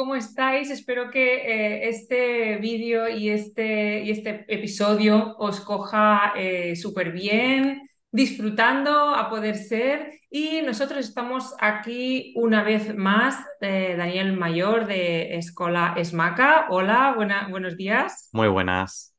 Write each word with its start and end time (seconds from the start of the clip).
¿cómo 0.00 0.16
estáis? 0.16 0.70
Espero 0.70 1.10
que 1.10 1.34
eh, 1.34 1.88
este 1.90 2.56
vídeo 2.56 3.06
y 3.06 3.28
este, 3.28 4.02
y 4.02 4.10
este 4.10 4.46
episodio 4.48 5.36
os 5.36 5.60
coja 5.60 6.32
eh, 6.38 6.74
súper 6.74 7.12
bien, 7.12 7.86
disfrutando 8.10 9.14
a 9.14 9.28
poder 9.28 9.56
ser. 9.56 10.18
Y 10.30 10.62
nosotros 10.62 11.00
estamos 11.00 11.54
aquí 11.60 12.32
una 12.34 12.62
vez 12.62 12.96
más, 12.96 13.44
eh, 13.60 13.94
Daniel 13.98 14.32
Mayor 14.32 14.86
de 14.86 15.36
Escola 15.36 15.92
Esmaca. 15.98 16.68
Hola, 16.70 17.14
buenos 17.50 17.76
días. 17.76 18.30
Muy 18.32 18.48
buenas. 18.48 19.14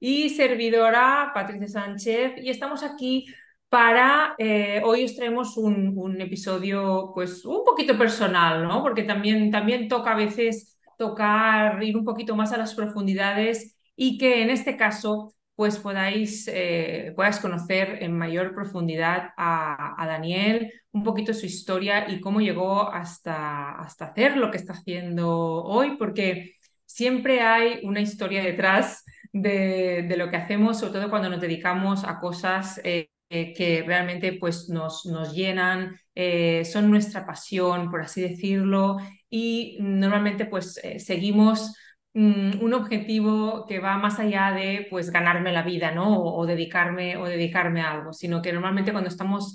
Y 0.00 0.30
servidora 0.30 1.30
Patricia 1.32 1.68
Sánchez. 1.68 2.32
Y 2.42 2.50
estamos 2.50 2.82
aquí 2.82 3.26
para 3.70 4.34
eh, 4.36 4.82
hoy 4.84 5.04
os 5.04 5.14
traemos 5.16 5.56
un, 5.56 6.20
episodio 6.20 7.12
pues 7.14 7.44
un 7.44 7.64
poquito 7.64 7.96
personal, 7.96 8.64
¿no? 8.64 8.82
Porque 8.82 9.04
también, 9.04 9.50
también 9.50 9.88
toca 9.88 10.12
a 10.12 10.16
veces 10.16 10.76
tocar, 10.98 11.82
ir 11.82 11.96
un 11.96 12.04
poquito 12.04 12.36
más 12.36 12.52
a 12.52 12.58
las 12.58 12.74
profundidades 12.74 13.76
y 13.96 14.18
que 14.18 14.42
en 14.42 14.50
este 14.50 14.76
caso 14.76 15.34
pues 15.54 15.78
podáis, 15.78 16.48
eh, 16.48 17.14
conocer 17.42 18.02
en 18.02 18.16
mayor 18.16 18.54
profundidad 18.54 19.30
a, 19.36 20.06
Daniel, 20.06 20.72
un 20.90 21.04
poquito 21.04 21.34
su 21.34 21.44
historia 21.44 22.10
y 22.10 22.20
cómo 22.20 22.40
llegó 22.40 22.90
hasta, 22.90 23.72
hasta 23.72 24.06
hacer 24.06 24.38
lo 24.38 24.50
que 24.50 24.56
está 24.56 24.72
haciendo 24.72 25.28
hoy, 25.64 25.96
porque 25.98 26.54
siempre 26.86 27.42
hay 27.42 27.80
una 27.84 28.00
historia 28.00 28.42
detrás 28.42 29.04
de, 29.34 30.14
lo 30.16 30.30
que 30.30 30.38
hacemos, 30.38 30.80
sobre 30.80 30.94
todo 30.94 31.10
cuando 31.10 31.28
nos 31.28 31.42
dedicamos 31.42 32.04
a 32.04 32.18
cosas 32.18 32.80
eh, 32.82 33.10
eh, 33.32 33.54
que 33.54 33.84
realmente 33.86 34.32
pues, 34.32 34.68
nos, 34.68 35.06
nos 35.06 35.32
llenan, 35.32 35.96
eh, 36.16 36.64
son 36.64 36.90
nuestra 36.90 37.24
pasión, 37.24 37.88
por 37.88 38.02
así 38.02 38.20
decirlo, 38.20 38.96
y 39.28 39.78
normalmente 39.80 40.46
pues, 40.46 40.80
eh, 40.82 40.98
seguimos 40.98 41.76
mm, 42.12 42.60
un 42.60 42.74
objetivo 42.74 43.66
que 43.68 43.78
va 43.78 43.98
más 43.98 44.18
allá 44.18 44.50
de 44.50 44.88
pues, 44.90 45.10
ganarme 45.12 45.52
la 45.52 45.62
vida 45.62 45.92
¿no? 45.92 46.20
o, 46.20 46.44
dedicarme, 46.44 47.16
o 47.18 47.26
dedicarme 47.26 47.82
a 47.82 47.92
algo, 47.92 48.12
sino 48.12 48.42
que 48.42 48.52
normalmente 48.52 48.90
cuando 48.90 49.08
estamos 49.08 49.54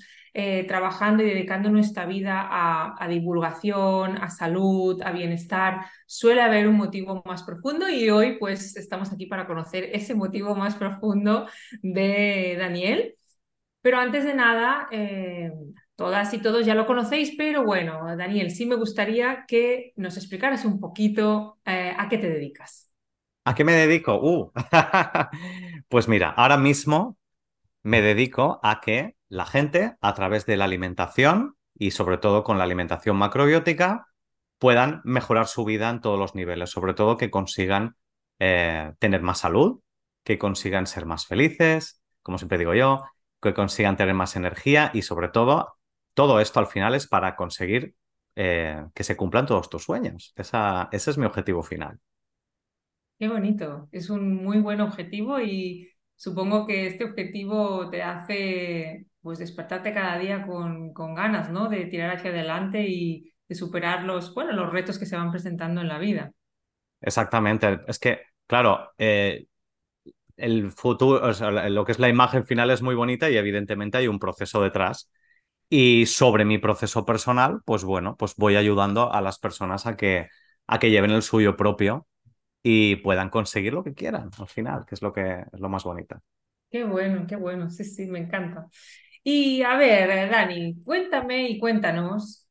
trabajando 0.68 1.24
y 1.24 1.28
dedicando 1.28 1.70
nuestra 1.70 2.06
vida 2.06 2.42
a, 2.42 2.94
a, 3.02 3.08
divulgación, 3.08 4.18
a 4.18 4.30
salud, 4.30 5.02
a 5.02 5.12
bienestar, 5.14 5.86
suele 6.06 6.42
haber 6.42 6.68
un 6.68 6.76
motivo 6.76 7.24
más 7.26 7.44
profundo 7.44 7.88
y 7.90 8.10
hoy 8.10 8.38
pues 8.38 8.76
estamos 8.76 9.14
aquí 9.14 9.28
para 9.28 9.48
conocer 9.48 9.90
ese 9.94 10.14
motivo 10.14 10.54
más 10.56 10.76
profundo 10.76 11.48
de 11.82 12.58
Daniel. 12.60 13.16
Pero 13.86 14.00
antes 14.00 14.26
de 14.26 14.34
nada, 14.34 14.88
eh, 14.90 15.52
todas 15.96 16.34
y 16.34 16.40
todos 16.40 16.66
ya 16.66 16.74
lo 16.74 16.88
conocéis, 16.88 17.36
pero 17.38 17.64
bueno, 17.64 18.18
Daniel, 18.18 18.50
sí 18.50 18.66
me 18.66 18.78
gustaría 18.78 19.46
que 19.48 19.94
nos 19.96 20.18
explicaras 20.18 20.66
un 20.66 20.80
poquito 20.80 21.60
eh, 21.66 21.94
a 21.96 22.10
qué 22.10 22.18
te 22.18 22.28
dedicas. 22.28 22.90
¿A 23.44 23.54
qué 23.54 23.64
me 23.64 23.74
dedico? 23.74 24.20
Uh. 24.20 24.52
pues 25.88 26.08
mira, 26.08 26.32
ahora 26.32 26.58
mismo 26.58 27.20
me 27.84 28.02
dedico 28.02 28.60
a 28.64 28.82
que 28.82 29.18
la 29.30 29.46
gente, 29.46 29.94
a 30.02 30.16
través 30.16 30.48
de 30.48 30.58
la 30.58 30.66
alimentación 30.66 31.54
y 31.76 31.92
sobre 31.92 32.18
todo 32.18 32.44
con 32.44 32.58
la 32.58 32.64
alimentación 32.64 33.18
macrobiótica, 33.18 34.08
puedan 34.58 35.02
mejorar 35.04 35.46
su 35.46 35.64
vida 35.64 35.92
en 35.92 36.02
todos 36.02 36.18
los 36.18 36.34
niveles, 36.34 36.72
sobre 36.72 36.96
todo 36.96 37.18
que 37.18 37.30
consigan 37.30 37.96
eh, 38.40 38.94
tener 38.98 39.22
más 39.22 39.42
salud, 39.42 39.82
que 40.24 40.40
consigan 40.40 40.88
ser 40.88 41.06
más 41.06 41.28
felices, 41.28 42.02
como 42.24 42.40
siempre 42.40 42.58
digo 42.58 42.74
yo, 42.74 43.04
que 43.46 43.54
consigan 43.54 43.96
tener 43.98 44.14
más 44.14 44.36
energía 44.36 44.92
y 44.94 45.02
sobre 45.02 45.30
todo, 45.30 45.78
todo 46.14 46.40
esto 46.40 46.60
al 46.60 46.68
final 46.68 46.96
es 46.96 47.08
para 47.08 47.36
conseguir 47.36 47.96
eh, 48.36 48.84
que 48.94 49.04
se 49.04 49.16
cumplan 49.16 49.46
todos 49.46 49.70
tus 49.70 49.84
sueños. 49.84 50.34
Esa, 50.36 50.90
ese 50.92 51.12
es 51.12 51.18
mi 51.18 51.26
objetivo 51.26 51.64
final. 51.64 52.00
Qué 53.18 53.30
bonito, 53.30 53.88
es 53.94 54.10
un 54.10 54.44
muy 54.44 54.60
buen 54.60 54.82
objetivo 54.82 55.40
y 55.40 55.90
supongo 56.16 56.68
que 56.68 56.88
este 56.88 57.06
objetivo 57.06 57.90
te 57.90 58.04
hace 58.04 59.08
pues 59.22 59.40
despertarte 59.40 59.94
cada 59.94 60.18
día 60.20 60.46
con, 60.46 60.94
con 60.94 61.16
ganas, 61.16 61.50
¿no? 61.50 61.70
De 61.70 61.86
tirar 61.86 62.16
hacia 62.18 62.32
adelante 62.32 62.86
y 62.88 63.34
de 63.48 63.56
superar 63.56 64.04
los, 64.04 64.34
bueno, 64.34 64.52
los 64.52 64.72
retos 64.72 65.00
que 65.00 65.06
se 65.06 65.16
van 65.16 65.32
presentando 65.32 65.82
en 65.82 65.88
la 65.88 65.98
vida. 65.98 66.32
Exactamente, 67.02 67.80
es 67.88 68.00
que, 68.00 68.22
claro, 68.48 68.92
eh, 68.98 69.48
el 70.38 70.72
futuro, 70.72 71.26
o 71.28 71.34
sea, 71.34 71.52
lo 71.70 71.86
que 71.86 71.92
es 71.94 72.00
la 72.00 72.10
imagen 72.10 72.46
final 72.46 72.70
es 72.72 72.82
muy 72.82 72.96
bonita 72.96 73.30
y 73.30 73.38
evidentemente 73.38 73.98
hay 73.98 74.08
un 74.08 74.20
proceso 74.20 74.62
detrás. 74.62 75.10
Y 75.70 76.06
sobre 76.08 76.46
mi 76.46 76.58
proceso 76.60 77.06
personal, 77.06 77.62
pues 77.66 77.84
bueno, 77.84 78.16
pues 78.18 78.36
voy 78.38 78.56
ayudando 78.56 79.12
a 79.14 79.22
las 79.22 79.40
personas 79.40 79.86
a 79.88 79.98
que, 79.98 80.30
a 80.68 80.80
que 80.80 80.92
lleven 80.92 81.12
el 81.12 81.24
suyo 81.24 81.58
propio 81.58 82.08
y 82.64 82.98
puedan 82.98 83.30
conseguir 83.30 83.74
lo 83.74 83.84
que 83.84 83.94
quieran 83.96 84.32
al 84.40 84.48
final, 84.48 84.86
que 84.88 84.96
es 84.96 85.02
lo 85.04 85.14
que 85.14 85.46
es 85.54 85.60
lo 85.60 85.70
más 85.70 85.84
bonito. 85.86 86.18
Qué 86.72 86.84
bueno, 86.84 87.26
qué 87.28 87.36
bueno, 87.38 87.70
sí, 87.70 87.84
sí, 87.86 88.06
me 88.08 88.20
encanta. 88.20 88.68
Y 89.24 89.62
a 89.64 89.78
ver, 89.78 90.30
Dani, 90.32 90.82
cuéntame 90.84 91.50
y 91.50 91.60
cuéntanos 91.60 92.45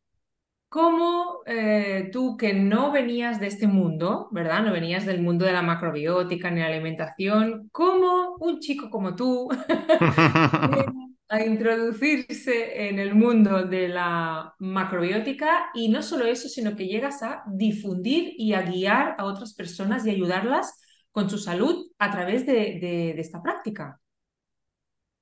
¿Cómo 0.74 1.42
eh, 1.46 2.10
tú 2.12 2.36
que 2.36 2.52
no 2.52 2.90
venías 2.90 3.38
de 3.38 3.46
este 3.46 3.68
mundo, 3.68 4.26
¿verdad? 4.32 4.64
No 4.64 4.72
venías 4.72 5.06
del 5.06 5.22
mundo 5.22 5.44
de 5.44 5.52
la 5.52 5.62
macrobiótica 5.62 6.50
ni 6.50 6.58
la 6.58 6.66
alimentación, 6.66 7.68
¿cómo 7.70 8.34
un 8.40 8.58
chico 8.58 8.90
como 8.90 9.14
tú 9.14 9.48
a 11.28 11.44
introducirse 11.44 12.88
en 12.88 12.98
el 12.98 13.14
mundo 13.14 13.62
de 13.62 13.86
la 13.86 14.52
macrobiótica 14.58 15.70
y 15.74 15.90
no 15.90 16.02
solo 16.02 16.24
eso, 16.24 16.48
sino 16.48 16.74
que 16.74 16.88
llegas 16.88 17.22
a 17.22 17.44
difundir 17.46 18.34
y 18.36 18.54
a 18.54 18.62
guiar 18.62 19.14
a 19.16 19.26
otras 19.26 19.54
personas 19.54 20.04
y 20.04 20.10
ayudarlas 20.10 20.82
con 21.12 21.30
su 21.30 21.38
salud 21.38 21.86
a 22.00 22.10
través 22.10 22.46
de 22.46 23.10
esta 23.16 23.40
práctica? 23.40 24.00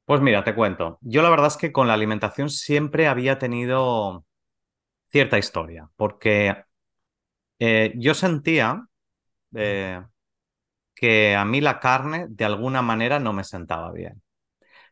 Pues 0.07 0.23
mira, 0.23 0.45
te 0.45 0.55
cuento. 0.55 0.97
Yo 1.03 1.21
la 1.21 1.29
verdad 1.29 1.49
es 1.49 1.59
que 1.59 1.73
con 1.73 1.89
la 1.89 1.93
alimentación 1.93 2.49
siempre 2.49 3.07
había 3.07 3.39
tenido 3.39 4.25
cierta 5.13 5.39
historia, 5.39 5.91
porque 5.97 6.65
eh, 7.59 7.93
yo 7.97 8.15
sentía 8.15 8.87
eh, 9.55 10.03
que 10.95 11.37
a 11.37 11.45
mí 11.45 11.61
la 11.61 11.81
carne 11.81 12.27
de 12.29 12.45
alguna 12.45 12.83
manera 12.83 13.19
no 13.21 13.33
me 13.33 13.45
sentaba 13.45 13.93
bien. 13.93 14.23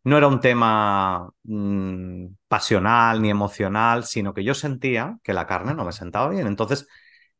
No 0.04 0.18
era 0.18 0.28
un 0.28 0.40
tema 0.40 1.30
mm, 1.44 2.26
pasional 2.48 3.22
ni 3.22 3.30
emocional, 3.30 4.04
sino 4.04 4.34
que 4.34 4.44
yo 4.44 4.54
sentía 4.54 5.18
que 5.24 5.34
la 5.34 5.46
carne 5.46 5.74
no 5.74 5.84
me 5.84 5.92
sentaba 5.92 6.30
bien. 6.30 6.46
Entonces, 6.46 6.88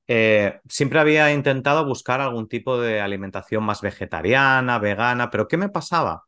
eh, 0.08 0.60
siempre 0.68 1.00
había 1.00 1.32
intentado 1.32 1.86
buscar 1.86 2.20
algún 2.20 2.48
tipo 2.48 2.80
de 2.80 3.00
alimentación 3.00 3.64
más 3.64 3.82
vegetariana, 3.82 4.78
vegana, 4.78 5.30
pero 5.30 5.48
¿qué 5.48 5.56
me 5.56 5.68
pasaba? 5.70 6.24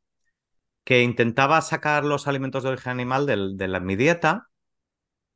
Que 0.85 1.03
intentaba 1.03 1.61
sacar 1.63 2.05
los 2.05 2.29
alimentos 2.29 2.63
de 2.65 2.71
origen 2.71 2.93
animal 2.93 3.27
de 3.27 3.81
mi 3.81 3.97
dieta, 3.97 4.49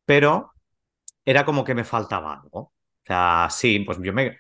pero 0.07 0.53
era 1.27 1.45
como 1.45 1.65
que 1.65 1.75
me 1.75 1.85
faltaba 1.85 2.35
algo. 2.35 2.61
O 2.61 2.73
sea, 3.05 3.49
sí, 3.51 3.81
pues 3.81 3.99
yo 4.03 4.13
me, 4.15 4.39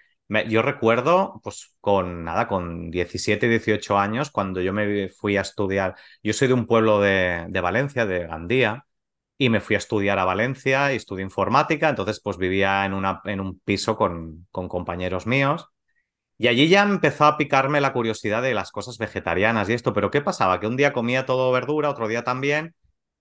yo 0.48 0.62
recuerdo, 0.62 1.40
pues 1.42 1.74
con 1.80 2.24
nada, 2.24 2.48
con 2.48 2.90
17, 2.90 3.48
18 3.48 3.98
años, 3.98 4.30
cuando 4.30 4.60
yo 4.60 4.72
me 4.72 5.08
fui 5.08 5.36
a 5.36 5.42
estudiar, 5.42 5.94
yo 6.22 6.32
soy 6.32 6.48
de 6.48 6.54
un 6.54 6.66
pueblo 6.66 7.00
de, 7.00 7.48
Valencia, 7.62 8.06
de 8.06 8.26
Gandía, 8.26 8.86
y 9.38 9.50
me 9.50 9.60
fui 9.60 9.76
a 9.76 9.78
estudiar 9.78 10.18
a 10.18 10.24
Valencia 10.24 10.92
y 10.92 10.96
estudié 10.96 11.24
informática, 11.24 11.88
entonces 11.90 12.20
pues 12.22 12.38
vivía 12.38 12.84
en, 12.86 12.94
una, 12.94 13.20
en 13.24 13.40
un 13.40 13.60
piso 13.60 13.96
con, 13.96 14.46
con 14.50 14.68
compañeros 14.68 15.26
míos. 15.26 15.68
Y 16.38 16.48
allí 16.48 16.68
ya 16.68 16.82
empezó 16.82 17.24
a 17.26 17.38
picarme 17.38 17.80
la 17.80 17.92
curiosidad 17.92 18.42
de 18.42 18.54
las 18.54 18.70
cosas 18.72 18.98
vegetarianas 18.98 19.68
y 19.68 19.74
esto, 19.74 19.92
pero 19.92 20.10
¿qué 20.10 20.20
pasaba? 20.22 20.60
Que 20.60 20.66
un 20.66 20.76
día 20.76 20.92
comía 20.92 21.26
todo 21.26 21.52
verdura, 21.52 21.90
otro 21.90 22.08
día 22.08 22.24
también, 22.24 22.74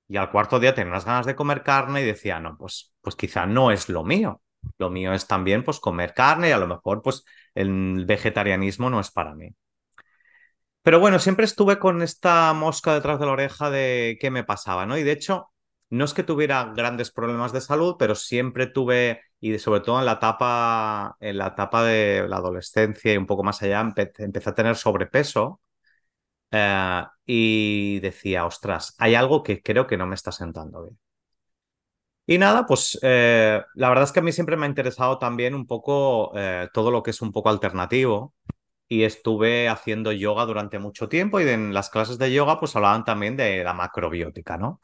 y 0.08 0.18
al 0.18 0.32
cuarto 0.32 0.60
día 0.60 0.76
tenía 0.76 0.92
unas 0.92 1.06
ganas 1.06 1.26
de 1.26 1.36
comer 1.36 1.64
carne 1.64 2.02
y 2.02 2.06
decía, 2.06 2.40
no, 2.40 2.58
pues, 2.58 2.94
pues 3.02 3.16
quizá 3.16 3.46
no 3.46 3.72
es 3.72 3.90
lo 3.90 4.04
mío. 4.04 4.42
Lo 4.78 4.90
mío 4.90 5.14
es 5.14 5.28
también 5.28 5.64
pues 5.64 5.80
comer 5.80 6.14
carne 6.14 6.50
y 6.50 6.52
a 6.52 6.58
lo 6.58 6.68
mejor 6.68 7.02
pues 7.02 7.24
el 7.54 8.06
vegetarianismo 8.06 8.90
no 8.90 9.00
es 9.00 9.12
para 9.12 9.36
mí. 9.36 9.56
Pero 10.82 11.00
bueno, 11.00 11.18
siempre 11.20 11.46
estuve 11.46 11.80
con 11.80 12.02
esta 12.02 12.54
mosca 12.54 12.94
detrás 12.94 13.20
de 13.20 13.26
la 13.26 13.32
oreja 13.32 13.72
de 13.72 14.18
qué 14.22 14.30
me 14.30 14.44
pasaba, 14.44 14.86
¿no? 14.86 14.98
Y 14.98 15.04
de 15.04 15.14
hecho, 15.14 15.52
no 15.90 16.06
es 16.06 16.14
que 16.14 16.24
tuviera 16.24 16.72
grandes 16.76 17.12
problemas 17.12 17.54
de 17.54 17.62
salud, 17.62 17.96
pero 17.98 18.14
siempre 18.14 18.68
tuve, 18.68 19.22
y 19.40 19.58
sobre 19.58 19.80
todo 19.82 20.00
en 20.00 20.06
la 20.06 20.14
etapa, 20.14 21.16
en 21.20 21.38
la 21.40 21.48
etapa 21.48 21.84
de 21.84 22.28
la 22.28 22.38
adolescencia 22.38 23.14
y 23.14 23.18
un 23.18 23.26
poco 23.26 23.44
más 23.44 23.62
allá, 23.64 23.82
empecé 24.18 24.50
a 24.50 24.56
tener 24.56 24.76
sobrepeso 24.76 25.60
eh, 26.52 27.04
y 27.26 28.00
decía, 28.00 28.46
ostras, 28.46 28.96
hay 29.00 29.16
algo 29.16 29.44
que 29.44 29.62
creo 29.62 29.88
que 29.88 29.98
no 29.98 30.08
me 30.08 30.16
está 30.16 30.32
sentando 30.32 30.84
bien. 30.84 31.00
Y 32.28 32.38
nada, 32.40 32.66
pues 32.66 32.98
eh, 33.04 33.62
la 33.76 33.90
verdad 33.90 34.06
es 34.06 34.12
que 34.12 34.20
a 34.20 34.24
mí 34.24 34.32
siempre 34.32 34.58
me 34.58 34.66
ha 34.66 34.70
interesado 34.70 35.20
también 35.20 35.54
un 35.54 35.68
poco 35.68 36.32
eh, 36.36 36.68
todo 36.74 36.90
lo 36.90 37.04
que 37.04 37.12
es 37.12 37.22
un 37.22 37.32
poco 37.32 37.50
alternativo 37.50 38.34
y 38.88 39.04
estuve 39.04 39.70
haciendo 39.70 40.12
yoga 40.14 40.46
durante 40.46 40.80
mucho 40.80 41.10
tiempo 41.10 41.42
y 41.42 41.50
en 41.50 41.74
las 41.74 41.90
clases 41.90 42.18
de 42.20 42.34
yoga 42.34 42.60
pues 42.60 42.76
hablaban 42.76 43.06
también 43.06 43.38
de 43.38 43.64
la 43.64 43.74
macrobiótica, 43.74 44.58
¿no? 44.58 44.80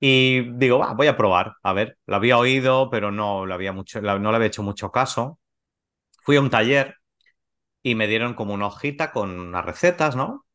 Y 0.00 0.42
digo, 0.58 0.84
voy 0.96 1.08
a 1.08 1.16
probar, 1.16 1.56
a 1.62 1.72
ver, 1.72 1.98
lo 2.06 2.16
había 2.16 2.38
oído, 2.38 2.90
pero 2.90 3.10
no, 3.10 3.46
lo 3.46 3.54
había 3.54 3.72
mucho, 3.72 4.00
no 4.00 4.30
le 4.30 4.36
había 4.36 4.48
hecho 4.48 4.62
mucho 4.62 4.90
caso. 4.92 5.40
Fui 6.22 6.36
a 6.36 6.40
un 6.42 6.50
taller 6.50 6.96
y 7.82 7.94
me 7.96 8.08
dieron 8.08 8.34
como 8.34 8.54
una 8.54 8.68
hojita 8.68 9.12
con 9.12 9.30
unas 9.40 9.64
recetas, 9.66 10.16
¿no? 10.16 10.46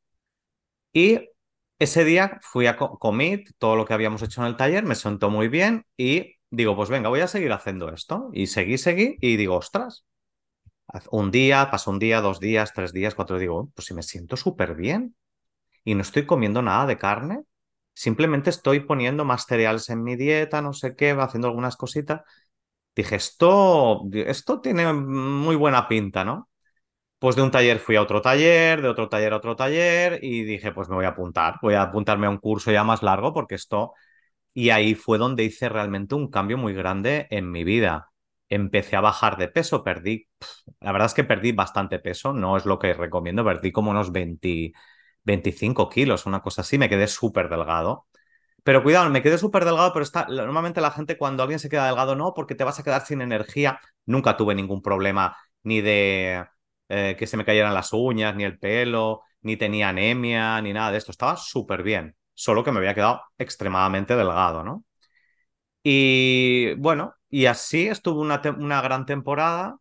Y 0.94 1.30
ese 1.80 2.06
día 2.06 2.40
fui 2.42 2.68
a 2.68 2.78
comer 2.78 3.44
todo 3.58 3.76
lo 3.76 3.86
que 3.86 3.94
habíamos 3.94 4.22
hecho 4.22 4.42
en 4.42 4.48
el 4.48 4.58
taller, 4.58 4.86
me 4.86 4.96
sentó 4.96 5.30
muy 5.30 5.48
bien 5.50 5.86
y 5.98 6.36
digo, 6.52 6.76
pues 6.76 6.90
venga, 6.90 7.10
voy 7.10 7.22
a 7.22 7.28
seguir 7.28 7.52
haciendo 7.52 7.92
esto. 7.94 8.30
Y 8.34 8.48
seguí, 8.48 8.78
seguí 8.78 9.18
y 9.22 9.38
digo, 9.38 9.56
ostras, 9.58 10.06
un 11.12 11.32
día, 11.32 11.70
pasó 11.72 11.92
un 11.92 12.00
día, 12.00 12.22
dos 12.22 12.40
días, 12.40 12.74
tres 12.74 12.94
días, 12.94 13.16
cuatro, 13.16 13.40
digo, 13.40 13.70
pues 13.76 13.88
si 13.88 13.94
me 13.94 14.04
siento 14.04 14.38
súper 14.38 14.76
bien 14.76 15.16
y 15.86 15.96
no 15.96 16.02
estoy 16.04 16.26
comiendo 16.26 16.62
nada 16.64 16.86
de 16.88 16.98
carne, 16.98 17.44
simplemente 17.94 18.50
estoy 18.52 18.82
poniendo 18.82 19.26
más 19.26 19.46
cereales 19.48 19.90
en 19.90 20.04
mi 20.04 20.16
dieta, 20.18 20.62
no 20.62 20.74
sé 20.74 20.96
qué, 20.96 21.12
haciendo 21.12 21.48
algunas 21.50 21.78
cositas. 21.78 22.24
Dije, 22.96 23.16
esto, 23.18 24.04
esto 24.14 24.62
tiene 24.62 24.92
muy 24.94 25.56
buena 25.58 25.88
pinta, 25.88 26.26
¿no? 26.26 26.50
Pues 27.24 27.38
de 27.38 27.42
un 27.42 27.52
taller 27.52 27.80
fui 27.80 27.96
a 27.96 28.02
otro 28.02 28.22
taller, 28.22 28.82
de 28.82 28.90
otro 28.90 29.08
taller 29.08 29.32
a 29.32 29.38
otro 29.38 29.56
taller 29.56 30.20
y 30.22 30.44
dije, 30.44 30.74
pues 30.74 30.90
me 30.90 30.96
voy 30.96 31.06
a 31.06 31.10
apuntar, 31.10 31.56
voy 31.62 31.74
a 31.76 31.84
apuntarme 31.84 32.28
a 32.28 32.30
un 32.30 32.38
curso 32.38 32.70
ya 32.70 32.84
más 32.84 33.02
largo 33.02 33.34
porque 33.34 33.56
esto... 33.56 33.94
Y 34.54 34.72
ahí 34.72 34.96
fue 34.96 35.20
donde 35.20 35.44
hice 35.46 35.70
realmente 35.70 36.16
un 36.16 36.30
cambio 36.30 36.58
muy 36.58 36.74
grande 36.74 37.28
en 37.30 37.52
mi 37.52 37.64
vida. 37.64 38.12
Empecé 38.50 38.98
a 38.98 39.02
bajar 39.02 39.38
de 39.38 39.48
peso, 39.50 39.84
perdí, 39.86 40.28
la 40.82 40.92
verdad 40.92 41.08
es 41.08 41.14
que 41.14 41.24
perdí 41.24 41.54
bastante 41.54 42.00
peso, 42.00 42.34
no 42.34 42.58
es 42.58 42.66
lo 42.66 42.80
que 42.80 42.94
recomiendo, 42.94 43.46
perdí 43.46 43.72
como 43.72 43.92
unos 43.92 44.12
20, 44.12 44.74
25 45.24 45.90
kilos, 45.90 46.26
una 46.26 46.42
cosa 46.42 46.62
así, 46.64 46.78
me 46.78 46.90
quedé 46.90 47.08
súper 47.08 47.50
delgado. 47.50 48.08
Pero 48.64 48.84
cuidado, 48.84 49.10
me 49.10 49.22
quedé 49.22 49.38
súper 49.38 49.66
delgado, 49.66 49.94
pero 49.94 50.04
está, 50.04 50.28
normalmente 50.30 50.82
la 50.82 50.92
gente 50.92 51.18
cuando 51.18 51.44
alguien 51.44 51.60
se 51.60 51.70
queda 51.70 51.88
delgado, 51.88 52.16
no, 52.16 52.34
porque 52.34 52.56
te 52.56 52.66
vas 52.66 52.80
a 52.80 52.84
quedar 52.84 53.06
sin 53.06 53.22
energía. 53.22 53.80
Nunca 54.06 54.38
tuve 54.38 54.56
ningún 54.56 54.82
problema 54.82 55.38
ni 55.64 55.82
de 55.82 56.46
eh, 56.94 57.16
que 57.18 57.28
se 57.28 57.38
me 57.38 57.46
cayeran 57.46 57.74
las 57.74 57.94
uñas, 57.94 58.36
ni 58.36 58.44
el 58.44 58.60
pelo, 58.60 59.22
ni 59.42 59.58
tenía 59.58 59.90
anemia, 59.90 60.62
ni 60.62 60.74
nada 60.74 60.92
de 60.92 60.98
esto. 60.98 61.12
Estaba 61.12 61.38
súper 61.38 61.84
bien, 61.84 62.16
solo 62.34 62.64
que 62.64 62.72
me 62.72 62.80
había 62.80 62.96
quedado 62.96 63.22
extremadamente 63.38 64.16
delgado, 64.16 64.64
¿no? 64.64 64.86
Y 65.84 66.74
bueno, 66.76 67.16
y 67.30 67.46
así 67.48 67.88
estuve 67.88 68.22
una, 68.22 68.42
una 68.58 68.82
gran 68.82 69.06
temporada 69.06 69.78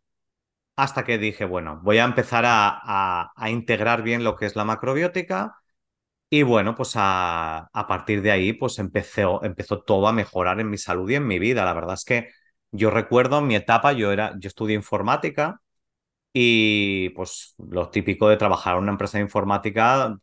hasta 0.75 1.03
que 1.05 1.17
dije, 1.17 1.45
bueno, 1.45 1.79
voy 1.83 1.99
a 1.99 2.05
empezar 2.05 2.45
a, 2.47 3.31
a, 3.35 3.49
integrar 3.51 4.03
bien 4.03 4.23
lo 4.23 4.35
que 4.35 4.45
es 4.47 4.55
la 4.55 4.65
macrobiótica. 4.65 5.55
Y 6.29 6.43
bueno, 6.43 6.75
pues 6.75 6.93
a, 6.95 7.69
a 7.73 7.87
partir 7.87 8.21
de 8.23 8.31
ahí, 8.31 8.53
pues 8.53 8.79
empezó, 8.79 9.43
empezó 9.43 9.83
todo 9.83 10.07
a 10.07 10.13
mejorar 10.13 10.59
en 10.61 10.69
mi 10.69 10.77
salud 10.79 11.09
y 11.09 11.15
en 11.15 11.27
mi 11.27 11.39
vida. 11.39 11.65
La 11.65 11.73
verdad 11.73 11.95
es 11.95 12.05
que 12.05 12.29
yo 12.71 12.91
recuerdo 12.91 13.41
mi 13.41 13.55
etapa, 13.55 13.93
yo, 13.93 14.11
era, 14.11 14.33
yo 14.39 14.49
estudié 14.49 14.75
informática 14.75 15.61
y 16.33 17.09
pues 17.09 17.55
lo 17.59 17.89
típico 17.89 18.27
de 18.27 18.37
trabajar 18.37 18.75
en 18.75 18.83
una 18.83 18.91
empresa 18.93 19.19
de 19.19 19.23
informática, 19.23 20.17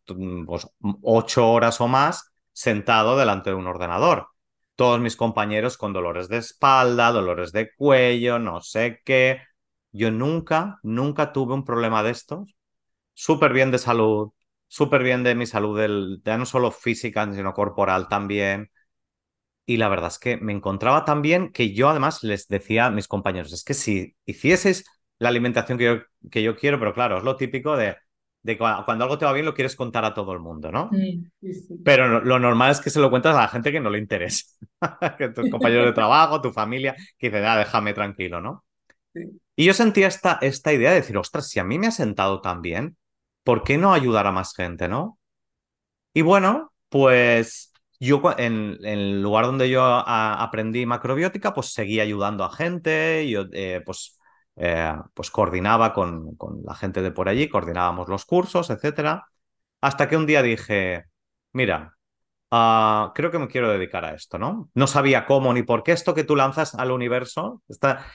pues 0.45 0.67
ocho 1.01 1.49
horas 1.49 1.79
o 1.79 1.87
más 1.87 2.33
sentado 2.51 3.17
delante 3.17 3.49
de 3.49 3.55
un 3.55 3.67
ordenador. 3.67 4.27
Todos 4.75 4.99
mis 4.99 5.15
compañeros 5.15 5.77
con 5.77 5.93
dolores 5.93 6.27
de 6.27 6.37
espalda, 6.37 7.11
dolores 7.11 7.53
de 7.53 7.73
cuello, 7.75 8.39
no 8.39 8.61
sé 8.61 8.99
qué. 9.05 9.41
Yo 9.91 10.11
nunca, 10.11 10.79
nunca 10.83 11.31
tuve 11.31 11.53
un 11.53 11.63
problema 11.63 12.03
de 12.03 12.11
estos. 12.11 12.55
Súper 13.13 13.53
bien 13.53 13.71
de 13.71 13.77
salud, 13.77 14.31
súper 14.67 15.03
bien 15.03 15.23
de 15.23 15.35
mi 15.35 15.45
salud, 15.45 15.79
del, 15.79 16.21
ya 16.25 16.37
no 16.37 16.45
solo 16.45 16.71
física, 16.71 17.31
sino 17.33 17.53
corporal 17.53 18.07
también. 18.09 18.71
Y 19.65 19.77
la 19.77 19.89
verdad 19.89 20.09
es 20.09 20.19
que 20.19 20.37
me 20.37 20.53
encontraba 20.53 21.05
tan 21.05 21.21
bien 21.21 21.51
que 21.51 21.73
yo 21.73 21.89
además 21.89 22.23
les 22.23 22.47
decía 22.47 22.87
a 22.87 22.91
mis 22.91 23.07
compañeros, 23.07 23.53
es 23.53 23.63
que 23.63 23.73
si 23.73 24.15
hicieses 24.25 24.85
la 25.21 25.29
alimentación 25.29 25.77
que 25.77 25.85
yo, 25.85 25.99
que 26.31 26.41
yo 26.41 26.55
quiero, 26.55 26.79
pero 26.79 26.95
claro, 26.95 27.19
es 27.19 27.23
lo 27.23 27.35
típico 27.35 27.77
de, 27.77 27.95
de 28.41 28.57
cuando 28.57 29.03
algo 29.03 29.19
te 29.19 29.25
va 29.25 29.33
bien 29.33 29.45
lo 29.45 29.53
quieres 29.53 29.75
contar 29.75 30.03
a 30.03 30.15
todo 30.15 30.33
el 30.33 30.39
mundo, 30.39 30.71
¿no? 30.71 30.89
Pero 31.85 32.21
lo 32.21 32.39
normal 32.39 32.71
es 32.71 32.81
que 32.81 32.89
se 32.89 32.99
lo 32.99 33.11
cuentas 33.11 33.35
a 33.35 33.41
la 33.41 33.47
gente 33.47 33.71
que 33.71 33.79
no 33.79 33.91
le 33.91 33.99
interesa, 33.99 34.45
que 35.19 35.29
tus 35.29 35.47
compañeros 35.51 35.85
de 35.85 35.93
trabajo, 35.93 36.41
tu 36.41 36.51
familia, 36.51 36.95
que 37.19 37.29
dice, 37.29 37.45
ah, 37.45 37.55
déjame 37.55 37.93
tranquilo, 37.93 38.41
¿no? 38.41 38.65
Y 39.55 39.65
yo 39.65 39.75
sentía 39.75 40.07
esta, 40.07 40.39
esta 40.41 40.73
idea 40.73 40.89
de 40.89 41.01
decir, 41.01 41.15
ostras, 41.15 41.47
si 41.47 41.59
a 41.59 41.63
mí 41.63 41.77
me 41.77 41.85
ha 41.85 41.91
sentado 41.91 42.41
tan 42.41 42.63
bien, 42.63 42.97
¿por 43.43 43.63
qué 43.63 43.77
no 43.77 43.93
ayudar 43.93 44.25
a 44.25 44.31
más 44.31 44.55
gente, 44.55 44.87
no? 44.87 45.19
Y 46.15 46.23
bueno, 46.23 46.73
pues 46.89 47.71
yo 47.99 48.23
en, 48.39 48.79
el 48.83 49.21
lugar 49.21 49.45
donde 49.45 49.69
yo 49.69 49.83
aprendí 49.85 50.87
macrobiótica, 50.87 51.53
pues 51.53 51.67
seguí 51.67 51.99
ayudando 51.99 52.43
a 52.43 52.51
gente, 52.51 53.29
yo 53.29 53.45
eh, 53.51 53.83
pues 53.85 54.17
eh, 54.55 54.93
pues 55.13 55.31
coordinaba 55.31 55.93
con, 55.93 56.35
con, 56.35 56.61
la 56.63 56.75
gente 56.75 57.01
de 57.01 57.11
por 57.11 57.29
allí, 57.29 57.49
coordinábamos 57.49 58.09
los 58.09 58.25
cursos, 58.25 58.69
etcétera, 58.69 59.27
hasta 59.81 60.07
que 60.09 60.17
un 60.17 60.25
día 60.25 60.41
dije, 60.43 61.05
mira, 61.53 61.97
uh, 62.51 63.13
creo 63.13 63.31
que 63.31 63.39
me 63.39 63.47
quiero 63.47 63.71
dedicar 63.71 64.05
a 64.05 64.13
esto, 64.13 64.37
¿no? 64.37 64.69
No 64.73 64.87
sabía 64.87 65.25
cómo 65.25 65.53
ni 65.53 65.63
por 65.63 65.83
qué 65.83 65.91
esto 65.93 66.13
que 66.13 66.23
tú 66.23 66.35
lanzas 66.35 66.75
al 66.75 66.91
universo. 66.91 67.63
Está... 67.67 68.05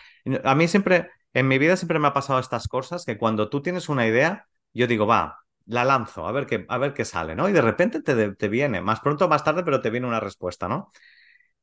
A 0.44 0.54
mí 0.54 0.68
siempre, 0.68 1.10
en 1.34 1.48
mi 1.48 1.58
vida 1.58 1.76
siempre 1.76 1.98
me 1.98 2.08
ha 2.08 2.12
pasado 2.12 2.38
estas 2.40 2.68
cosas, 2.68 3.04
que 3.04 3.18
cuando 3.18 3.48
tú 3.48 3.62
tienes 3.62 3.88
una 3.88 4.06
idea, 4.06 4.46
yo 4.72 4.86
digo, 4.86 5.06
va, 5.06 5.38
la 5.66 5.84
lanzo, 5.84 6.26
a 6.26 6.32
ver 6.32 6.46
qué, 6.46 6.66
a 6.68 6.78
ver 6.78 6.94
qué 6.94 7.04
sale, 7.04 7.34
¿no? 7.36 7.48
Y 7.48 7.52
de 7.52 7.62
repente 7.62 8.02
te, 8.02 8.34
te 8.34 8.48
viene, 8.48 8.80
más 8.80 9.00
pronto 9.00 9.26
o 9.26 9.28
más 9.28 9.44
tarde, 9.44 9.62
pero 9.64 9.80
te 9.80 9.90
viene 9.90 10.06
una 10.06 10.20
respuesta, 10.20 10.68
¿no? 10.68 10.90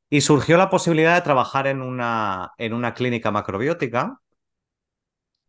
Y 0.10 0.22
surgió 0.22 0.58
la 0.58 0.70
posibilidad 0.70 1.16
de 1.16 1.22
trabajar 1.22 1.68
en 1.68 1.82
una, 1.82 2.52
en 2.58 2.74
una 2.74 2.94
clínica 2.94 3.32
macrobiótica 3.32 4.20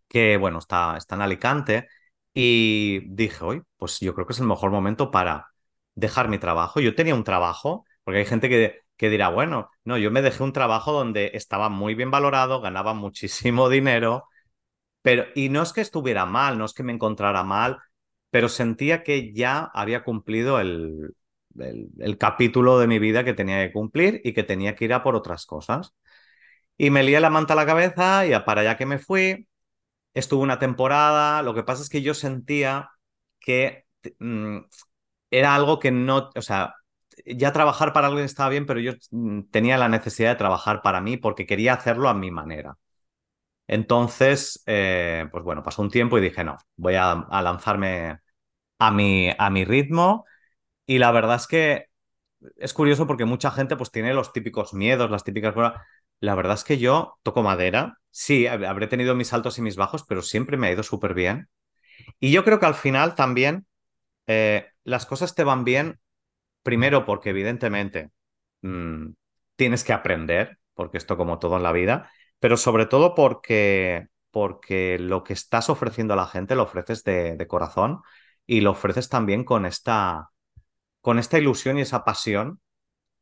que, 0.09 0.37
bueno, 0.37 0.59
está, 0.59 0.97
está 0.97 1.15
en 1.17 1.23
Alicante, 1.23 1.89
y 2.35 3.01
dije, 3.15 3.45
hoy, 3.45 3.63
pues 3.77 4.01
yo 4.01 4.15
creo 4.15 4.27
que 4.27 4.33
es 4.33 4.41
el 4.41 4.47
mejor 4.47 4.71
momento 4.73 5.11
para 5.11 5.49
dejar 5.95 6.29
mi 6.29 6.39
trabajo. 6.39 6.81
Yo 6.81 6.95
tenía 6.95 7.15
un 7.15 7.25
trabajo, 7.25 7.85
porque 8.03 8.19
hay 8.21 8.27
gente 8.27 8.49
que, 8.49 8.81
que 8.97 9.11
dirá, 9.11 9.29
bueno, 9.29 9.71
no, 9.85 9.99
yo 9.99 10.11
me 10.11 10.23
dejé 10.23 10.43
un 10.43 10.53
trabajo 10.53 10.93
donde 10.93 11.31
estaba 11.35 11.69
muy 11.69 11.95
bien 11.95 12.11
valorado, 12.11 12.61
ganaba 12.61 12.95
muchísimo 12.95 13.69
dinero, 13.71 14.25
pero, 15.03 15.27
y 15.35 15.49
no 15.51 15.63
es 15.63 15.73
que 15.73 15.81
estuviera 15.83 16.27
mal, 16.27 16.59
no 16.59 16.65
es 16.67 16.75
que 16.75 16.83
me 16.83 16.93
encontrara 16.93 17.45
mal, 17.45 17.79
pero 18.31 18.49
sentía 18.49 19.03
que 19.05 19.33
ya 19.35 19.71
había 19.75 20.05
cumplido 20.05 20.61
el, 20.61 21.15
el, 21.57 22.19
capítulo 22.19 22.79
de 22.79 22.87
mi 22.87 22.99
vida 22.99 23.25
que 23.25 23.35
tenía 23.35 23.67
que 23.67 23.73
cumplir 23.73 24.21
y 24.25 24.33
que 24.33 24.43
tenía 24.45 24.75
que 24.75 24.87
ir 24.87 24.95
a 24.95 25.03
por 25.03 25.15
otras 25.17 25.47
cosas. 25.47 25.95
Y 26.77 26.91
me 26.91 27.03
lié 27.05 27.21
la 27.21 27.31
manta 27.31 27.55
a 27.55 27.57
la 27.57 27.67
cabeza 27.67 28.27
y 28.27 28.31
para 28.45 28.63
allá 28.63 28.77
que 28.77 28.87
me 28.87 28.99
fui, 28.99 29.49
estuve 30.15 30.43
una 30.43 30.59
temporada, 30.59 31.43
lo 31.43 31.55
que 31.55 31.63
pasa 31.65 31.83
es 31.83 31.89
que 31.89 32.03
yo 32.03 32.15
sentía 32.15 32.91
que 33.41 33.85
mm, 34.21 34.59
era 35.31 35.55
algo 35.55 35.79
que 35.81 35.91
no, 35.93 36.31
o 36.37 36.43
sea, 36.43 36.75
ya 37.27 37.53
trabajar 37.53 37.93
para 37.93 38.09
alguien 38.09 38.27
estaba 38.27 38.51
bien, 38.51 38.67
pero 38.67 38.81
yo 38.81 38.93
mm, 39.11 39.43
tenía 39.51 39.79
la 39.79 39.89
necesidad 39.89 40.31
de 40.33 40.37
trabajar 40.37 40.83
para 40.83 41.01
mí 41.01 41.17
porque 41.17 41.47
quería 41.47 41.75
hacerlo 41.75 42.09
a 42.09 42.15
mi 42.15 42.31
manera. 42.31 42.77
Entonces, 43.67 44.63
eh, 44.67 45.27
pues 45.33 45.43
bueno, 45.45 45.63
pasó 45.63 45.81
un 45.83 45.91
tiempo 45.91 46.19
y 46.19 46.21
dije, 46.21 46.45
no, 46.45 46.59
voy 46.77 46.95
a, 46.97 47.13
a 47.13 47.43
lanzarme 47.43 48.19
a 48.79 48.91
mi, 48.93 49.31
a 49.39 49.51
mi 49.51 49.65
ritmo. 49.65 50.27
Y 50.87 50.99
la 50.99 51.13
verdad 51.13 51.37
es 51.37 51.47
que 51.49 51.87
es 52.57 52.75
curioso 52.75 53.07
porque 53.07 53.25
mucha 53.27 53.51
gente 53.51 53.77
pues 53.77 53.91
tiene 53.93 54.15
los 54.15 54.33
típicos 54.33 54.75
miedos, 54.75 55.11
las 55.11 55.25
típicas... 55.25 55.55
La 56.21 56.35
verdad 56.35 56.55
es 56.55 56.65
que 56.65 56.79
yo 56.79 57.19
toco 57.23 57.43
madera 57.43 57.99
sí, 58.15 58.47
habré 58.47 58.87
tenido 58.87 59.17
mis 59.17 59.33
altos 59.33 59.59
y 59.59 59.63
mis 59.63 59.75
bajos, 59.75 60.05
pero 60.05 60.23
siempre 60.23 60.57
me 60.57 60.69
ha 60.69 60.73
ido 60.73 60.85
súper 60.85 61.15
bien. 61.15 61.49
Y 62.21 62.31
yo 62.31 62.45
creo 62.45 62.61
que 62.61 62.67
al 62.67 62.77
final 62.77 63.17
también 63.17 63.67
eh, 64.29 64.69
las 64.85 65.05
cosas 65.05 65.35
te 65.35 65.43
van 65.43 65.65
bien, 65.65 66.01
primero 66.63 67.05
porque 67.07 67.31
evidentemente 67.31 68.11
mm, 68.63 69.09
tienes 69.57 69.83
que 69.83 69.93
aprender, 69.93 70.59
porque 70.75 70.99
esto 70.99 71.17
como 71.17 71.41
todo 71.41 71.57
en 71.57 71.65
la 71.65 71.73
vida, 71.73 72.11
pero 72.39 72.57
sobre 72.57 72.87
todo 72.87 73.17
porque, 73.17 74.07
porque 74.31 74.99
lo 75.01 75.25
que 75.25 75.33
estás 75.33 75.69
ofreciendo 75.69 76.15
a 76.15 76.17
la 76.17 76.27
gente 76.29 76.55
lo 76.55 76.63
ofreces 76.65 77.03
de, 77.03 77.45
corazón 77.49 78.01
y 78.47 78.61
lo 78.61 78.73
ofreces 78.73 79.09
también 79.09 79.43
con 79.45 79.67
esta, 79.67 80.31
con 81.01 81.19
esta 81.19 81.39
ilusión 81.39 81.79
y 81.79 81.83
esa 81.83 82.05
pasión 82.05 82.61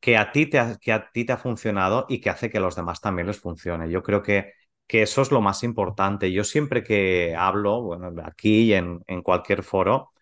que 0.01 0.17
a 0.19 0.33
ti 0.33 0.47
te 0.47 0.59
ha, 0.59 0.77
que 0.79 0.93
a 0.93 1.11
ti 1.13 1.25
te 1.25 1.33
ha 1.33 1.39
funcionado 1.39 2.07
y 2.09 2.21
que 2.21 2.31
hace 2.31 2.51
que 2.51 2.59
a 2.59 2.61
los 2.61 2.77
demás 2.77 3.01
también 3.01 3.29
les 3.29 3.41
funcione. 3.41 3.91
Yo 3.91 4.03
creo 4.03 4.23
que, 4.23 4.53
que 4.93 5.03
eso 5.03 5.23
es 5.23 5.31
lo 5.31 5.41
más 5.41 5.63
importante. 5.65 6.31
Yo 6.33 6.45
siempre 6.45 6.85
que 6.85 7.35
hablo, 7.35 7.81
bueno, 7.83 8.13
aquí 8.25 8.65
y 8.65 8.75
en, 8.75 9.01
en 9.07 9.23
cualquier 9.23 9.63
foro, 9.63 10.13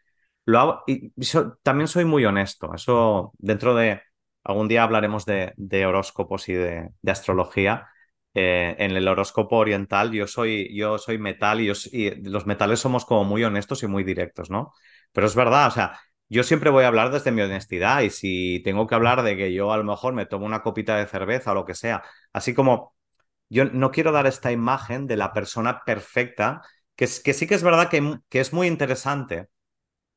lo 0.47 0.61
hago, 0.61 0.85
y 0.87 1.13
también 1.63 1.89
soy 1.89 2.05
muy 2.05 2.25
honesto. 2.25 2.73
Eso 2.75 3.33
dentro 3.39 3.75
de, 3.75 4.03
algún 4.45 4.69
día 4.69 4.85
hablaremos 4.85 5.27
de, 5.27 5.53
de 5.57 5.87
horóscopos 5.87 6.49
y 6.49 6.55
de, 6.55 6.91
de 7.03 7.13
astrología. 7.13 7.89
Eh, 8.35 8.77
en 8.79 8.93
el 8.93 9.09
horóscopo 9.09 9.57
oriental 9.57 10.13
yo 10.13 10.29
soy, 10.29 10.73
yo 10.77 10.99
soy 10.99 11.19
metal 11.19 11.61
y, 11.61 11.73
y 11.93 12.11
los 12.23 12.47
metales 12.47 12.79
somos 12.79 13.05
como 13.05 13.25
muy 13.25 13.43
honestos 13.43 13.83
y 13.83 13.89
muy 13.89 14.05
directos, 14.05 14.51
¿no? 14.51 14.73
Pero 15.13 15.27
es 15.27 15.35
verdad, 15.35 15.67
o 15.69 15.73
sea, 15.73 15.99
yo 16.29 16.45
siempre 16.45 16.71
voy 16.71 16.85
a 16.85 16.89
hablar 16.89 17.11
desde 17.11 17.33
mi 17.33 17.43
honestidad 17.43 18.03
y 18.03 18.11
si 18.11 18.63
tengo 18.65 18.87
que 18.87 18.95
hablar 18.95 19.23
de 19.25 19.37
que 19.37 19.53
yo 19.53 19.73
a 19.73 19.79
lo 19.79 19.85
mejor 19.85 20.15
me 20.15 20.27
tomo 20.27 20.47
una 20.47 20.63
copita 20.63 20.97
de 20.97 21.09
cerveza 21.09 21.51
o 21.53 21.55
lo 21.55 21.65
que 21.65 21.75
sea, 21.75 22.05
así 22.33 22.55
como 22.55 22.95
yo 23.51 23.67
no 23.67 23.91
quiero 23.91 24.13
dar 24.13 24.27
esta 24.27 24.53
imagen 24.53 25.07
de 25.07 25.17
la 25.17 25.33
persona 25.35 25.83
perfecta, 25.85 26.63
que, 26.97 27.05
es, 27.05 27.21
que 27.21 27.35
sí 27.35 27.47
que 27.47 27.55
es 27.57 27.63
verdad 27.63 27.91
que, 27.91 28.19
que 28.31 28.41
es 28.41 28.53
muy 28.53 28.67
interesante, 28.67 29.49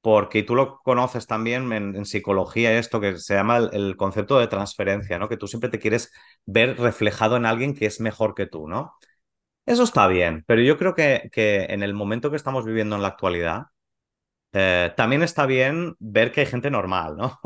porque 0.02 0.44
tú 0.44 0.56
lo 0.56 0.80
conoces 0.84 1.28
también 1.28 1.72
en, 1.74 2.06
psicología, 2.06 2.78
esto 2.78 3.00
que 3.02 3.18
se 3.18 3.36
llama 3.36 3.58
el, 3.58 3.96
concepto 3.98 4.40
de 4.40 4.48
transferencia, 4.48 5.18
¿no? 5.18 5.30
Que 5.30 5.38
tú 5.38 5.48
siempre 5.48 5.70
te 5.70 5.80
quieres 5.80 6.12
ver 6.46 6.78
reflejado 6.78 7.38
en 7.38 7.46
alguien 7.46 7.74
que 7.76 7.86
es 7.86 8.02
mejor 8.02 8.36
que 8.36 8.46
tú, 8.46 8.68
¿no? 8.68 8.96
Eso 9.66 9.84
está 9.84 10.08
bien, 10.08 10.44
pero 10.48 10.62
yo 10.62 10.78
creo 10.78 10.94
que, 10.94 11.30
que 11.32 11.66
en 11.70 11.84
el 11.84 11.94
momento 11.94 12.30
que 12.30 12.36
estamos 12.38 12.66
viviendo 12.66 12.98
en 12.98 13.02
la 13.02 13.10
actualidad, 13.10 13.68
eh, 14.52 14.94
también 14.96 15.24
está 15.24 15.48
bien 15.48 15.96
ver 16.00 16.32
que 16.32 16.42
hay 16.42 16.48
gente 16.48 16.70
normal, 16.70 17.16
¿no? 17.18 17.40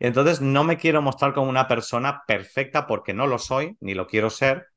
Entonces 0.00 0.40
no 0.40 0.64
me 0.64 0.78
quiero 0.78 1.02
mostrar 1.02 1.34
como 1.34 1.50
una 1.50 1.68
persona 1.68 2.22
perfecta 2.26 2.86
porque 2.86 3.12
no 3.12 3.26
lo 3.26 3.38
soy, 3.38 3.76
ni 3.80 3.94
lo 3.94 4.06
quiero 4.06 4.30
ser, 4.30 4.68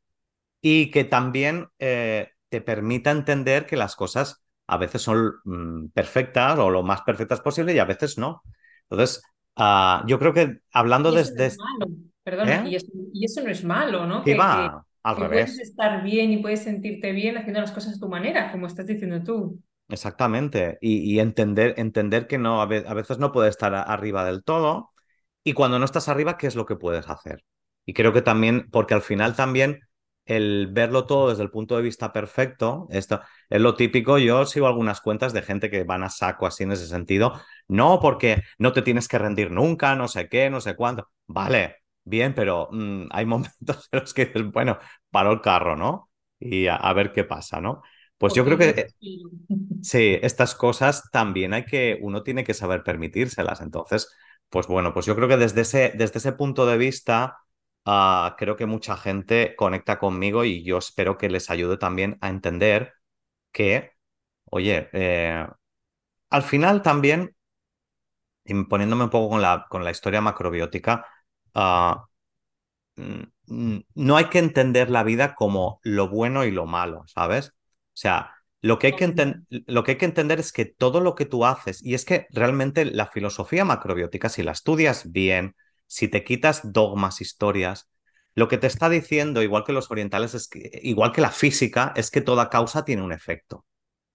y 0.61 0.91
que 0.91 1.03
también 1.03 1.67
eh, 1.79 2.29
te 2.49 2.61
permita 2.61 3.11
entender 3.11 3.65
que 3.65 3.77
las 3.77 3.95
cosas 3.95 4.43
a 4.67 4.77
veces 4.77 5.01
son 5.01 5.33
mm, 5.43 5.87
perfectas 5.87 6.57
o 6.59 6.69
lo 6.69 6.83
más 6.83 7.01
perfectas 7.01 7.41
posible 7.41 7.73
y 7.73 7.79
a 7.79 7.85
veces 7.85 8.17
no. 8.17 8.41
Entonces, 8.89 9.21
uh, 9.57 10.05
yo 10.07 10.19
creo 10.19 10.33
que 10.33 10.59
hablando 10.71 11.11
desde... 11.11 11.49
No 11.49 12.11
Perdona, 12.23 12.67
¿Eh? 12.67 12.69
y, 13.13 13.25
eso, 13.25 13.41
no 13.41 13.49
es 13.49 13.63
malo, 13.63 14.05
¿no? 14.05 14.23
Que, 14.23 14.35
va, 14.35 14.85
al 15.01 15.17
revés. 15.17 15.51
Puedes 15.51 15.69
estar 15.69 16.03
bien 16.03 16.31
y 16.31 16.37
puedes 16.37 16.63
sentirte 16.63 17.11
bien 17.13 17.37
haciendo 17.37 17.61
las 17.61 17.71
cosas 17.71 17.95
a 17.95 17.99
tu 17.99 18.07
manera, 18.07 18.51
como 18.51 18.67
estás 18.67 18.85
diciendo 18.85 19.23
tú. 19.23 19.59
Exactamente. 19.89 20.77
Y, 20.81 21.17
entender, 21.19 21.73
entender 21.77 22.27
que 22.27 22.37
no, 22.37 22.61
a 22.61 22.65
veces 22.67 23.17
no 23.17 23.31
puedes 23.31 23.51
estar 23.51 23.73
arriba 23.73 24.23
del 24.23 24.43
todo. 24.43 24.91
Y 25.43 25.53
cuando 25.53 25.79
no 25.79 25.85
estás 25.85 26.09
arriba, 26.09 26.37
¿qué 26.37 26.47
es 26.47 26.55
lo 26.55 26.65
que 26.65 26.75
puedes 26.75 27.09
hacer? 27.09 27.43
Y 27.85 27.93
creo 27.93 28.13
que 28.13 28.21
también, 28.21 28.69
porque 28.69 28.93
al 28.93 29.01
final 29.01 29.35
también 29.35 29.79
el 30.35 30.67
verlo 30.71 31.05
todo 31.05 31.29
desde 31.29 31.43
el 31.43 31.51
punto 31.51 31.75
de 31.77 31.83
vista 31.83 32.13
perfecto, 32.13 32.87
esto 32.91 33.21
es 33.49 33.61
lo 33.61 33.75
típico. 33.75 34.17
Yo 34.17 34.45
sigo 34.45 34.67
algunas 34.67 35.01
cuentas 35.01 35.33
de 35.33 35.41
gente 35.41 35.69
que 35.69 35.83
van 35.83 36.03
a 36.03 36.09
saco 36.09 36.45
así 36.47 36.63
en 36.63 36.71
ese 36.71 36.87
sentido. 36.87 37.33
No, 37.67 37.99
porque 37.99 38.43
no 38.57 38.73
te 38.73 38.81
tienes 38.81 39.07
que 39.07 39.17
rendir 39.19 39.51
nunca, 39.51 39.95
no 39.95 40.07
sé 40.07 40.29
qué, 40.29 40.49
no 40.49 40.61
sé 40.61 40.75
cuánto. 40.75 41.09
Vale, 41.27 41.77
bien, 42.03 42.33
pero 42.35 42.69
mm, 42.71 43.07
hay 43.11 43.25
momentos 43.27 43.89
en 43.91 43.99
los 43.99 44.13
que 44.13 44.25
dices, 44.25 44.51
bueno, 44.51 44.77
paro 45.09 45.31
el 45.31 45.41
carro, 45.41 45.75
¿no? 45.75 46.09
Y 46.39 46.67
a 46.67 46.93
ver 46.93 47.11
qué 47.11 47.23
pasa, 47.23 47.61
¿no? 47.61 47.81
Pues 48.17 48.35
yo 48.35 48.45
creo 48.45 48.55
que 48.55 48.87
sí, 49.81 50.19
estas 50.21 50.53
cosas 50.53 51.09
también 51.11 51.53
hay 51.53 51.65
que, 51.65 51.97
uno 52.01 52.21
tiene 52.21 52.43
que 52.43 52.53
saber 52.53 52.83
permitírselas. 52.83 53.61
Entonces, 53.61 54.15
pues 54.49 54.67
bueno, 54.67 54.93
pues 54.93 55.07
yo 55.07 55.15
creo 55.15 55.27
que 55.27 55.37
desde 55.37 55.61
ese, 55.61 55.91
desde 55.95 56.19
ese 56.19 56.33
punto 56.33 56.67
de 56.67 56.77
vista, 56.77 57.37
uh, 57.85 58.35
creo 58.37 58.55
que 58.55 58.65
mucha 58.65 58.97
gente 58.97 59.55
conecta 59.55 59.99
conmigo 59.99 60.43
y 60.45 60.63
yo 60.63 60.77
espero 60.77 61.17
que 61.17 61.29
les 61.29 61.49
ayude 61.49 61.77
también 61.77 62.17
a 62.21 62.29
entender 62.29 62.93
que, 63.51 63.91
oye, 64.45 64.89
eh, 64.93 65.47
al 66.29 66.43
final 66.43 66.81
también, 66.81 67.35
poniéndome 68.69 69.05
un 69.05 69.09
poco 69.09 69.29
con 69.29 69.41
la, 69.41 69.65
con 69.69 69.83
la 69.83 69.91
historia 69.91 70.21
macrobiótica, 70.21 71.05
uh, 71.55 71.95
no 73.95 74.17
hay 74.17 74.25
que 74.25 74.39
entender 74.39 74.89
la 74.89 75.03
vida 75.03 75.35
como 75.35 75.79
lo 75.83 76.09
bueno 76.09 76.45
y 76.45 76.51
lo 76.51 76.65
malo, 76.65 77.03
¿sabes? 77.07 77.49
O 77.49 77.53
sea, 77.93 78.33
lo 78.61 78.79
que, 78.79 78.87
hay 78.87 78.95
que 78.95 79.35
lo 79.49 79.83
que 79.83 79.91
hay 79.91 79.97
que 79.97 80.05
entender 80.05 80.39
es 80.39 80.53
que 80.53 80.65
todo 80.65 81.01
lo 81.01 81.15
que 81.15 81.25
tú 81.25 81.45
haces, 81.45 81.83
y 81.83 81.95
es 81.95 82.05
que 82.05 82.27
realmente 82.29 82.85
la 82.85 83.07
filosofía 83.07 83.65
macrobiótica, 83.65 84.29
si 84.29 84.43
la 84.43 84.51
estudias 84.51 85.11
bien, 85.11 85.55
si 85.91 86.07
te 86.07 86.23
quitas 86.23 86.71
dogmas, 86.71 87.19
historias, 87.19 87.89
lo 88.33 88.47
que 88.47 88.57
te 88.57 88.67
está 88.67 88.87
diciendo, 88.87 89.41
igual 89.41 89.65
que 89.65 89.73
los 89.73 89.91
orientales, 89.91 90.33
es 90.33 90.47
que, 90.47 90.79
igual 90.83 91.11
que 91.11 91.19
la 91.19 91.31
física, 91.31 91.91
es 91.97 92.11
que 92.11 92.21
toda 92.21 92.49
causa 92.49 92.85
tiene 92.85 93.01
un 93.01 93.11
efecto. 93.11 93.65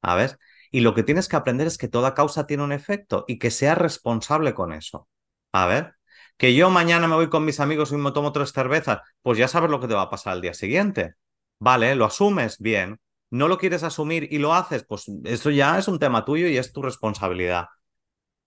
¿Sabes? 0.02 0.38
Y 0.71 0.80
lo 0.80 0.95
que 0.95 1.02
tienes 1.02 1.28
que 1.28 1.37
aprender 1.37 1.66
es 1.66 1.76
que 1.76 1.88
toda 1.88 2.14
causa 2.14 2.47
tiene 2.47 2.62
un 2.62 2.73
efecto 2.73 3.25
y 3.28 3.38
que 3.38 3.50
seas 3.50 3.76
responsable 3.76 4.54
con 4.54 4.73
eso. 4.73 5.09
A 5.52 5.66
ver, 5.66 5.97
que 6.38 6.54
yo 6.54 6.71
mañana 6.71 7.09
me 7.09 7.14
voy 7.14 7.28
con 7.28 7.45
mis 7.45 7.61
amigos 7.61 7.92
y 7.92 7.97
me 7.97 8.12
tomo 8.12 8.33
tres 8.33 8.52
cervezas, 8.52 9.00
pues 9.23 9.37
ya 9.38 9.49
sabes 9.49 9.71
lo 9.71 9.80
que 9.80 9.88
te 9.88 9.95
va 9.95 10.02
a 10.02 10.11
pasar 10.11 10.33
al 10.33 10.40
día 10.40 10.54
siguiente. 10.54 11.14
Vale, 11.59 11.95
lo 11.95 12.06
asumes 12.06 12.59
bien 12.59 13.00
no 13.30 13.49
lo 13.49 13.59
quieres 13.59 13.83
asumir 13.83 14.28
y 14.33 14.38
lo 14.38 14.54
haces, 14.54 14.85
pues 14.85 15.06
eso 15.25 15.50
ya 15.50 15.78
es 15.78 15.88
un 15.88 15.99
tema 15.99 16.25
tuyo 16.25 16.47
y 16.49 16.56
es 16.59 16.73
tu 16.73 16.83
responsabilidad. 16.83 17.66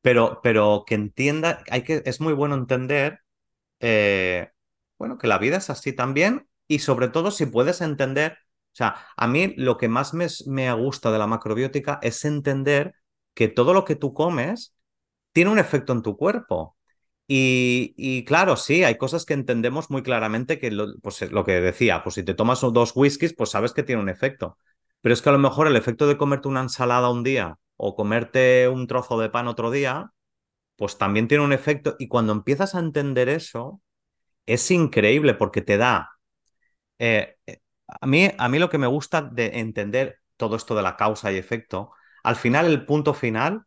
Pero, 0.01 0.39
pero 0.43 0.83
que 0.87 0.95
entienda, 0.95 1.63
hay 1.69 1.83
que, 1.83 2.01
es 2.05 2.21
muy 2.21 2.33
bueno 2.33 2.55
entender, 2.55 3.19
eh, 3.79 4.49
bueno, 4.97 5.17
que 5.17 5.27
la 5.27 5.37
vida 5.39 5.57
es 5.57 5.69
así 5.69 5.93
también 5.93 6.47
y 6.67 6.79
sobre 6.79 7.09
todo 7.09 7.31
si 7.31 7.45
puedes 7.47 7.81
entender, 7.81 8.33
o 8.73 8.75
sea, 8.75 8.97
a 9.17 9.27
mí 9.27 9.53
lo 9.57 9.77
que 9.77 9.89
más 9.89 10.13
me, 10.13 10.27
me 10.47 10.71
gusta 10.73 11.11
de 11.11 11.19
la 11.19 11.27
macrobiótica 11.27 11.99
es 12.01 12.23
entender 12.25 12.95
que 13.33 13.47
todo 13.49 13.73
lo 13.73 13.85
que 13.85 13.95
tú 13.95 14.13
comes 14.13 14.75
tiene 15.33 15.51
un 15.51 15.59
efecto 15.59 15.93
en 15.93 16.03
tu 16.03 16.17
cuerpo. 16.17 16.77
Y, 17.31 18.25
claro, 18.25 18.55
sí, 18.57 18.83
hay 18.83 18.97
cosas 18.97 19.23
que 19.25 19.35
entendemos 19.35 19.91
muy 19.91 20.01
claramente 20.03 20.59
que 20.59 20.71
lo, 20.71 20.97
pues 21.01 21.21
lo 21.31 21.45
que 21.45 21.61
decía, 21.61 22.01
pues 22.03 22.15
si 22.15 22.23
te 22.23 22.33
tomas 22.33 22.61
dos 22.61 22.93
whiskies, 22.95 23.35
pues 23.35 23.51
sabes 23.51 23.71
que 23.73 23.83
tiene 23.83 24.01
un 24.01 24.09
efecto. 24.09 24.57
Pero 25.01 25.13
es 25.13 25.21
que 25.21 25.29
a 25.29 25.33
lo 25.33 25.37
mejor 25.39 25.67
el 25.67 25.75
efecto 25.75 26.07
de 26.07 26.17
comerte 26.17 26.47
una 26.47 26.61
ensalada 26.61 27.09
un 27.11 27.23
día 27.23 27.57
o 27.79 27.95
comerte 27.95 28.67
un 28.69 28.87
trozo 28.87 29.19
de 29.19 29.29
pan 29.29 29.47
otro 29.47 29.71
día, 29.71 30.11
pues 30.77 30.97
también 30.97 31.27
tiene 31.27 31.43
un 31.45 31.53
efecto. 31.53 31.95
Y 31.99 32.07
cuando 32.09 32.33
empiezas 32.33 32.75
a 32.75 32.79
entender 32.79 33.29
eso, 33.29 33.81
es 34.45 34.71
increíble 34.71 35.33
porque 35.35 35.61
te 35.61 35.77
da... 35.77 36.11
Eh, 36.99 37.37
eh, 37.47 37.59
a, 37.87 38.07
mí, 38.07 38.29
a 38.37 38.49
mí 38.49 38.59
lo 38.59 38.69
que 38.69 38.77
me 38.77 38.87
gusta 38.87 39.21
de 39.21 39.59
entender 39.59 40.19
todo 40.37 40.55
esto 40.55 40.75
de 40.75 40.83
la 40.83 40.97
causa 40.97 41.31
y 41.31 41.37
efecto, 41.37 41.91
al 42.23 42.35
final 42.35 42.67
el 42.67 42.85
punto 42.85 43.13
final 43.13 43.63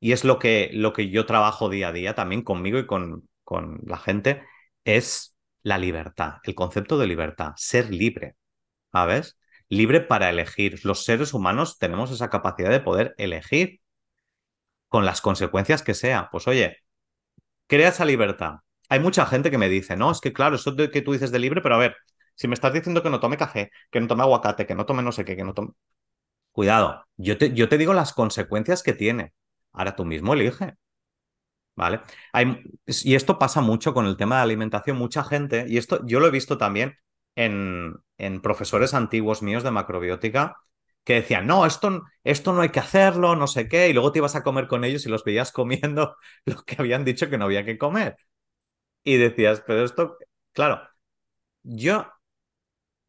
y 0.00 0.12
es 0.12 0.24
lo 0.24 0.38
que, 0.38 0.70
lo 0.72 0.92
que 0.92 1.10
yo 1.10 1.26
trabajo 1.26 1.68
día 1.68 1.88
a 1.88 1.92
día 1.92 2.14
también 2.14 2.42
conmigo 2.42 2.78
y 2.78 2.86
con, 2.86 3.28
con 3.44 3.80
la 3.86 3.98
gente, 3.98 4.42
es 4.84 5.36
la 5.62 5.78
libertad, 5.78 6.34
el 6.44 6.54
concepto 6.54 6.98
de 6.98 7.06
libertad, 7.06 7.52
ser 7.56 7.90
libre, 7.90 8.36
¿sabes? 8.92 9.38
Libre 9.68 10.00
para 10.00 10.30
elegir. 10.30 10.84
Los 10.84 11.04
seres 11.04 11.34
humanos 11.34 11.78
tenemos 11.78 12.10
esa 12.10 12.30
capacidad 12.30 12.70
de 12.70 12.80
poder 12.80 13.14
elegir 13.18 13.80
con 14.88 15.04
las 15.04 15.20
consecuencias 15.20 15.82
que 15.82 15.94
sea. 15.94 16.28
Pues 16.30 16.46
oye, 16.48 16.78
crea 17.66 17.88
esa 17.88 18.04
libertad. 18.04 18.56
Hay 18.88 19.00
mucha 19.00 19.26
gente 19.26 19.50
que 19.50 19.58
me 19.58 19.68
dice, 19.68 19.96
no, 19.96 20.10
es 20.10 20.20
que 20.20 20.32
claro, 20.32 20.56
eso 20.56 20.76
que 20.76 21.02
tú 21.02 21.12
dices 21.12 21.32
de 21.32 21.38
libre, 21.38 21.62
pero 21.62 21.76
a 21.76 21.78
ver, 21.78 21.96
si 22.34 22.48
me 22.48 22.54
estás 22.54 22.72
diciendo 22.72 23.02
que 23.02 23.10
no 23.10 23.20
tome 23.20 23.36
café, 23.36 23.70
que 23.90 24.00
no 24.00 24.06
tome 24.06 24.22
aguacate, 24.22 24.66
que 24.66 24.74
no 24.74 24.86
tome 24.86 25.02
no 25.02 25.12
sé 25.12 25.24
qué, 25.24 25.36
que 25.36 25.44
no 25.44 25.54
tome... 25.54 25.72
Cuidado, 26.52 27.06
yo 27.16 27.38
te, 27.38 27.52
yo 27.54 27.68
te 27.68 27.78
digo 27.78 27.94
las 27.94 28.12
consecuencias 28.12 28.82
que 28.82 28.92
tiene. 28.92 29.32
Ahora 29.72 29.96
tú 29.96 30.04
mismo 30.04 30.34
elige. 30.34 30.76
¿Vale? 31.76 32.00
Y 32.86 33.14
esto 33.16 33.38
pasa 33.38 33.60
mucho 33.60 33.94
con 33.94 34.06
el 34.06 34.16
tema 34.16 34.36
de 34.36 34.42
alimentación. 34.42 34.96
Mucha 34.96 35.24
gente, 35.24 35.66
y 35.68 35.76
esto 35.78 36.06
yo 36.06 36.20
lo 36.20 36.28
he 36.28 36.30
visto 36.30 36.56
también 36.56 36.96
en, 37.36 37.96
en 38.18 38.40
profesores 38.42 38.94
antiguos 38.94 39.42
míos 39.42 39.62
de 39.62 39.70
macrobiótica, 39.70 40.56
que 41.04 41.14
decían, 41.14 41.46
no, 41.46 41.66
esto, 41.66 42.02
esto 42.24 42.52
no 42.52 42.62
hay 42.62 42.70
que 42.70 42.80
hacerlo, 42.80 43.36
no 43.36 43.46
sé 43.46 43.68
qué, 43.68 43.88
y 43.88 43.92
luego 43.92 44.12
te 44.12 44.18
ibas 44.20 44.36
a 44.36 44.42
comer 44.42 44.68
con 44.68 44.84
ellos 44.84 45.04
y 45.06 45.10
los 45.10 45.24
veías 45.24 45.52
comiendo 45.52 46.16
lo 46.46 46.62
que 46.64 46.76
habían 46.78 47.04
dicho 47.04 47.28
que 47.30 47.38
no 47.38 47.44
había 47.46 47.64
que 47.64 47.78
comer. 47.78 48.16
Y 49.04 49.16
decías, 49.18 49.62
pero 49.66 49.84
esto, 49.84 50.18
claro, 50.52 50.82
yo, 51.64 52.06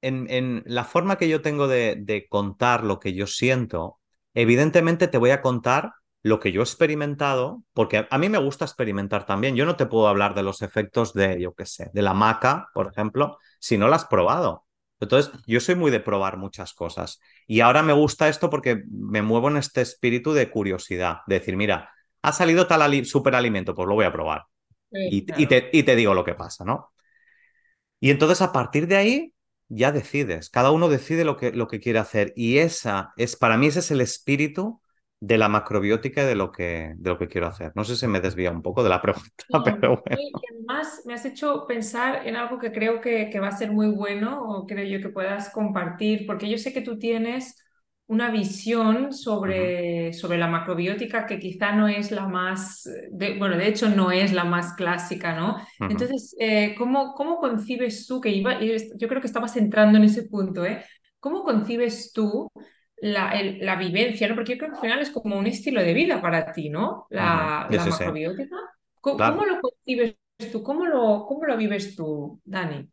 en, 0.01 0.29
en 0.29 0.63
la 0.65 0.83
forma 0.85 1.17
que 1.17 1.29
yo 1.29 1.41
tengo 1.41 1.67
de, 1.67 1.95
de 1.99 2.27
contar 2.27 2.83
lo 2.83 2.99
que 2.99 3.13
yo 3.13 3.27
siento, 3.27 3.99
evidentemente 4.33 5.07
te 5.07 5.17
voy 5.17 5.31
a 5.31 5.41
contar 5.41 5.93
lo 6.25 6.39
que 6.39 6.51
yo 6.51 6.61
he 6.61 6.63
experimentado, 6.63 7.61
porque 7.71 8.07
a 8.09 8.17
mí 8.17 8.29
me 8.29 8.39
gusta 8.39 8.65
experimentar 8.65 9.27
también. 9.27 9.55
Yo 9.55 9.63
no 9.63 9.75
te 9.75 9.85
puedo 9.85 10.07
hablar 10.07 10.33
de 10.33 10.41
los 10.41 10.63
efectos 10.63 11.13
de, 11.13 11.39
yo 11.39 11.53
qué 11.53 11.67
sé, 11.67 11.91
de 11.93 12.01
la 12.01 12.15
maca, 12.15 12.69
por 12.73 12.87
ejemplo, 12.87 13.37
si 13.59 13.77
no 13.77 13.87
la 13.87 13.97
has 13.97 14.05
probado. 14.05 14.65
Entonces, 14.99 15.31
yo 15.45 15.59
soy 15.59 15.75
muy 15.75 15.91
de 15.91 15.99
probar 15.99 16.37
muchas 16.37 16.73
cosas. 16.73 17.19
Y 17.45 17.59
ahora 17.59 17.83
me 17.83 17.93
gusta 17.93 18.27
esto 18.27 18.49
porque 18.49 18.85
me 18.89 19.21
muevo 19.21 19.49
en 19.49 19.57
este 19.57 19.81
espíritu 19.81 20.33
de 20.33 20.49
curiosidad, 20.49 21.17
de 21.27 21.37
decir, 21.37 21.55
mira, 21.57 21.91
ha 22.23 22.31
salido 22.31 22.65
tal 22.65 23.05
superalimento, 23.05 23.75
pues 23.75 23.87
lo 23.87 23.93
voy 23.93 24.05
a 24.05 24.11
probar. 24.11 24.45
y, 24.89 25.27
te, 25.27 25.69
y 25.71 25.83
te 25.83 25.95
digo 25.95 26.15
lo 26.15 26.23
que 26.23 26.33
pasa, 26.33 26.65
¿no? 26.65 26.91
Y 27.99 28.09
entonces 28.09 28.41
a 28.41 28.51
partir 28.51 28.87
de 28.87 28.95
ahí 28.95 29.33
ya 29.67 29.91
decides, 29.91 30.49
cada 30.49 30.71
uno 30.71 30.89
decide 30.89 31.23
lo 31.23 31.37
que, 31.37 31.51
lo 31.51 31.67
que 31.67 31.79
quiere 31.79 31.99
hacer 31.99 32.33
y 32.35 32.57
esa 32.57 33.13
es, 33.15 33.35
para 33.35 33.57
mí 33.57 33.67
ese 33.67 33.79
es 33.79 33.91
el 33.91 34.01
espíritu 34.01 34.81
de 35.19 35.37
la 35.37 35.49
macrobiótica 35.49 36.23
y 36.23 36.25
de 36.25 36.35
lo 36.35 36.51
que, 36.51 36.93
de 36.97 37.09
lo 37.09 37.17
que 37.17 37.27
quiero 37.27 37.47
hacer. 37.47 37.71
No 37.75 37.83
sé 37.83 37.95
si 37.95 38.07
me 38.07 38.19
desvía 38.19 38.51
un 38.51 38.61
poco 38.61 38.83
de 38.83 38.89
la 38.89 39.01
pregunta, 39.01 39.63
pero 39.63 40.03
bueno. 40.05 40.17
Y 40.17 40.53
además 40.53 41.01
me 41.05 41.13
has 41.13 41.25
hecho 41.25 41.65
pensar 41.67 42.27
en 42.27 42.35
algo 42.35 42.59
que 42.59 42.71
creo 42.71 43.01
que, 43.01 43.29
que 43.29 43.39
va 43.39 43.47
a 43.47 43.57
ser 43.57 43.71
muy 43.71 43.87
bueno 43.87 44.41
o 44.43 44.65
creo 44.65 44.85
yo 44.85 45.05
que 45.05 45.13
puedas 45.13 45.49
compartir, 45.49 46.25
porque 46.25 46.49
yo 46.49 46.57
sé 46.57 46.73
que 46.73 46.81
tú 46.81 46.99
tienes 46.99 47.61
una 48.07 48.29
visión 48.29 49.13
sobre, 49.13 50.13
sobre 50.13 50.37
la 50.37 50.47
macrobiótica 50.47 51.25
que 51.25 51.39
quizá 51.39 51.71
no 51.71 51.87
es 51.87 52.11
la 52.11 52.27
más, 52.27 52.87
bueno, 53.11 53.57
de 53.57 53.67
hecho 53.67 53.89
no 53.89 54.11
es 54.11 54.31
la 54.31 54.43
más 54.43 54.73
clásica, 54.73 55.35
¿no? 55.35 55.57
Entonces, 55.79 56.35
eh, 56.39 56.75
¿cómo, 56.77 57.15
¿cómo 57.15 57.39
concibes 57.39 58.05
tú, 58.05 58.21
que 58.21 58.29
iba, 58.29 58.59
yo 58.61 59.07
creo 59.07 59.21
que 59.21 59.27
estabas 59.27 59.57
entrando 59.57 59.97
en 59.97 60.03
ese 60.03 60.23
punto, 60.23 60.63
¿eh? 60.65 60.85
¿Cómo 61.19 61.43
concibes 61.43 62.11
tú 62.13 62.51
la, 62.97 63.33
la 63.59 63.75
vivencia, 63.75 64.27
¿no? 64.27 64.35
Porque 64.35 64.53
yo 64.53 64.59
creo 64.59 64.71
que 64.71 64.75
al 64.77 64.81
final 64.81 64.99
es 64.99 65.09
como 65.09 65.37
un 65.37 65.47
estilo 65.47 65.81
de 65.81 65.93
vida 65.93 66.21
para 66.21 66.51
ti, 66.51 66.69
¿no? 66.69 67.07
La, 67.09 67.67
la 67.69 67.85
macrobiótica. 67.85 68.55
¿Cómo, 69.01 69.45
lo 69.45 69.59
concibes 69.61 70.15
tú? 70.51 70.63
¿Cómo 70.63 70.85
lo, 70.85 71.25
¿Cómo 71.27 71.45
lo 71.45 71.57
vives 71.57 71.95
tú, 71.95 72.41
Dani? 72.43 72.89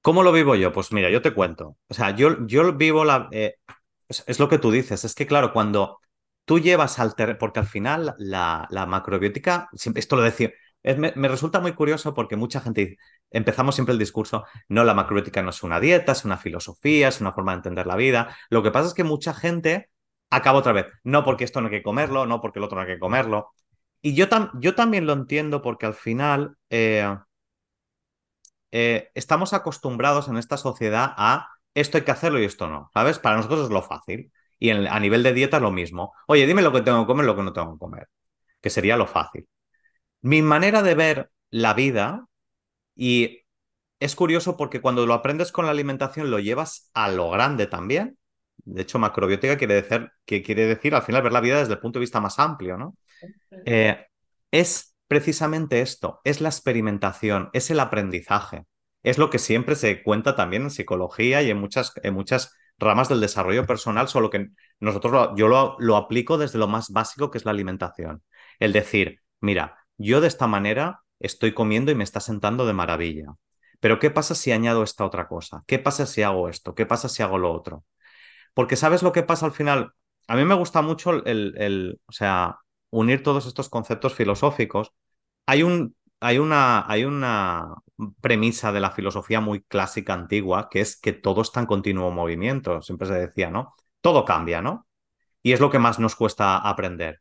¿Cómo 0.00 0.22
lo 0.22 0.32
vivo 0.32 0.54
yo? 0.54 0.72
Pues 0.72 0.92
mira, 0.92 1.10
yo 1.10 1.20
te 1.20 1.34
cuento. 1.34 1.76
O 1.88 1.94
sea, 1.94 2.14
yo, 2.14 2.46
yo 2.46 2.72
vivo 2.74 3.04
la... 3.04 3.28
Eh, 3.32 3.56
es, 4.08 4.38
lo 4.38 4.48
que 4.48 4.58
tú 4.58 4.70
dices, 4.70 5.04
es 5.04 5.14
que 5.14 5.26
claro, 5.26 5.52
cuando 5.52 5.98
tú 6.46 6.58
llevas 6.58 6.98
al 6.98 7.14
terreno, 7.14 7.38
porque 7.38 7.60
al 7.60 7.66
final 7.66 8.14
la, 8.18 8.66
la 8.70 8.86
macrobiótica, 8.86 9.68
esto 9.94 10.16
lo 10.16 10.22
decía, 10.22 10.50
me, 10.82 11.28
resulta 11.28 11.60
muy 11.60 11.72
curioso 11.72 12.14
porque 12.14 12.36
mucha 12.36 12.60
gente 12.60 12.98
empezamos 13.30 13.74
siempre 13.74 13.92
el 13.92 13.98
discurso, 13.98 14.44
no, 14.68 14.84
la 14.84 14.94
macrobiótica 14.94 15.42
no 15.42 15.50
es 15.50 15.62
una 15.62 15.80
dieta, 15.80 16.12
es 16.12 16.24
una 16.24 16.36
filosofía, 16.36 17.08
es 17.08 17.20
una 17.20 17.32
forma 17.32 17.52
de 17.52 17.56
entender 17.56 17.86
la 17.86 17.96
vida. 17.96 18.36
Lo 18.50 18.62
que 18.62 18.70
pasa 18.70 18.88
es 18.88 18.94
que 18.94 19.04
mucha 19.04 19.34
gente 19.34 19.90
acaba 20.30 20.58
otra 20.58 20.72
vez, 20.72 20.86
no 21.04 21.24
porque 21.24 21.44
esto 21.44 21.60
no 21.60 21.68
hay 21.68 21.72
que 21.72 21.82
comerlo, 21.82 22.26
no 22.26 22.40
porque 22.40 22.58
el 22.58 22.64
otro 22.64 22.76
no 22.76 22.82
hay 22.82 22.94
que 22.94 22.98
comerlo. 22.98 23.50
Y 24.00 24.14
yo, 24.14 24.26
yo 24.60 24.74
también 24.74 25.06
lo 25.06 25.12
entiendo 25.12 25.62
porque 25.62 25.86
al 25.86 25.94
final 25.94 26.56
eh, 26.70 27.16
eh, 28.70 29.10
estamos 29.14 29.52
acostumbrados 29.52 30.28
en 30.28 30.36
esta 30.36 30.56
sociedad 30.56 31.14
a 31.16 31.48
esto 31.74 31.98
hay 31.98 32.04
que 32.04 32.10
hacerlo 32.10 32.40
y 32.40 32.44
esto 32.44 32.66
no, 32.68 32.90
¿sabes? 32.92 33.18
Para 33.18 33.36
nosotros 33.36 33.64
es 33.64 33.70
lo 33.70 33.82
fácil. 33.82 34.32
Y 34.58 34.70
a 34.70 35.00
nivel 35.00 35.22
de 35.22 35.32
dieta 35.32 35.60
lo 35.60 35.70
mismo. 35.70 36.12
Oye, 36.26 36.46
dime 36.46 36.62
lo 36.62 36.72
que 36.72 36.80
tengo 36.82 37.02
que 37.02 37.06
comer, 37.06 37.26
lo 37.26 37.36
que 37.36 37.42
no 37.42 37.52
tengo 37.52 37.74
que 37.74 37.78
comer, 37.78 38.08
que 38.60 38.70
sería 38.70 38.96
lo 38.96 39.06
fácil. 39.06 39.46
Mi 40.22 40.42
manera 40.42 40.82
de 40.82 40.94
ver 40.94 41.30
la 41.50 41.74
vida, 41.74 42.26
y 42.94 43.40
es 44.00 44.14
curioso 44.16 44.56
porque 44.56 44.80
cuando 44.80 45.06
lo 45.06 45.14
aprendes 45.14 45.52
con 45.52 45.64
la 45.66 45.72
alimentación 45.72 46.30
lo 46.30 46.38
llevas 46.38 46.90
a 46.94 47.08
lo 47.08 47.30
grande 47.30 47.66
también. 47.66 48.18
De 48.58 48.82
hecho, 48.82 48.98
macrobiótica 48.98 49.56
quiere 49.56 49.74
decir, 49.74 50.10
que 50.24 50.42
quiere 50.42 50.66
decir 50.66 50.94
al 50.94 51.02
final 51.02 51.22
ver 51.22 51.32
la 51.32 51.40
vida 51.40 51.58
desde 51.58 51.74
el 51.74 51.80
punto 51.80 51.98
de 51.98 52.02
vista 52.02 52.20
más 52.20 52.38
amplio, 52.38 52.76
¿no? 52.76 52.96
Eh, 53.64 54.06
es 54.50 54.94
precisamente 55.06 55.80
esto, 55.80 56.20
es 56.24 56.40
la 56.40 56.48
experimentación, 56.48 57.50
es 57.52 57.70
el 57.70 57.80
aprendizaje 57.80 58.64
es 59.02 59.18
lo 59.18 59.30
que 59.30 59.38
siempre 59.38 59.74
se 59.76 60.02
cuenta 60.02 60.36
también 60.36 60.62
en 60.62 60.70
psicología 60.70 61.42
y 61.42 61.50
en 61.50 61.58
muchas, 61.58 61.92
en 62.02 62.14
muchas 62.14 62.54
ramas 62.78 63.08
del 63.08 63.20
desarrollo 63.20 63.66
personal, 63.66 64.08
solo 64.08 64.30
que 64.30 64.48
nosotros 64.80 65.30
yo 65.36 65.48
lo, 65.48 65.76
lo 65.78 65.96
aplico 65.96 66.38
desde 66.38 66.58
lo 66.58 66.68
más 66.68 66.90
básico 66.90 67.30
que 67.30 67.38
es 67.38 67.44
la 67.44 67.52
alimentación. 67.52 68.22
El 68.58 68.72
decir, 68.72 69.20
mira, 69.40 69.78
yo 69.98 70.20
de 70.20 70.28
esta 70.28 70.46
manera 70.46 71.02
estoy 71.20 71.54
comiendo 71.54 71.90
y 71.92 71.94
me 71.94 72.04
está 72.04 72.20
sentando 72.20 72.66
de 72.66 72.72
maravilla. 72.72 73.34
Pero 73.80 73.98
¿qué 73.98 74.10
pasa 74.10 74.34
si 74.34 74.52
añado 74.52 74.82
esta 74.82 75.04
otra 75.04 75.28
cosa? 75.28 75.62
¿Qué 75.66 75.78
pasa 75.78 76.06
si 76.06 76.22
hago 76.22 76.48
esto? 76.48 76.74
¿Qué 76.74 76.86
pasa 76.86 77.08
si 77.08 77.22
hago 77.22 77.38
lo 77.38 77.52
otro? 77.52 77.84
Porque 78.54 78.76
¿sabes 78.76 79.02
lo 79.02 79.12
que 79.12 79.22
pasa 79.22 79.46
al 79.46 79.52
final? 79.52 79.92
A 80.26 80.36
mí 80.36 80.44
me 80.44 80.54
gusta 80.54 80.82
mucho 80.82 81.10
el, 81.24 81.54
el 81.58 82.00
o 82.06 82.12
sea, 82.12 82.58
unir 82.90 83.22
todos 83.22 83.46
estos 83.46 83.68
conceptos 83.68 84.14
filosóficos. 84.14 84.92
Hay 85.46 85.62
un 85.62 85.96
hay 86.20 86.38
una, 86.38 86.84
hay 86.90 87.04
una 87.04 87.74
premisa 88.20 88.72
de 88.72 88.80
la 88.80 88.90
filosofía 88.90 89.40
muy 89.40 89.62
clásica 89.62 90.14
antigua, 90.14 90.68
que 90.70 90.80
es 90.80 90.98
que 91.00 91.12
todo 91.12 91.42
está 91.42 91.60
en 91.60 91.66
continuo 91.66 92.10
movimiento. 92.10 92.82
Siempre 92.82 93.08
se 93.08 93.14
decía, 93.14 93.50
¿no? 93.50 93.74
Todo 94.00 94.24
cambia, 94.24 94.62
¿no? 94.62 94.86
Y 95.42 95.52
es 95.52 95.60
lo 95.60 95.70
que 95.70 95.78
más 95.78 95.98
nos 95.98 96.16
cuesta 96.16 96.56
aprender. 96.58 97.20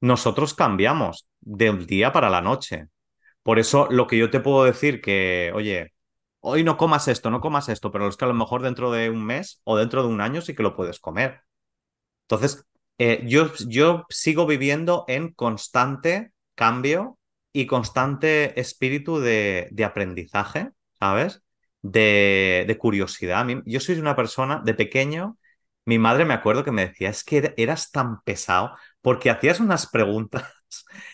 Nosotros 0.00 0.54
cambiamos 0.54 1.28
de 1.42 1.70
un 1.70 1.86
día 1.86 2.12
para 2.12 2.30
la 2.30 2.40
noche. 2.40 2.88
Por 3.42 3.58
eso 3.58 3.88
lo 3.90 4.06
que 4.06 4.18
yo 4.18 4.30
te 4.30 4.40
puedo 4.40 4.64
decir 4.64 5.00
que, 5.00 5.52
oye, 5.54 5.92
hoy 6.40 6.64
no 6.64 6.76
comas 6.76 7.08
esto, 7.08 7.30
no 7.30 7.40
comas 7.40 7.68
esto, 7.68 7.92
pero 7.92 8.08
es 8.08 8.16
que 8.16 8.24
a 8.24 8.28
lo 8.28 8.34
mejor 8.34 8.62
dentro 8.62 8.90
de 8.92 9.10
un 9.10 9.24
mes 9.24 9.60
o 9.64 9.76
dentro 9.76 10.02
de 10.02 10.08
un 10.08 10.20
año 10.20 10.42
sí 10.42 10.54
que 10.54 10.62
lo 10.62 10.76
puedes 10.76 11.00
comer. 11.00 11.42
Entonces, 12.22 12.64
eh, 12.98 13.22
yo, 13.26 13.52
yo 13.68 14.04
sigo 14.10 14.46
viviendo 14.46 15.04
en 15.08 15.32
constante 15.32 16.32
cambio 16.54 17.18
y 17.52 17.66
constante 17.66 18.58
espíritu 18.60 19.20
de, 19.20 19.70
aprendizaje, 19.84 20.70
¿sabes? 20.98 21.42
De, 21.82 22.64
de 22.66 22.78
curiosidad. 22.78 23.46
Yo 23.66 23.80
soy 23.80 23.98
una 23.98 24.16
persona 24.16 24.62
de 24.64 24.74
pequeño, 24.74 25.38
mi 25.84 25.98
madre 25.98 26.24
me 26.24 26.34
acuerdo 26.34 26.64
que 26.64 26.70
me 26.72 26.86
decía, 26.88 27.10
es 27.10 27.24
que 27.24 27.54
eras 27.56 27.90
tan 27.90 28.22
pesado 28.22 28.76
porque 29.00 29.30
hacías 29.30 29.60
unas 29.60 29.88
preguntas 29.88 30.44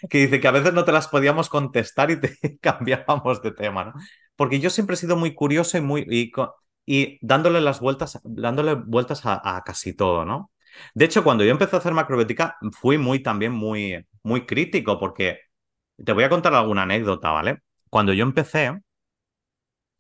que 0.08 0.18
dice 0.18 0.40
que 0.40 0.48
a 0.48 0.52
veces 0.52 0.72
no 0.72 0.84
te 0.84 0.92
las 0.92 1.08
podíamos 1.08 1.48
contestar 1.48 2.10
y 2.10 2.20
te 2.20 2.58
cambiábamos 2.60 3.42
de 3.42 3.52
tema, 3.52 3.84
¿no? 3.84 3.92
Porque 4.36 4.60
yo 4.60 4.70
siempre 4.70 4.94
he 4.94 4.96
sido 4.96 5.16
muy 5.16 5.34
curioso 5.34 5.78
y 5.78 5.80
muy 5.80 6.06
y, 6.86 7.18
dándole 7.20 7.60
las 7.60 7.80
vueltas, 7.80 8.20
dándole 8.24 8.74
vueltas 8.74 9.22
a, 9.24 9.62
casi 9.64 9.94
todo, 9.94 10.24
¿no? 10.24 10.52
De 10.94 11.04
hecho, 11.04 11.24
cuando 11.24 11.44
yo 11.44 11.50
empecé 11.50 11.76
a 11.76 11.80
hacer 11.80 11.92
macrobiótica, 11.92 12.56
fui 12.72 12.98
muy 12.98 13.20
también 13.20 13.52
muy, 13.52 14.06
muy 14.22 14.46
crítico 14.46 14.98
porque 14.98 15.40
te 16.02 16.12
voy 16.12 16.24
a 16.24 16.28
contar 16.30 16.54
alguna 16.54 16.82
anécdota, 16.82 17.30
¿vale? 17.30 17.62
Cuando 17.90 18.12
yo 18.12 18.22
empecé, 18.24 18.72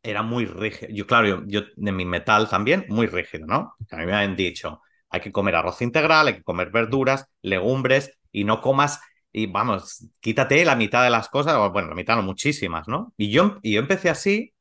era 0.02 0.22
muy 0.22 0.46
rígido. 0.46 0.92
Yo, 0.92 1.06
claro, 1.06 1.44
yo, 1.46 1.62
de 1.76 1.92
mi 1.92 2.04
metal 2.04 2.48
también, 2.48 2.86
muy 2.88 3.06
rígido, 3.06 3.46
¿no? 3.46 3.74
A 3.90 3.96
mí 3.96 4.06
me 4.06 4.14
habían 4.14 4.36
dicho, 4.36 4.80
hay 5.10 5.20
que 5.20 5.32
comer 5.32 5.56
arroz 5.56 5.82
integral, 5.82 6.28
hay 6.28 6.34
que 6.34 6.42
comer 6.42 6.70
verduras, 6.70 7.26
legumbres 7.42 8.18
y 8.32 8.44
no 8.44 8.60
comas, 8.60 9.00
y 9.32 9.46
vamos, 9.46 10.06
quítate 10.20 10.64
la 10.64 10.76
mitad 10.76 11.04
de 11.04 11.10
las 11.10 11.28
cosas, 11.28 11.56
bueno, 11.72 11.88
la 11.88 11.94
mitad 11.94 12.16
no, 12.16 12.22
muchísimas, 12.22 12.88
¿no? 12.88 13.12
Y 13.16 13.30
yo, 13.30 13.58
y 13.62 13.74
yo 13.74 13.80
empecé 13.80 14.10
así, 14.10 14.54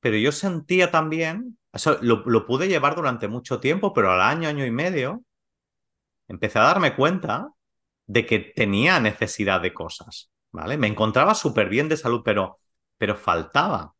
pero 0.00 0.16
yo 0.16 0.32
sentía 0.32 0.90
también, 0.90 1.58
eso 1.72 1.98
lo, 2.02 2.22
lo 2.26 2.46
pude 2.46 2.68
llevar 2.68 2.94
durante 2.96 3.28
mucho 3.28 3.60
tiempo, 3.60 3.92
pero 3.92 4.12
al 4.12 4.20
año, 4.20 4.48
año 4.48 4.66
y 4.66 4.70
medio, 4.70 5.22
empecé 6.28 6.58
a 6.58 6.64
darme 6.64 6.94
cuenta 6.96 7.48
de 8.06 8.26
que 8.26 8.38
tenía 8.40 9.00
necesidad 9.00 9.60
de 9.60 9.72
cosas. 9.72 10.32
¿vale? 10.52 10.76
Me 10.76 10.86
encontraba 10.86 11.34
súper 11.34 11.68
bien 11.68 11.88
de 11.88 11.96
salud, 11.96 12.22
pero, 12.24 12.60
pero 12.98 13.16
faltaba. 13.16 13.94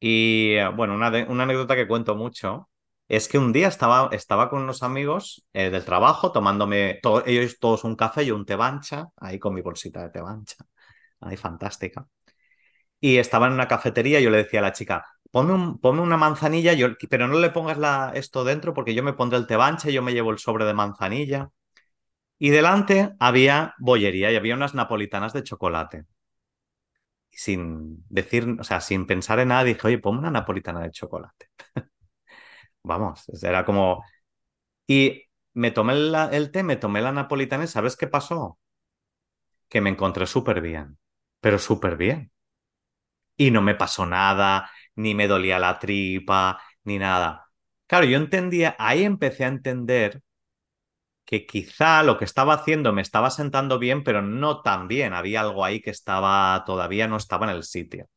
Y 0.00 0.54
bueno, 0.76 0.94
una, 0.94 1.08
una, 1.28 1.42
anécdota 1.42 1.74
que 1.74 1.88
cuento 1.88 2.14
mucho 2.14 2.68
es 3.08 3.28
que 3.28 3.38
un 3.38 3.52
día 3.52 3.68
estaba, 3.68 4.10
estaba 4.12 4.50
con 4.50 4.62
unos 4.62 4.82
amigos 4.82 5.46
eh, 5.52 5.70
del 5.70 5.84
trabajo 5.84 6.32
tomándome, 6.32 7.00
ellos 7.26 7.58
todos 7.58 7.84
un 7.84 7.96
café 7.96 8.24
y 8.24 8.30
un 8.30 8.44
té 8.44 8.56
bancha, 8.56 9.08
ahí 9.16 9.38
con 9.38 9.54
mi 9.54 9.62
bolsita 9.62 10.02
de 10.02 10.10
té 10.10 10.20
bancha, 10.20 10.56
ahí 11.20 11.36
fantástica. 11.36 12.06
Y 13.00 13.18
estaba 13.18 13.46
en 13.46 13.54
una 13.54 13.68
cafetería 13.68 14.20
y 14.20 14.24
yo 14.24 14.30
le 14.30 14.38
decía 14.38 14.60
a 14.60 14.62
la 14.64 14.72
chica, 14.72 15.04
ponme, 15.30 15.52
un, 15.54 15.80
una 15.82 16.16
manzanilla, 16.16 16.72
yo, 16.74 16.88
pero 17.10 17.28
no 17.28 17.38
le 17.38 17.50
pongas 17.50 17.78
la, 17.78 18.12
esto 18.14 18.44
dentro 18.44 18.74
porque 18.74 18.94
yo 18.94 19.02
me 19.02 19.12
pondré 19.14 19.38
el 19.38 19.46
té 19.46 19.56
bancha 19.56 19.90
y 19.90 19.94
yo 19.94 20.02
me 20.02 20.12
llevo 20.12 20.30
el 20.32 20.38
sobre 20.38 20.64
de 20.64 20.74
manzanilla. 20.74 21.50
Y 22.38 22.50
delante 22.50 23.14
había 23.20 23.74
bollería 23.78 24.32
y 24.32 24.36
había 24.36 24.54
unas 24.56 24.74
napolitanas 24.74 25.32
de 25.32 25.44
chocolate. 25.44 26.06
sin 27.30 28.04
decir, 28.08 28.44
o 28.60 28.64
sea, 28.64 28.80
sin 28.80 29.06
pensar 29.06 29.38
en 29.40 29.48
nada, 29.48 29.64
dije, 29.64 29.86
oye, 29.86 29.98
ponme 29.98 30.18
una 30.20 30.30
napolitana 30.30 30.80
de 30.82 30.90
chocolate. 30.90 31.46
Vamos, 32.82 33.24
era 33.42 33.64
como... 33.64 34.04
Y 34.86 35.24
me 35.54 35.70
tomé 35.72 35.94
el 35.94 36.52
té, 36.52 36.62
me 36.64 36.76
tomé 36.76 37.02
la 37.02 37.12
napolitana 37.12 37.64
y 37.64 37.68
¿sabes 37.68 37.96
qué 37.96 38.06
pasó? 38.08 38.58
Que 39.70 39.80
me 39.80 39.88
encontré 39.90 40.26
súper 40.26 40.60
bien, 40.60 40.98
pero 41.40 41.58
súper 41.58 41.96
bien. 41.96 42.32
Y 43.36 43.50
no 43.50 43.62
me 43.62 43.74
pasó 43.74 44.04
nada, 44.06 44.70
ni 44.96 45.14
me 45.14 45.28
dolía 45.28 45.58
la 45.58 45.78
tripa, 45.78 46.60
ni 46.84 46.98
nada. 46.98 47.46
Claro, 47.86 48.04
yo 48.06 48.16
entendía, 48.18 48.76
ahí 48.78 49.04
empecé 49.04 49.44
a 49.44 49.48
entender 49.48 50.22
que 51.24 51.46
quizá 51.46 52.02
lo 52.02 52.16
que 52.18 52.24
estaba 52.24 52.54
haciendo 52.54 52.92
me 52.92 53.02
estaba 53.02 53.30
sentando 53.30 53.78
bien, 53.78 54.02
pero 54.04 54.22
no 54.22 54.62
tan 54.62 54.88
bien. 54.88 55.12
Había 55.12 55.42
algo 55.42 55.64
ahí 55.64 55.80
que 55.80 55.90
estaba 55.90 56.62
todavía 56.66 57.06
no 57.08 57.16
estaba 57.18 57.46
en 57.50 57.56
el 57.56 57.64
sitio. 57.64 58.08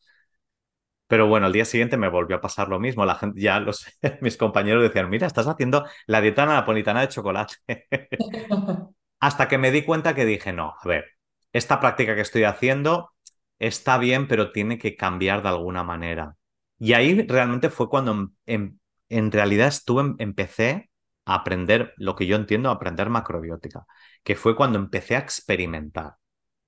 Pero 1.11 1.27
bueno, 1.27 1.45
al 1.45 1.51
día 1.51 1.65
siguiente 1.65 1.97
me 1.97 2.07
volvió 2.07 2.37
a 2.37 2.41
pasar 2.41 2.69
lo 2.69 2.79
mismo. 2.79 3.03
La 3.03 3.15
gente, 3.15 3.41
ya 3.41 3.59
los, 3.59 3.85
mis 4.21 4.37
compañeros 4.37 4.81
decían, 4.81 5.09
mira, 5.09 5.27
estás 5.27 5.45
haciendo 5.45 5.85
la 6.07 6.21
dieta 6.21 6.45
napolitana 6.45 7.01
de 7.01 7.09
chocolate. 7.09 7.55
Hasta 9.19 9.49
que 9.49 9.57
me 9.57 9.71
di 9.71 9.83
cuenta 9.83 10.15
que 10.15 10.23
dije, 10.23 10.53
no, 10.53 10.73
a 10.81 10.87
ver, 10.87 11.03
esta 11.51 11.81
práctica 11.81 12.15
que 12.15 12.21
estoy 12.21 12.45
haciendo 12.45 13.11
está 13.59 13.97
bien, 13.97 14.29
pero 14.29 14.53
tiene 14.53 14.77
que 14.77 14.95
cambiar 14.95 15.43
de 15.43 15.49
alguna 15.49 15.83
manera. 15.83 16.37
Y 16.79 16.93
ahí 16.93 17.27
realmente 17.27 17.69
fue 17.69 17.89
cuando 17.89 18.13
en, 18.13 18.29
en, 18.45 18.79
en 19.09 19.31
realidad 19.33 19.67
estuve, 19.67 20.15
empecé 20.17 20.89
a 21.25 21.35
aprender 21.35 21.93
lo 21.97 22.15
que 22.15 22.25
yo 22.25 22.37
entiendo, 22.37 22.69
a 22.69 22.73
aprender 22.75 23.09
macrobiótica, 23.09 23.85
que 24.23 24.37
fue 24.37 24.55
cuando 24.55 24.79
empecé 24.79 25.17
a 25.17 25.19
experimentar, 25.19 26.13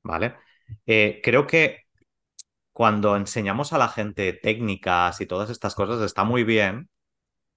¿vale? 0.04 0.36
Eh, 0.86 1.22
creo 1.24 1.48
que 1.48 1.83
cuando 2.74 3.16
enseñamos 3.16 3.74
a 3.74 3.78
la 3.78 3.88
gente 3.90 4.34
técnicas 4.34 5.22
y 5.22 5.26
todas 5.28 5.50
estas 5.50 5.76
cosas 5.76 6.02
está 6.02 6.24
muy 6.24 6.44
bien 6.44 6.90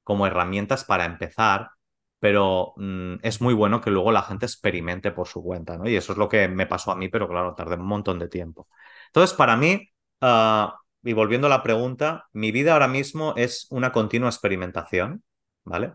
como 0.05 0.27
herramientas 0.27 0.85
para 0.85 1.05
empezar, 1.07 1.71
pero 2.21 2.75
mm, 2.77 3.17
es 3.23 3.41
muy 3.41 3.55
bueno 3.55 3.81
que 3.81 3.91
luego 3.91 4.13
la 4.13 4.23
gente 4.23 4.47
experimente 4.47 5.13
por 5.13 5.29
su 5.29 5.43
cuenta, 5.43 5.77
¿no? 5.79 5.89
Y 5.89 5.97
eso 5.97 6.13
es 6.13 6.19
lo 6.19 6.29
que 6.29 6.49
me 6.49 6.67
pasó 6.67 6.93
a 6.93 6.97
mí, 6.97 7.09
pero 7.09 7.29
claro, 7.29 7.55
tardé 7.55 7.77
un 7.77 7.87
montón 7.87 8.19
de 8.19 8.29
tiempo. 8.29 8.69
Entonces, 9.09 9.37
para 9.37 9.57
mí, 9.57 9.91
ah, 10.21 10.79
y 11.03 11.13
volviendo 11.13 11.47
a 11.47 11.51
la 11.51 11.63
pregunta, 11.63 12.27
mi 12.33 12.53
vida 12.53 12.73
ahora 12.75 12.89
mismo 12.89 13.35
es 13.37 13.67
una 13.71 13.93
continua 13.93 14.29
experimentación, 14.29 15.23
¿vale? 15.65 15.93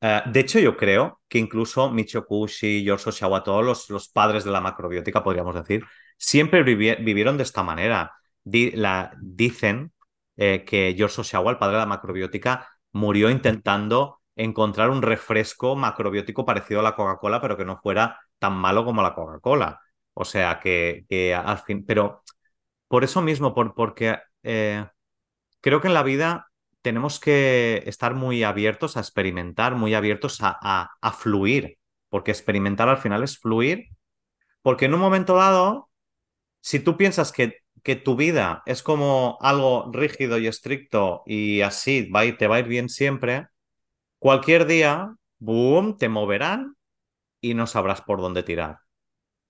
Eh, 0.00 0.22
de 0.26 0.40
hecho, 0.40 0.58
yo 0.58 0.76
creo 0.76 1.22
que 1.28 1.38
incluso 1.38 1.90
Michio 1.90 2.26
Kushi, 2.26 2.84
George 2.84 3.08
Oshawa, 3.08 3.42
todos 3.42 3.88
los, 3.88 4.08
padres 4.10 4.44
de 4.44 4.50
la 4.50 4.60
macrobiótica, 4.60 5.24
podríamos 5.24 5.54
decir, 5.54 5.84
siempre 6.18 6.62
vivieron 6.62 7.36
de 7.38 7.42
esta 7.42 7.62
manera. 7.62 8.12
Dicen 8.44 9.92
eh, 10.36 10.64
que 10.66 10.94
George 10.96 11.20
Oshawa, 11.20 11.50
el 11.50 11.58
padre 11.58 11.74
de 11.74 11.80
la 11.80 11.86
macrobiótica, 11.86 12.68
murió 12.92 13.30
intentando 13.30 14.20
encontrar 14.36 14.90
un 14.90 15.02
refresco 15.02 15.76
macrobiótico 15.76 16.44
parecido 16.44 16.80
a 16.80 16.82
la 16.82 16.96
Coca-Cola, 16.96 17.40
pero 17.40 17.56
que 17.56 17.64
no 17.64 17.78
fuera 17.78 18.20
tan 18.38 18.54
malo 18.54 18.84
como 18.84 19.02
la 19.02 19.14
Coca-Cola. 19.14 19.80
O 20.14 20.24
sea, 20.24 20.60
que, 20.60 21.34
al 21.34 21.58
fin, 21.58 21.84
pero 21.86 22.22
por 22.88 23.04
eso 23.04 23.22
mismo, 23.22 23.54
por, 23.54 23.74
porque 23.74 24.18
eh, 24.42 24.86
creo 25.60 25.80
que 25.80 25.88
en 25.88 25.94
la 25.94 26.02
vida 26.02 26.48
tenemos 26.82 27.18
que 27.18 27.82
estar 27.86 28.14
muy 28.14 28.44
abiertos 28.44 28.96
a 28.96 29.00
experimentar, 29.00 29.74
muy 29.74 29.94
abiertos 29.94 30.38
a, 30.42 30.90
fluir, 31.18 31.78
porque 32.10 32.30
experimentar 32.30 32.88
al 32.88 32.98
final 32.98 33.22
es 33.22 33.38
fluir, 33.38 33.88
porque 34.62 34.84
en 34.84 34.94
un 34.94 35.00
momento 35.00 35.36
dado, 35.36 35.88
si 36.60 36.80
tú 36.80 36.96
piensas 36.96 37.32
que, 37.32 37.63
que 37.84 37.94
tu 37.96 38.16
vida 38.16 38.62
es 38.66 38.82
como 38.82 39.38
algo 39.40 39.90
rígido 39.92 40.38
y 40.38 40.48
estricto 40.48 41.22
y 41.26 41.60
así 41.60 42.10
va 42.10 42.22
te 42.36 42.48
va 42.48 42.56
a 42.56 42.60
ir 42.60 42.66
bien 42.66 42.88
siempre, 42.88 43.46
cualquier 44.18 44.66
día, 44.66 45.14
boom, 45.38 45.98
te 45.98 46.08
moverán 46.08 46.74
y 47.40 47.54
no 47.54 47.66
sabrás 47.66 48.00
por 48.00 48.20
dónde 48.20 48.42
tirar. 48.42 48.78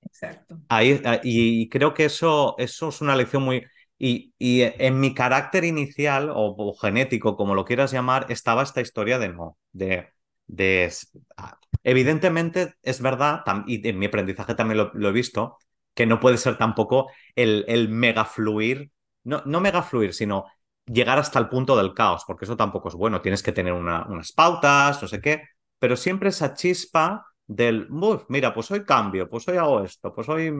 Exacto. 0.02 0.58
Ahí, 0.68 1.00
y 1.22 1.68
creo 1.68 1.94
que 1.94 2.06
eso, 2.06 2.56
eso 2.58 2.88
es 2.88 3.00
una 3.00 3.16
lección 3.16 3.42
muy, 3.42 3.64
y, 3.98 4.32
en 4.40 5.00
mi 5.00 5.14
carácter 5.14 5.64
inicial 5.64 6.30
o, 6.34 6.74
genético, 6.74 7.36
como 7.36 7.54
lo 7.54 7.64
quieras 7.64 7.92
llamar, 7.92 8.26
estaba 8.28 8.62
esta 8.62 8.80
historia 8.80 9.18
de 9.18 9.28
no, 9.28 9.56
de, 9.72 10.08
de 10.46 10.92
ah, 11.36 11.58
evidentemente 11.82 12.74
es 12.82 13.00
verdad, 13.00 13.42
y 13.66 13.86
en 13.88 13.98
mi 13.98 14.06
aprendizaje 14.06 14.54
también 14.54 14.90
lo, 14.92 15.08
he 15.08 15.12
visto, 15.12 15.58
que 15.94 16.06
no 16.06 16.20
puede 16.20 16.36
ser 16.36 16.58
tampoco 16.58 17.10
el, 17.34 17.64
el 17.68 17.88
mega 17.88 18.24
fluir, 18.24 18.90
no, 19.24 19.42
no 19.46 19.60
mega 19.60 19.82
fluir, 19.82 20.12
sino 20.12 20.46
llegar 20.86 21.18
hasta 21.18 21.38
el 21.38 21.48
punto 21.48 21.76
del 21.76 21.94
caos, 21.94 22.24
porque 22.26 22.44
eso 22.44 22.56
tampoco 22.56 22.88
es 22.88 22.94
bueno, 22.94 23.22
tienes 23.22 23.42
que 23.42 23.52
tener 23.52 23.72
unas 23.72 24.32
pautas, 24.32 25.00
no 25.00 25.08
sé 25.08 25.20
qué, 25.20 25.42
pero 25.78 25.96
siempre 25.96 26.28
esa 26.30 26.54
chispa 26.54 27.26
del, 27.46 27.88
mira, 28.28 28.52
pues 28.54 28.70
hoy 28.70 28.84
cambio, 28.84 29.28
pues 29.28 29.46
hoy 29.48 29.56
hago 29.56 29.82
esto, 29.82 30.14
pues 30.14 30.28
hoy... 30.28 30.52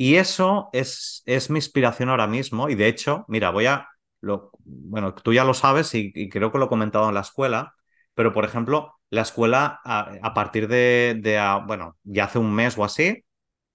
Y 0.00 0.16
eso 0.16 0.70
es, 0.72 1.22
es 1.26 1.50
mi 1.50 1.58
inspiración 1.58 2.08
ahora 2.08 2.26
mismo. 2.26 2.70
Y 2.70 2.74
de 2.74 2.88
hecho, 2.88 3.26
mira, 3.28 3.50
voy 3.50 3.66
a. 3.66 3.86
Lo, 4.22 4.50
bueno, 4.64 5.12
tú 5.14 5.34
ya 5.34 5.44
lo 5.44 5.52
sabes 5.52 5.94
y, 5.94 6.30
creo 6.30 6.50
que 6.50 6.56
lo 6.56 6.64
he 6.66 6.68
comentado 6.68 7.08
en 7.10 7.14
la 7.14 7.20
escuela, 7.20 7.74
pero 8.14 8.32
por 8.32 8.46
ejemplo, 8.46 8.94
la 9.10 9.20
escuela 9.22 9.78
a, 9.84 10.32
partir 10.34 10.68
de, 10.68 11.20
bueno, 11.66 11.98
ya 12.02 12.24
hace 12.24 12.38
un 12.38 12.54
mes 12.54 12.78
o 12.78 12.84
así, 12.84 13.24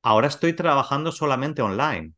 ahora 0.05 0.27
estoy 0.27 0.53
trabajando 0.53 1.11
solamente 1.11 1.61
online. 1.63 2.13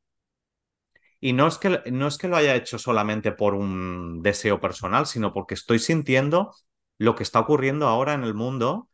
Y 1.19 1.34
no 1.34 1.47
es, 1.47 1.58
que, 1.58 1.82
no 1.91 2.08
es 2.08 2.17
que 2.17 2.28
lo 2.28 2.36
haya 2.36 2.56
hecho 2.56 2.78
solamente 2.78 3.32
por 3.32 3.56
un 3.56 4.21
deseo 4.21 4.60
personal, 4.60 5.08
sino 5.08 5.34
porque 5.34 5.56
estoy 5.56 5.80
sintiendo 5.80 6.54
lo 7.00 7.15
que 7.15 7.23
está 7.23 7.39
ocurriendo 7.39 7.88
ahora 7.88 8.13
en 8.13 8.23
el 8.23 8.34
mundo 8.36 8.89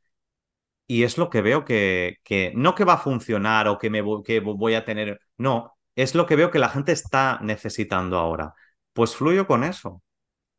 y 0.88 1.04
es 1.04 1.18
lo 1.18 1.30
que 1.30 1.42
veo 1.42 1.66
que, 1.66 2.18
que 2.24 2.54
no 2.56 2.76
que 2.76 2.86
va 2.86 2.94
a 2.94 2.98
funcionar 3.00 3.68
o 3.68 3.78
que, 3.80 3.90
me, 3.90 4.04
que 4.24 4.40
voy 4.42 4.76
a 4.76 4.86
tener, 4.86 5.20
no, 5.38 5.74
es 5.96 6.16
lo 6.16 6.26
que 6.28 6.36
veo 6.36 6.52
que 6.52 6.60
la 6.60 6.70
gente 6.70 6.92
está 6.92 7.40
necesitando 7.42 8.18
ahora. 8.20 8.54
Pues 8.94 9.16
fluyo 9.16 9.48
con 9.48 9.64
eso 9.64 10.04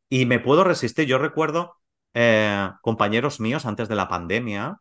y 0.09 0.25
me 0.25 0.39
puedo 0.39 0.63
resistir. 0.63 1.07
Yo 1.07 1.19
recuerdo 1.19 1.77
eh, 2.13 2.69
compañeros 2.81 3.39
míos 3.39 3.65
antes 3.65 3.89
de 3.89 3.95
la 3.95 4.07
pandemia 4.09 4.79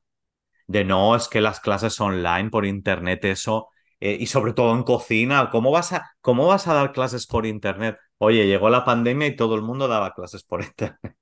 de 0.67 0.85
no, 0.85 1.17
es 1.17 1.29
que 1.29 1.41
las 1.41 1.61
clases 1.61 2.01
online 2.01 2.51
por 2.51 2.67
internet, 2.67 3.25
eso, 3.25 3.69
eh, 4.01 4.17
y 4.19 4.27
sobre 4.27 4.53
todo 4.53 4.75
en 4.75 4.83
cocina, 4.83 5.51
¿cómo 5.51 5.71
vas, 5.71 5.93
a, 5.93 6.11
¿cómo 6.21 6.47
vas 6.47 6.69
a 6.69 6.75
dar 6.75 6.93
clases 6.93 7.27
por 7.27 7.47
internet? 7.47 7.97
Oye, 8.19 8.47
llegó 8.47 8.71
la 8.71 8.85
pandemia 8.85 9.27
y 9.27 9.37
todo 9.37 9.55
el 9.55 9.63
mundo 9.63 9.89
daba 9.89 10.15
clases 10.15 10.43
por 10.45 10.63
internet, 10.65 11.17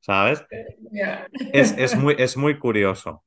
¿sabes? 0.00 0.44
Es, 1.52 1.74
es, 1.78 1.96
muy, 1.96 2.14
es 2.18 2.36
muy 2.36 2.58
curioso. 2.58 3.24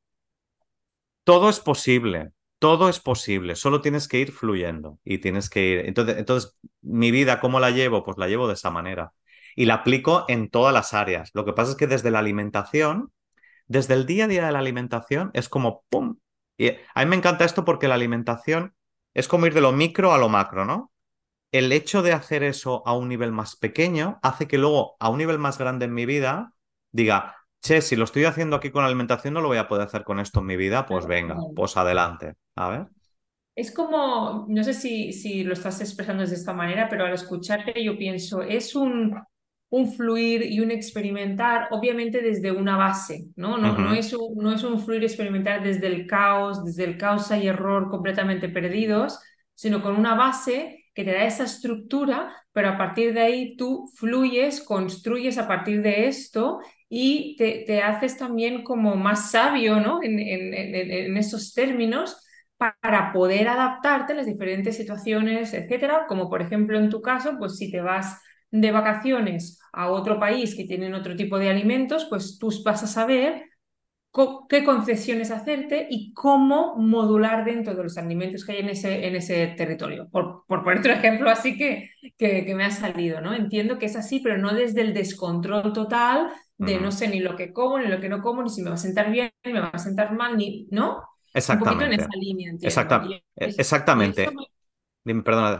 Todo 1.23 1.49
es 1.49 1.59
posible, 1.59 2.31
todo 2.59 2.89
es 2.89 2.99
posible, 2.99 3.55
solo 3.55 3.81
tienes 3.81 4.07
que 4.07 4.19
ir 4.19 4.31
fluyendo 4.31 4.99
y 5.03 5.19
tienes 5.19 5.49
que 5.49 5.67
ir. 5.67 5.79
Entonces, 5.85 6.17
entonces, 6.17 6.57
mi 6.81 7.11
vida, 7.11 7.39
¿cómo 7.39 7.59
la 7.59 7.71
llevo? 7.71 8.03
Pues 8.03 8.17
la 8.17 8.27
llevo 8.27 8.47
de 8.47 8.55
esa 8.55 8.71
manera 8.71 9.13
y 9.55 9.65
la 9.65 9.75
aplico 9.75 10.25
en 10.27 10.49
todas 10.49 10.73
las 10.73 10.93
áreas. 10.93 11.31
Lo 11.33 11.45
que 11.45 11.53
pasa 11.53 11.71
es 11.71 11.77
que 11.77 11.87
desde 11.87 12.11
la 12.11 12.19
alimentación, 12.19 13.11
desde 13.71 13.93
el 13.93 14.05
día 14.05 14.25
a 14.25 14.27
día 14.27 14.45
de 14.45 14.51
la 14.51 14.59
alimentación, 14.59 15.31
es 15.33 15.47
como 15.47 15.83
¡pum! 15.89 16.17
Y 16.57 16.69
a 16.69 17.03
mí 17.03 17.05
me 17.05 17.15
encanta 17.15 17.45
esto 17.45 17.63
porque 17.63 17.87
la 17.87 17.95
alimentación 17.95 18.75
es 19.13 19.27
como 19.27 19.47
ir 19.47 19.53
de 19.53 19.61
lo 19.61 19.71
micro 19.71 20.11
a 20.13 20.17
lo 20.17 20.27
macro, 20.27 20.65
¿no? 20.65 20.91
El 21.51 21.71
hecho 21.71 22.01
de 22.01 22.11
hacer 22.11 22.43
eso 22.43 22.83
a 22.85 22.93
un 22.95 23.07
nivel 23.07 23.31
más 23.31 23.55
pequeño 23.55 24.19
hace 24.23 24.47
que 24.47 24.57
luego 24.57 24.95
a 24.99 25.09
un 25.09 25.17
nivel 25.17 25.39
más 25.39 25.57
grande 25.57 25.85
en 25.85 25.93
mi 25.93 26.05
vida 26.05 26.53
diga, 26.91 27.37
che, 27.61 27.81
si 27.81 27.95
lo 27.95 28.03
estoy 28.03 28.25
haciendo 28.25 28.57
aquí 28.57 28.71
con 28.71 28.83
alimentación, 28.83 29.33
no 29.33 29.41
lo 29.41 29.47
voy 29.47 29.57
a 29.57 29.67
poder 29.67 29.87
hacer 29.87 30.03
con 30.03 30.19
esto 30.19 30.41
en 30.41 30.47
mi 30.47 30.57
vida, 30.57 30.85
pues 30.85 31.05
venga, 31.05 31.37
pues 31.55 31.77
adelante. 31.77 32.35
A 32.55 32.69
ver. 32.69 32.87
Es 33.55 33.73
como, 33.73 34.45
no 34.49 34.63
sé 34.63 34.73
si, 34.73 35.13
si 35.13 35.43
lo 35.43 35.53
estás 35.53 35.79
expresando 35.79 36.25
de 36.25 36.35
esta 36.35 36.53
manera, 36.53 36.87
pero 36.89 37.05
al 37.05 37.13
escucharte 37.13 37.83
yo 37.83 37.97
pienso, 37.97 38.41
es 38.41 38.75
un, 38.75 39.13
un 39.71 39.93
fluir 39.93 40.43
y 40.43 40.59
un 40.59 40.69
experimentar, 40.69 41.69
obviamente 41.71 42.21
desde 42.21 42.51
una 42.51 42.75
base, 42.75 43.27
¿no? 43.37 43.57
No, 43.57 43.77
no, 43.77 43.93
es 43.93 44.13
un, 44.13 44.35
no 44.35 44.51
es 44.51 44.63
un 44.63 44.81
fluir 44.81 45.01
experimentar 45.01 45.63
desde 45.63 45.87
el 45.87 46.05
caos, 46.07 46.65
desde 46.65 46.83
el 46.83 46.97
causa 46.97 47.37
y 47.37 47.47
error 47.47 47.89
completamente 47.89 48.49
perdidos, 48.49 49.21
sino 49.55 49.81
con 49.81 49.95
una 49.95 50.13
base 50.13 50.83
que 50.93 51.05
te 51.05 51.13
da 51.13 51.23
esa 51.23 51.45
estructura, 51.45 52.35
pero 52.51 52.67
a 52.67 52.77
partir 52.77 53.13
de 53.13 53.21
ahí 53.21 53.55
tú 53.55 53.89
fluyes, 53.95 54.61
construyes 54.61 55.37
a 55.37 55.47
partir 55.47 55.81
de 55.81 56.07
esto 56.09 56.59
y 56.89 57.37
te, 57.37 57.81
haces 57.81 58.17
también 58.17 58.65
como 58.65 58.97
más 58.97 59.31
sabio 59.31 59.79
¿no? 59.79 60.03
en, 60.03 60.19
en, 60.19 61.15
esos 61.15 61.53
términos 61.53 62.17
para 62.57 63.13
poder 63.13 63.47
adaptarte 63.47 64.11
a 64.11 64.17
las 64.17 64.25
diferentes 64.25 64.75
situaciones, 64.75 65.53
etcétera, 65.53 66.07
como 66.09 66.29
por 66.29 66.41
ejemplo 66.41 66.77
en 66.77 66.89
tu 66.89 67.01
caso, 67.01 67.37
pues 67.39 67.55
si 67.55 67.71
te 67.71 67.79
vas 67.79 68.21
de 68.51 68.71
vacaciones 68.71 69.60
a 69.73 69.89
otro 69.89 70.19
país 70.19 70.55
que 70.55 70.65
tienen 70.65 70.93
otro 70.93 71.15
tipo 71.15 71.39
de 71.39 71.49
alimentos, 71.49 72.05
pues 72.09 72.37
tú 72.39 72.49
vas 72.63 72.83
a 72.83 72.87
saber 72.87 73.43
qué 74.49 74.65
concesiones 74.65 75.31
hacerte 75.31 75.87
y 75.89 76.13
cómo 76.13 76.75
modular 76.75 77.45
dentro 77.45 77.73
de 77.73 77.83
los 77.83 77.97
alimentos 77.97 78.43
que 78.43 78.51
hay 78.53 78.59
en 78.59 78.69
ese, 78.69 79.07
en 79.07 79.15
ese 79.15 79.47
territorio. 79.57 80.09
Por, 80.09 80.43
por 80.45 80.63
poner 80.63 80.79
otro 80.79 80.91
ejemplo 80.91 81.29
así 81.29 81.57
que, 81.57 81.91
que, 82.17 82.45
que, 82.45 82.55
me 82.55 82.65
ha 82.65 82.71
salido, 82.71 83.21
¿no? 83.21 83.33
Entiendo 83.33 83.79
que 83.79 83.85
es 83.85 83.95
así, 83.95 84.19
pero 84.19 84.37
no 84.37 84.53
desde 84.53 84.81
el 84.81 84.93
descontrol 84.93 85.71
total 85.71 86.29
de 86.57 86.79
no 86.79 86.91
sé 86.91 87.07
ni 87.07 87.19
lo 87.19 87.35
que 87.35 87.51
como, 87.53 87.79
ni 87.79 87.87
lo 87.87 87.99
que 87.99 88.09
no 88.09 88.21
como, 88.21 88.43
ni 88.43 88.49
si 88.49 88.61
me 88.61 88.69
va 88.69 88.75
a 88.75 88.77
sentar 88.77 89.09
bien, 89.09 89.31
ni 89.43 89.53
me 89.53 89.61
va 89.61 89.69
a 89.69 89.79
sentar 89.79 90.13
mal, 90.13 90.37
ni, 90.37 90.67
¿no? 90.69 91.01
Exactamente. 91.33 91.85
Un 91.85 91.89
poquito 91.89 91.93
en 91.93 91.99
esa 91.99 92.19
línea, 92.19 92.49
entiendo. 92.51 92.67
exactamente. 93.35 94.29
perdona, 95.23 95.59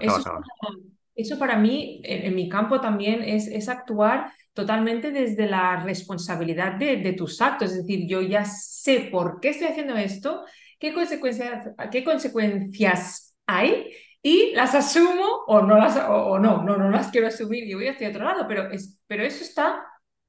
eso, 1.22 1.40
para 1.40 1.58
mí, 1.58 2.02
en, 2.04 2.34
mi 2.36 2.50
campo 2.50 2.82
también, 2.82 3.24
es, 3.24 3.48
es 3.48 3.70
actuar 3.70 4.32
totalmente 4.54 5.12
desde 5.12 5.48
la 5.48 5.84
responsabilidad 5.84 6.74
de, 6.74 6.98
de, 6.98 7.14
tus 7.14 7.42
actos. 7.42 7.72
Es 7.72 7.78
decir, 7.78 8.08
yo 8.08 8.22
ya 8.22 8.46
sé 8.46 9.10
por 9.12 9.40
qué 9.40 9.50
estoy 9.50 9.68
haciendo 9.68 9.96
esto, 9.96 10.44
qué 10.80 10.94
consecuencias, 10.94 11.70
qué 11.92 12.04
consecuencias 12.04 13.36
hay 13.46 13.92
y 14.22 14.54
las 14.54 14.76
asumo 14.76 15.44
o 15.48 15.62
no 15.62 15.78
las 15.78 15.98
o, 15.98 16.38
no, 16.40 16.64
no, 16.64 16.78
no 16.78 16.90
las 16.90 17.10
quiero 17.10 17.28
asumir 17.28 17.64
y 17.64 17.74
voy 17.74 17.88
hacia 17.88 18.10
otro 18.10 18.24
lado, 18.24 18.46
pero, 18.48 18.72
es, 18.72 19.00
pero 19.08 19.24
eso 19.24 19.44
está 19.44 19.84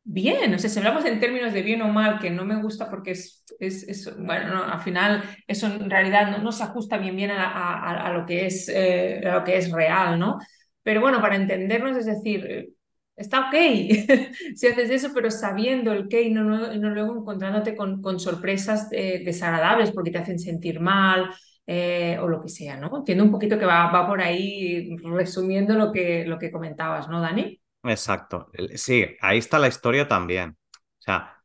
bien, 0.05 0.53
o 0.55 0.59
sea, 0.59 0.71
si 0.71 0.79
hablamos 0.79 1.05
en 1.05 1.21
términos 1.21 1.53
de 1.53 1.63
bien 1.63 1.83
o 1.83 1.89
mal, 1.89 2.19
que 2.19 2.31
no 2.31 2.45
me 2.45 2.61
gusta 2.61 2.91
porque 2.91 3.13
es, 3.13 3.45
es, 3.61 4.17
bueno, 4.19 4.65
al 4.65 4.81
final 4.81 5.23
eso 5.47 5.67
en 5.67 5.91
realidad 5.91 6.31
no, 6.31 6.39
no 6.39 6.53
se 6.53 6.65
ajusta 6.65 6.99
bien 6.99 7.17
bien 7.17 7.31
a, 7.31 8.07
a, 8.07 8.13
lo 8.13 8.27
que 8.27 8.47
es, 8.47 8.69
eh, 8.69 9.23
a 9.27 9.35
lo 9.37 9.45
que 9.45 9.57
es 9.59 9.71
real, 9.71 10.19
¿no? 10.19 10.39
Pero 10.83 11.01
bueno, 11.01 11.21
para 11.21 11.37
entendernos, 11.37 11.97
es 11.97 12.07
decir, 12.07 12.75
está 13.17 13.49
ok 13.49 13.55
si 14.55 14.67
haces 14.67 14.91
eso, 14.91 15.11
pero 15.15 15.31
sabiendo 15.31 15.93
el 15.93 16.09
qué 16.09 16.23
y 16.23 16.31
no, 16.31 16.43
no, 16.43 16.91
luego 16.91 17.17
encontrándote 17.17 17.77
con, 17.77 18.03
con 18.03 18.19
sorpresas 18.19 18.89
eh, 18.93 19.23
desagradables 19.25 19.93
porque 19.93 20.11
te 20.11 20.19
hacen 20.19 20.39
sentir 20.39 20.81
mal 20.81 21.31
eh, 21.67 22.19
o 22.21 22.27
lo 22.27 22.41
que 22.41 22.49
sea, 22.49 22.77
¿no? 22.77 22.97
Entiendo 22.97 23.25
un 23.25 23.31
poquito 23.31 23.59
que 23.59 23.65
va, 23.65 23.91
va 23.93 24.07
por 24.07 24.21
ahí 24.21 24.97
resumiendo 25.03 25.75
lo 25.75 25.93
que, 25.93 26.25
lo 26.27 26.39
que 26.39 26.51
comentabas, 26.51 27.09
¿no, 27.09 27.21
Dani? 27.21 27.61
Exacto. 27.85 28.51
Sí, 28.75 29.07
ahí 29.21 29.39
está 29.39 29.59
la 29.59 29.69
historia 29.69 30.09
también. 30.09 30.57
O 30.73 31.03
sea, 31.03 31.43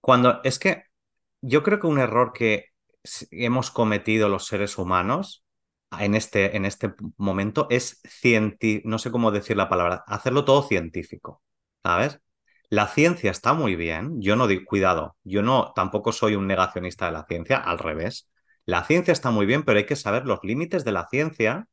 cuando 0.00 0.40
es 0.42 0.58
que 0.58 0.84
yo 1.40 1.62
creo 1.62 1.80
que 1.80 1.86
un 1.86 1.98
error 1.98 2.32
que 2.32 2.66
hemos 3.30 3.70
cometido 3.70 4.28
los 4.28 4.46
seres 4.46 4.78
humanos 4.78 5.43
en 5.98 6.14
este, 6.14 6.56
en 6.56 6.64
este 6.64 6.94
momento 7.16 7.66
es 7.70 8.00
científico, 8.04 8.88
no 8.88 8.98
sé 8.98 9.10
cómo 9.10 9.30
decir 9.30 9.56
la 9.56 9.68
palabra, 9.68 10.04
hacerlo 10.06 10.44
todo 10.44 10.62
científico, 10.62 11.42
¿sabes? 11.82 12.20
La 12.70 12.88
ciencia 12.88 13.30
está 13.30 13.52
muy 13.54 13.76
bien, 13.76 14.20
yo 14.20 14.36
no 14.36 14.46
digo, 14.46 14.64
cuidado, 14.66 15.16
yo 15.24 15.42
no, 15.42 15.72
tampoco 15.74 16.12
soy 16.12 16.34
un 16.34 16.46
negacionista 16.46 17.06
de 17.06 17.12
la 17.12 17.24
ciencia, 17.26 17.58
al 17.58 17.78
revés. 17.78 18.28
La 18.66 18.84
ciencia 18.84 19.12
está 19.12 19.30
muy 19.30 19.46
bien, 19.46 19.62
pero 19.64 19.78
hay 19.78 19.86
que 19.86 19.96
saber 19.96 20.26
los 20.26 20.40
límites 20.42 20.84
de 20.84 20.92
la 20.92 21.06
ciencia 21.08 21.68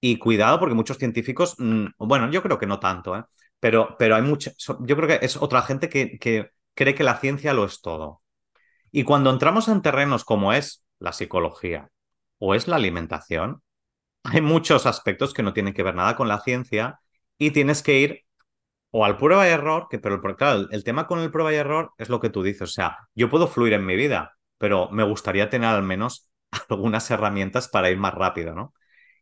y 0.00 0.18
cuidado 0.18 0.58
porque 0.60 0.74
muchos 0.74 0.98
científicos, 0.98 1.54
mm, 1.58 1.86
bueno, 1.98 2.30
yo 2.30 2.42
creo 2.42 2.58
que 2.58 2.66
no 2.66 2.80
tanto, 2.80 3.16
¿eh? 3.16 3.24
pero, 3.60 3.96
pero 3.98 4.16
hay 4.16 4.22
mucha, 4.22 4.52
yo 4.80 4.96
creo 4.96 5.08
que 5.08 5.24
es 5.24 5.36
otra 5.36 5.62
gente 5.62 5.88
que, 5.88 6.18
que 6.18 6.50
cree 6.74 6.94
que 6.94 7.04
la 7.04 7.18
ciencia 7.18 7.52
lo 7.54 7.64
es 7.64 7.80
todo. 7.80 8.22
Y 8.90 9.04
cuando 9.04 9.30
entramos 9.30 9.68
en 9.68 9.82
terrenos 9.82 10.24
como 10.24 10.52
es 10.52 10.84
la 10.98 11.12
psicología 11.12 11.90
o 12.38 12.54
es 12.54 12.68
la 12.68 12.76
alimentación, 12.76 13.62
hay 14.24 14.40
muchos 14.40 14.86
aspectos 14.86 15.34
que 15.34 15.42
no 15.42 15.52
tienen 15.52 15.74
que 15.74 15.82
ver 15.82 15.94
nada 15.94 16.16
con 16.16 16.28
la 16.28 16.40
ciencia 16.40 17.00
y 17.38 17.50
tienes 17.52 17.82
que 17.82 17.98
ir 18.00 18.24
o 18.90 19.04
al 19.04 19.16
prueba 19.16 19.46
y 19.46 19.50
error, 19.50 19.86
que 19.90 19.98
pero 19.98 20.20
claro, 20.36 20.66
el, 20.70 20.84
tema 20.84 21.06
con 21.06 21.20
el 21.20 21.30
prueba 21.30 21.52
y 21.52 21.56
error 21.56 21.92
es 21.98 22.08
lo 22.08 22.20
que 22.20 22.30
tú 22.30 22.42
dices, 22.42 22.62
o 22.62 22.72
sea, 22.72 22.96
yo 23.14 23.28
puedo 23.28 23.46
fluir 23.48 23.74
en 23.74 23.84
mi 23.84 23.96
vida, 23.96 24.36
pero 24.56 24.90
me 24.90 25.04
gustaría 25.04 25.50
tener 25.50 25.68
al 25.68 25.82
menos 25.82 26.30
algunas 26.68 27.10
herramientas 27.10 27.68
para 27.68 27.90
ir 27.90 27.98
más 27.98 28.14
rápido, 28.14 28.54
¿no? 28.54 28.74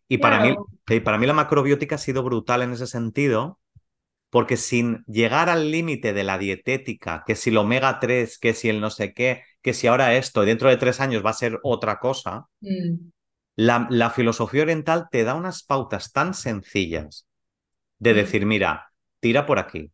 Y 0.08 0.18
para, 0.18 0.38
mí, 0.38 0.54
para 1.00 1.18
mí 1.18 1.26
la 1.26 1.32
macrobiótica 1.32 1.96
ha 1.96 1.98
sido 1.98 2.22
brutal 2.22 2.62
en 2.62 2.72
ese 2.72 2.86
sentido, 2.86 3.58
porque 4.30 4.56
sin 4.56 5.04
llegar 5.06 5.48
al 5.48 5.72
límite 5.72 6.12
de 6.12 6.22
la 6.22 6.38
dietética, 6.38 7.24
que 7.26 7.34
si 7.34 7.50
el 7.50 7.56
omega 7.56 7.98
3, 7.98 8.38
que 8.38 8.54
si 8.54 8.68
el 8.68 8.80
no 8.80 8.90
sé 8.90 9.14
qué, 9.14 9.42
que 9.66 9.74
si 9.74 9.88
ahora 9.88 10.14
esto, 10.14 10.42
dentro 10.42 10.68
de 10.68 10.76
tres 10.76 11.00
años 11.00 11.26
va 11.26 11.30
a 11.30 11.32
ser 11.32 11.58
otra 11.64 11.98
cosa, 11.98 12.46
mm. 12.60 13.08
la, 13.56 13.88
la, 13.90 14.10
filosofía 14.10 14.62
oriental 14.62 15.08
te 15.10 15.24
da 15.24 15.34
unas 15.34 15.64
pautas 15.64 16.12
tan 16.12 16.34
sencillas 16.34 17.26
de 17.98 18.12
mm. 18.12 18.16
decir, 18.16 18.46
mira, 18.46 18.92
tira 19.18 19.44
por 19.44 19.58
aquí, 19.58 19.90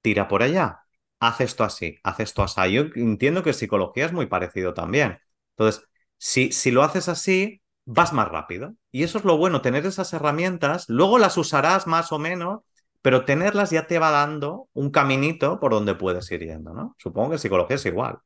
tira 0.00 0.26
por 0.26 0.42
allá, 0.42 0.80
haz 1.20 1.40
esto 1.40 1.62
así, 1.62 2.00
haz 2.02 2.18
esto 2.18 2.42
así. 2.42 2.72
Yo 2.72 2.86
entiendo 2.96 3.44
que 3.44 3.52
psicología 3.52 4.06
es 4.06 4.12
muy 4.12 4.26
parecido 4.26 4.74
también. 4.74 5.18
Entonces, 5.56 5.86
si, 6.18 6.50
si 6.50 6.72
lo 6.72 6.82
haces 6.82 7.08
así, 7.08 7.62
vas 7.84 8.12
más 8.12 8.26
rápido. 8.26 8.74
Y 8.90 9.04
eso 9.04 9.18
es 9.18 9.24
lo 9.24 9.36
bueno, 9.36 9.62
tener 9.62 9.86
esas 9.86 10.12
herramientas, 10.14 10.86
luego 10.88 11.20
las 11.20 11.38
usarás 11.38 11.86
más 11.86 12.10
o 12.10 12.18
menos, 12.18 12.62
pero 13.02 13.24
tenerlas 13.24 13.70
ya 13.70 13.86
te 13.86 14.00
va 14.00 14.10
dando 14.10 14.68
un 14.72 14.90
caminito 14.90 15.60
por 15.60 15.70
donde 15.70 15.94
puedes 15.94 16.28
ir 16.32 16.40
yendo, 16.40 16.74
¿no? 16.74 16.96
Supongo 16.98 17.30
que 17.30 17.38
psicología 17.38 17.76
es 17.76 17.86
igual. 17.86 18.18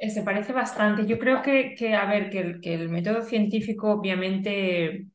Eh, 0.00 0.08
se 0.10 0.22
parece 0.22 0.52
bastante. 0.52 1.06
Yo 1.06 1.18
creo 1.18 1.42
que, 1.42 1.74
que 1.74 1.94
a 1.94 2.06
ver, 2.06 2.30
que 2.30 2.40
el, 2.40 2.60
que 2.60 2.74
el, 2.74 2.88
método 2.88 3.22
científico 3.22 3.90
obviamente 3.90 5.06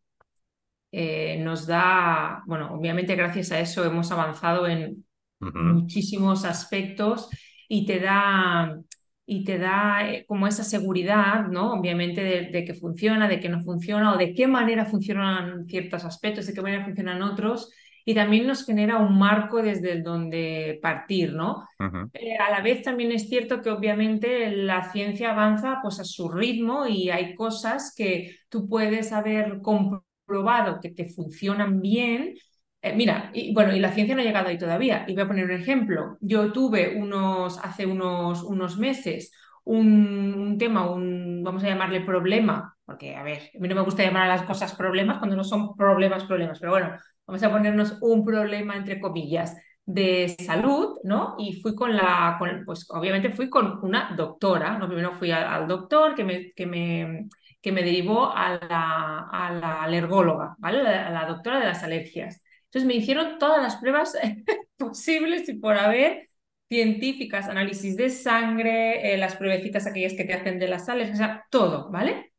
eh, 0.91 1.37
nos 1.43 1.65
da, 1.65 2.43
bueno, 2.45 2.71
obviamente 2.73 3.15
gracias 3.15 3.51
a 3.51 3.59
eso 3.59 3.83
hemos 3.83 4.11
avanzado 4.11 4.67
en 4.67 5.05
muchísimos 5.39 6.45
aspectos 6.45 7.29
y 7.67 7.85
te 7.85 7.99
da 7.99 8.79
y 9.25 9.43
te 9.43 9.57
da 9.57 10.07
eh, 10.07 10.25
como 10.27 10.47
esa 10.47 10.63
seguridad, 10.63 11.47
¿no? 11.47 11.73
Obviamente 11.73 12.21
de, 12.23 12.63
que 12.63 12.73
funciona, 12.75 13.27
de 13.27 13.39
que 13.39 13.49
no 13.49 13.61
funciona 13.61 14.13
o 14.13 14.17
de 14.17 14.33
qué 14.33 14.47
manera 14.47 14.85
funcionan 14.85 15.65
ciertos 15.67 16.05
aspectos, 16.05 16.45
de 16.45 16.53
qué 16.53 16.61
manera 16.61 16.85
funcionan 16.85 17.23
otros. 17.23 17.71
Y 18.05 18.13
también 18.13 18.45
nos 18.45 18.65
genera 18.65 18.97
un 18.97 19.17
marco 19.17 19.61
desde 19.61 19.91
el 19.91 20.03
donde 20.03 20.79
partir, 20.81 21.33
¿no? 21.33 21.67
Eh, 22.13 22.37
a 22.37 22.51
la 22.51 22.61
vez 22.61 22.83
también 22.83 23.11
es 23.11 23.27
cierto 23.27 23.61
que 23.61 23.71
obviamente 23.71 24.51
la 24.51 24.91
ciencia 24.91 25.31
avanza 25.31 25.79
pues 25.81 25.99
a 25.99 26.05
su 26.05 26.29
ritmo 26.29 26.85
y 26.85 27.09
hay 27.09 27.33
cosas 27.33 27.93
que 27.97 28.37
tú 28.47 28.69
puedes 28.69 29.11
haber 29.11 29.59
comprobado 29.61 30.79
que 30.79 30.91
te 30.91 31.07
funcionan 31.07 31.81
bien, 31.81 32.35
eh, 32.81 32.95
mira, 32.95 33.31
y 33.33 33.53
bueno, 33.53 33.75
y 33.75 33.79
la 33.79 33.91
ciencia 33.91 34.15
no 34.15 34.21
ha 34.21 34.25
llegado 34.25 34.49
ahí 34.49 34.57
todavía. 34.59 35.05
Y 35.07 35.13
voy 35.13 35.23
a 35.23 35.27
poner 35.27 35.45
un 35.45 35.51
ejemplo. 35.51 36.17
Yo 36.21 36.51
tuve 36.51 36.95
unos, 36.95 37.57
hace 37.57 37.87
unos, 37.87 38.43
unos 38.43 38.77
meses 38.77 39.31
un, 39.65 40.57
tema, 40.57 40.89
un, 40.89 41.43
vamos 41.43 41.63
a 41.63 41.67
llamarle 41.67 42.01
problema, 42.01 42.77
porque 42.85 43.15
a 43.15 43.23
ver, 43.23 43.51
a 43.55 43.59
mí 43.59 43.67
no 43.67 43.75
me 43.75 43.81
gusta 43.81 44.03
llamar 44.03 44.23
a 44.23 44.37
las 44.37 44.43
cosas 44.43 44.75
problemas 44.75 45.17
cuando 45.17 45.35
no 45.35 45.43
son 45.43 45.75
problemas, 45.75 46.23
problemas, 46.23 46.59
pero 46.59 46.71
bueno, 46.71 46.95
vamos 47.25 47.43
a 47.43 47.51
ponernos 47.51 47.97
un 48.01 48.25
problema 48.25 48.75
entre 48.75 48.99
comillas 48.99 49.55
de 49.85 50.35
salud, 50.39 50.97
¿no? 51.03 51.35
Y 51.37 51.61
fui 51.61 51.75
con 51.75 51.95
la, 51.95 52.37
pues 52.65 52.87
obviamente 52.89 53.31
fui 53.31 53.49
con 53.49 53.79
una 53.83 54.13
doctora, 54.15 54.77
¿no? 54.77 54.87
Primero 54.87 55.13
fui 55.13 55.31
al, 55.31 55.67
doctor 55.67 56.15
que 56.15 56.23
me, 56.23 56.51
que 56.53 56.65
me, 56.65 57.27
que 57.61 57.71
me 57.71 57.83
derivó 57.83 58.31
a 58.35 58.59
la, 58.67 59.27
a 59.31 59.53
la 59.53 59.83
alergóloga, 59.83 60.55
¿vale? 60.59 60.79
A 60.87 61.09
la 61.11 61.25
doctora 61.25 61.59
de 61.59 61.67
las 61.67 61.83
alergias. 61.83 62.41
Entonces 62.65 62.87
me 62.87 62.95
hicieron 62.95 63.37
todas 63.39 63.61
las 63.61 63.77
pruebas 63.77 64.17
posibles 64.77 65.47
y 65.49 65.53
por 65.55 65.77
haber, 65.77 66.29
científicas, 66.69 67.47
análisis 67.47 67.95
de 67.95 68.09
sangre, 68.09 69.13
eh, 69.13 69.17
las 69.17 69.35
pruebecitas 69.35 69.85
aquellas 69.87 70.13
que 70.13 70.25
te 70.25 70.33
hacen 70.33 70.59
de 70.59 70.67
las 70.67 70.85
sales, 70.85 71.11
o 71.13 71.15
sea, 71.15 71.45
todo, 71.49 71.91
¿vale? 71.91 72.33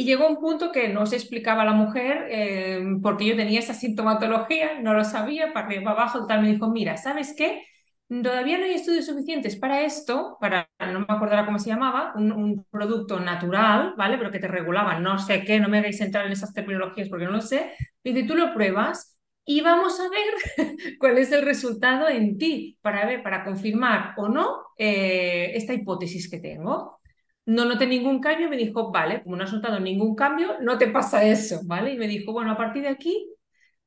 Y 0.00 0.04
llegó 0.06 0.26
un 0.26 0.40
punto 0.40 0.72
que 0.72 0.88
no 0.88 1.04
se 1.04 1.16
explicaba 1.16 1.62
la 1.62 1.74
mujer 1.74 2.26
eh, 2.30 2.82
porque 3.02 3.26
yo 3.26 3.36
tenía 3.36 3.58
esa 3.58 3.74
sintomatología, 3.74 4.80
no 4.80 4.94
lo 4.94 5.04
sabía, 5.04 5.52
para 5.52 5.66
arriba, 5.66 5.84
para 5.84 6.00
abajo, 6.00 6.26
tal, 6.26 6.40
me 6.40 6.52
dijo, 6.52 6.70
mira, 6.70 6.96
¿sabes 6.96 7.34
qué? 7.36 7.66
Todavía 8.08 8.56
no 8.56 8.64
hay 8.64 8.70
estudios 8.72 9.04
suficientes 9.04 9.56
para 9.56 9.82
esto, 9.82 10.38
para, 10.40 10.70
no 10.78 11.00
me 11.00 11.06
acordará 11.06 11.44
cómo 11.44 11.58
se 11.58 11.68
llamaba, 11.68 12.14
un, 12.16 12.64
producto 12.70 13.20
natural, 13.20 13.92
¿vale? 13.98 14.16
Pero 14.16 14.30
que 14.30 14.38
te 14.38 14.48
regulaba, 14.48 14.98
no 14.98 15.18
sé 15.18 15.44
qué, 15.44 15.60
no 15.60 15.68
me 15.68 15.80
hagáis 15.80 16.00
entrar 16.00 16.24
en 16.24 16.32
esas 16.32 16.54
terminologías 16.54 17.10
porque 17.10 17.26
no 17.26 17.32
lo 17.32 17.42
sé. 17.42 17.70
Dice, 18.02 18.22
tú 18.22 18.36
lo 18.36 18.54
pruebas 18.54 19.18
y 19.44 19.60
vamos 19.60 20.00
a 20.00 20.08
ver 20.08 20.96
cuál 20.98 21.18
es 21.18 21.30
el 21.30 21.42
resultado 21.42 22.08
en 22.08 22.38
ti 22.38 22.78
para 22.80 23.04
ver, 23.04 23.22
para 23.22 23.44
confirmar 23.44 24.14
o 24.16 24.28
no 24.28 24.62
eh, 24.78 25.52
esta 25.56 25.74
hipótesis 25.74 26.30
que 26.30 26.38
tengo. 26.38 26.99
No 27.46 27.64
noté 27.64 27.86
ningún 27.86 28.20
cambio, 28.20 28.48
me 28.48 28.56
dijo, 28.56 28.90
vale, 28.92 29.22
como 29.22 29.36
no 29.36 29.44
has 29.44 29.52
notado 29.52 29.80
ningún 29.80 30.14
cambio, 30.14 30.60
no 30.60 30.78
te 30.78 30.88
pasa 30.88 31.24
eso, 31.24 31.60
¿vale? 31.64 31.92
Y 31.92 31.98
me 31.98 32.06
dijo, 32.06 32.32
bueno, 32.32 32.52
a 32.52 32.56
partir 32.56 32.82
de 32.82 32.88
aquí, 32.88 33.28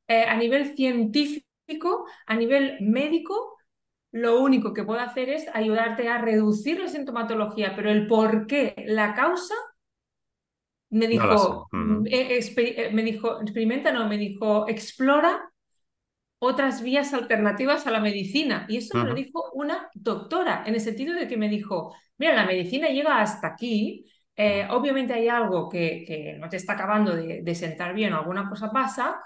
eh, 0.07 0.23
a 0.23 0.35
nivel 0.35 0.75
científico, 0.75 2.05
a 2.25 2.35
nivel 2.35 2.77
médico, 2.81 3.57
lo 4.11 4.41
único 4.41 4.73
que 4.73 4.83
puedo 4.83 4.99
hacer 4.99 5.29
es 5.29 5.45
ayudarte 5.53 6.09
a 6.09 6.19
reducir 6.19 6.79
la 6.79 6.87
sintomatología, 6.87 7.73
pero 7.75 7.89
el 7.89 8.07
por 8.07 8.47
qué, 8.47 8.75
la 8.87 9.13
causa, 9.13 9.55
me 10.89 11.07
dijo, 11.07 11.67
eh, 12.05 12.39
eh, 12.39 12.91
me 12.93 13.01
dijo, 13.01 13.41
experimenta, 13.41 13.91
no, 13.91 14.07
me 14.07 14.17
dijo, 14.17 14.67
explora 14.67 15.49
otras 16.37 16.83
vías 16.83 17.13
alternativas 17.13 17.87
a 17.87 17.91
la 17.91 17.99
medicina. 17.99 18.65
Y 18.69 18.77
eso 18.77 18.97
me 18.97 19.05
lo 19.05 19.15
dijo 19.15 19.49
una 19.53 19.89
doctora, 19.95 20.63
en 20.67 20.75
el 20.75 20.81
sentido 20.81 21.15
de 21.15 21.27
que 21.27 21.37
me 21.37 21.49
dijo, 21.49 21.95
mira, 22.23 22.35
la 22.35 22.45
medicina 22.45 22.87
llega 22.87 23.19
hasta 23.19 23.47
aquí, 23.47 24.05
eh, 24.35 24.65
obviamente 24.69 25.13
hay 25.13 25.27
algo 25.27 25.67
que, 25.67 26.05
que, 26.07 26.37
no 26.39 26.47
te 26.47 26.55
está 26.57 26.73
acabando 26.73 27.13
de, 27.15 27.41
de 27.43 27.55
sentar 27.55 27.93
bien 27.93 28.13
o 28.13 28.19
alguna 28.19 28.49
cosa 28.49 28.71
pasa, 28.71 29.21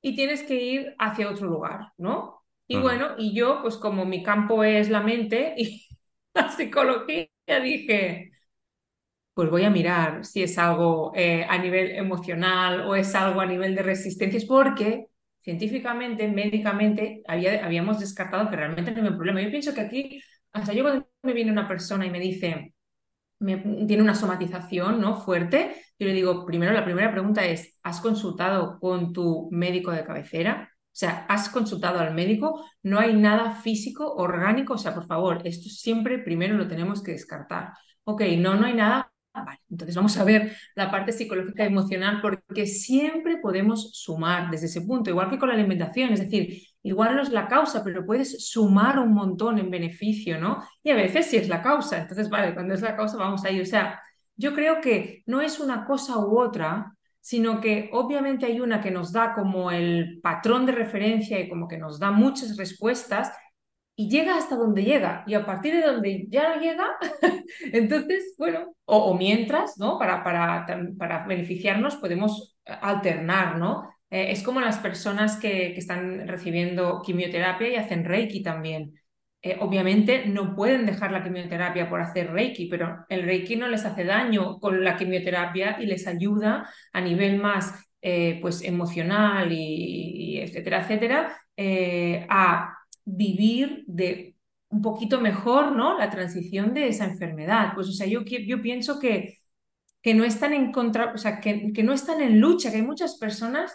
y 0.00 0.16
tienes 0.16 0.42
que 0.42 0.54
ir 0.56 0.94
hacia 0.98 1.30
otro 1.30 1.46
lugar, 1.46 1.92
¿no? 1.98 2.42
Y 2.66 2.78
bueno, 2.78 3.10
y 3.18 3.34
yo, 3.34 3.60
pues 3.62 3.76
como 3.76 4.04
mi 4.06 4.22
campo 4.22 4.64
es 4.64 4.88
la 4.88 5.02
mente 5.02 5.54
y 5.58 5.86
la 6.34 6.50
psicología, 6.50 7.28
dije, 7.62 8.32
pues 9.34 9.48
voy 9.50 9.64
a 9.64 9.70
mirar 9.70 10.24
si 10.24 10.42
es 10.42 10.58
algo 10.58 11.12
eh, 11.14 11.46
a 11.48 11.58
nivel 11.58 11.92
emocional 11.92 12.80
o 12.82 12.96
es 12.96 13.14
algo 13.14 13.40
a 13.40 13.46
nivel 13.46 13.74
de 13.76 13.82
resistencias, 13.82 14.44
porque 14.46 15.06
científicamente, 15.42 16.28
médicamente, 16.28 17.22
había, 17.28 17.64
habíamos 17.64 18.00
descartado 18.00 18.50
que 18.50 18.56
realmente 18.56 18.90
no 18.90 18.98
había 18.98 19.10
un 19.10 19.16
problema. 19.16 19.42
Yo 19.42 19.50
pienso 19.50 19.74
que 19.74 19.80
aquí, 19.82 20.20
hasta 20.52 20.72
yo 20.72 20.82
cuando 20.82 21.08
me 21.22 21.32
viene 21.32 21.52
una 21.52 21.68
persona 21.68 22.06
y 22.06 22.10
me 22.10 22.20
dice, 22.20 22.74
tiene 23.38 24.02
una 24.02 24.14
somatización 24.14 25.00
¿no? 25.00 25.16
fuerte, 25.16 25.74
yo 25.98 26.06
le 26.06 26.12
digo, 26.14 26.46
primero, 26.46 26.72
la 26.72 26.84
primera 26.84 27.10
pregunta 27.10 27.44
es, 27.44 27.78
¿has 27.82 28.00
consultado 28.00 28.78
con 28.80 29.12
tu 29.12 29.48
médico 29.50 29.90
de 29.90 30.04
cabecera? 30.04 30.70
O 30.72 30.94
sea, 30.94 31.26
has 31.28 31.48
consultado 31.48 32.00
al 32.00 32.14
médico, 32.14 32.64
no 32.82 32.98
hay 32.98 33.14
nada 33.14 33.52
físico, 33.52 34.14
orgánico, 34.14 34.74
o 34.74 34.78
sea, 34.78 34.94
por 34.94 35.06
favor, 35.06 35.40
esto 35.44 35.68
siempre 35.70 36.18
primero 36.18 36.54
lo 36.56 36.68
tenemos 36.68 37.02
que 37.02 37.12
descartar. 37.12 37.72
Ok, 38.04 38.22
no, 38.38 38.54
no 38.56 38.66
hay 38.66 38.74
nada. 38.74 39.11
Vale, 39.34 39.60
entonces 39.70 39.96
vamos 39.96 40.16
a 40.18 40.24
ver 40.24 40.52
la 40.74 40.90
parte 40.90 41.10
psicológica 41.10 41.64
y 41.64 41.66
emocional 41.68 42.20
porque 42.20 42.66
siempre 42.66 43.38
podemos 43.38 43.90
sumar 43.94 44.50
desde 44.50 44.66
ese 44.66 44.82
punto, 44.82 45.08
igual 45.08 45.30
que 45.30 45.38
con 45.38 45.48
la 45.48 45.54
alimentación, 45.54 46.12
es 46.12 46.20
decir, 46.20 46.62
igual 46.82 47.16
no 47.16 47.22
es 47.22 47.30
la 47.30 47.48
causa, 47.48 47.82
pero 47.82 48.04
puedes 48.04 48.46
sumar 48.46 48.98
un 48.98 49.14
montón 49.14 49.58
en 49.58 49.70
beneficio, 49.70 50.38
¿no? 50.38 50.62
Y 50.82 50.90
a 50.90 50.96
veces 50.96 51.26
sí 51.26 51.38
es 51.38 51.48
la 51.48 51.62
causa, 51.62 51.98
entonces, 52.02 52.28
vale, 52.28 52.52
cuando 52.52 52.74
es 52.74 52.82
la 52.82 52.94
causa 52.94 53.16
vamos 53.16 53.42
a 53.44 53.50
ir. 53.50 53.62
O 53.62 53.66
sea, 53.66 54.02
yo 54.36 54.54
creo 54.54 54.82
que 54.82 55.22
no 55.26 55.40
es 55.40 55.60
una 55.60 55.86
cosa 55.86 56.18
u 56.18 56.38
otra, 56.38 56.94
sino 57.20 57.60
que 57.60 57.88
obviamente 57.92 58.44
hay 58.44 58.60
una 58.60 58.82
que 58.82 58.90
nos 58.90 59.12
da 59.12 59.32
como 59.34 59.70
el 59.70 60.20
patrón 60.22 60.66
de 60.66 60.72
referencia 60.72 61.40
y 61.40 61.48
como 61.48 61.68
que 61.68 61.78
nos 61.78 61.98
da 61.98 62.10
muchas 62.10 62.56
respuestas 62.58 63.32
y 63.94 64.08
llega 64.08 64.36
hasta 64.36 64.56
donde 64.56 64.84
llega 64.84 65.24
y 65.26 65.34
a 65.34 65.44
partir 65.44 65.74
de 65.74 65.82
donde 65.82 66.26
ya 66.28 66.54
no 66.54 66.60
llega, 66.60 66.86
entonces, 67.72 68.34
bueno, 68.38 68.74
o, 68.84 69.14
mientras, 69.16 69.78
¿no? 69.78 69.98
Para, 69.98 70.24
para, 70.24 70.66
para, 70.98 71.26
beneficiarnos 71.26 71.96
podemos 71.96 72.56
alternar, 72.64 73.58
¿no? 73.58 73.88
Eh, 74.10 74.30
es 74.32 74.42
como 74.42 74.60
las 74.60 74.78
personas 74.78 75.36
que, 75.36 75.72
que 75.72 75.78
están 75.78 76.26
recibiendo 76.28 77.02
quimioterapia 77.02 77.68
y 77.68 77.76
hacen 77.76 78.04
Reiki 78.04 78.42
también. 78.42 78.94
Eh, 79.44 79.56
obviamente 79.60 80.24
no 80.26 80.54
pueden 80.54 80.86
dejar 80.86 81.10
la 81.10 81.24
quimioterapia 81.24 81.90
por 81.90 82.00
hacer 82.00 82.30
Reiki, 82.30 82.66
pero 82.66 83.04
el 83.08 83.24
Reiki 83.24 83.56
no 83.56 83.66
les 83.66 83.84
hace 83.84 84.04
daño 84.04 84.60
con 84.60 84.84
la 84.84 84.96
quimioterapia 84.96 85.78
y 85.80 85.86
les 85.86 86.06
ayuda 86.06 86.70
a 86.92 87.00
nivel 87.00 87.38
más 87.40 87.74
eh, 88.00 88.38
pues 88.40 88.62
emocional 88.62 89.50
y, 89.52 90.38
etcétera, 90.40 90.82
etcétera, 90.82 91.36
eh, 91.56 92.24
a 92.28 92.78
vivir 93.04 93.84
de 93.86 94.36
un 94.68 94.82
poquito 94.82 95.20
mejor 95.20 95.76
¿no? 95.76 95.98
la 95.98 96.10
transición 96.10 96.74
de 96.74 96.88
esa 96.88 97.04
enfermedad. 97.04 97.72
Pues 97.74 97.88
o 97.88 97.92
sea, 97.92 98.06
yo, 98.06 98.22
yo 98.22 98.62
pienso 98.62 98.98
que, 98.98 99.38
que 100.02 100.14
no 100.14 100.24
están 100.24 100.52
en 100.54 100.72
contra, 100.72 101.12
o 101.14 101.18
sea, 101.18 101.40
que, 101.40 101.72
que 101.72 101.82
no 101.82 101.92
están 101.92 102.20
en 102.20 102.40
lucha, 102.40 102.70
que 102.70 102.76
hay 102.76 102.82
muchas 102.82 103.18
personas 103.18 103.72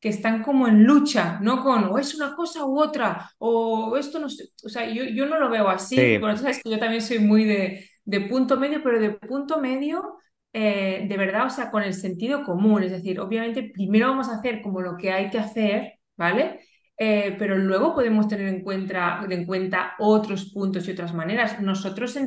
que 0.00 0.08
están 0.08 0.42
como 0.42 0.68
en 0.68 0.84
lucha, 0.84 1.38
no 1.42 1.62
con 1.62 1.84
o 1.84 1.98
es 1.98 2.14
una 2.14 2.34
cosa 2.36 2.64
u 2.64 2.80
otra, 2.80 3.30
o 3.38 3.96
esto 3.96 4.20
no 4.20 4.28
sé, 4.28 4.44
o 4.64 4.68
sea, 4.68 4.88
yo, 4.88 5.04
yo 5.04 5.26
no 5.26 5.38
lo 5.40 5.50
veo 5.50 5.68
así, 5.68 6.18
bueno, 6.18 6.36
sabes 6.36 6.62
que 6.62 6.70
yo 6.70 6.78
también 6.78 7.02
soy 7.02 7.18
muy 7.18 7.44
de, 7.44 7.88
de 8.04 8.20
punto 8.22 8.56
medio, 8.58 8.80
pero 8.82 9.00
de 9.00 9.10
punto 9.10 9.60
medio, 9.60 10.18
eh, 10.52 11.04
de 11.08 11.16
verdad, 11.16 11.46
o 11.46 11.50
sea, 11.50 11.70
con 11.70 11.82
el 11.82 11.94
sentido 11.94 12.44
común, 12.44 12.84
es 12.84 12.92
decir, 12.92 13.18
obviamente 13.20 13.70
primero 13.74 14.08
vamos 14.08 14.28
a 14.28 14.36
hacer 14.36 14.62
como 14.62 14.80
lo 14.80 14.96
que 14.96 15.10
hay 15.10 15.30
que 15.30 15.38
hacer, 15.38 15.94
¿vale? 16.16 16.60
Eh, 16.98 17.36
pero 17.38 17.56
luego 17.56 17.94
podemos 17.94 18.26
tener 18.26 18.48
en 18.48 18.62
cuenta, 18.62 19.24
en 19.30 19.46
cuenta 19.46 19.94
otros 19.98 20.50
puntos 20.52 20.88
y 20.88 20.90
otras 20.90 21.14
maneras. 21.14 21.60
Nosotros, 21.60 22.18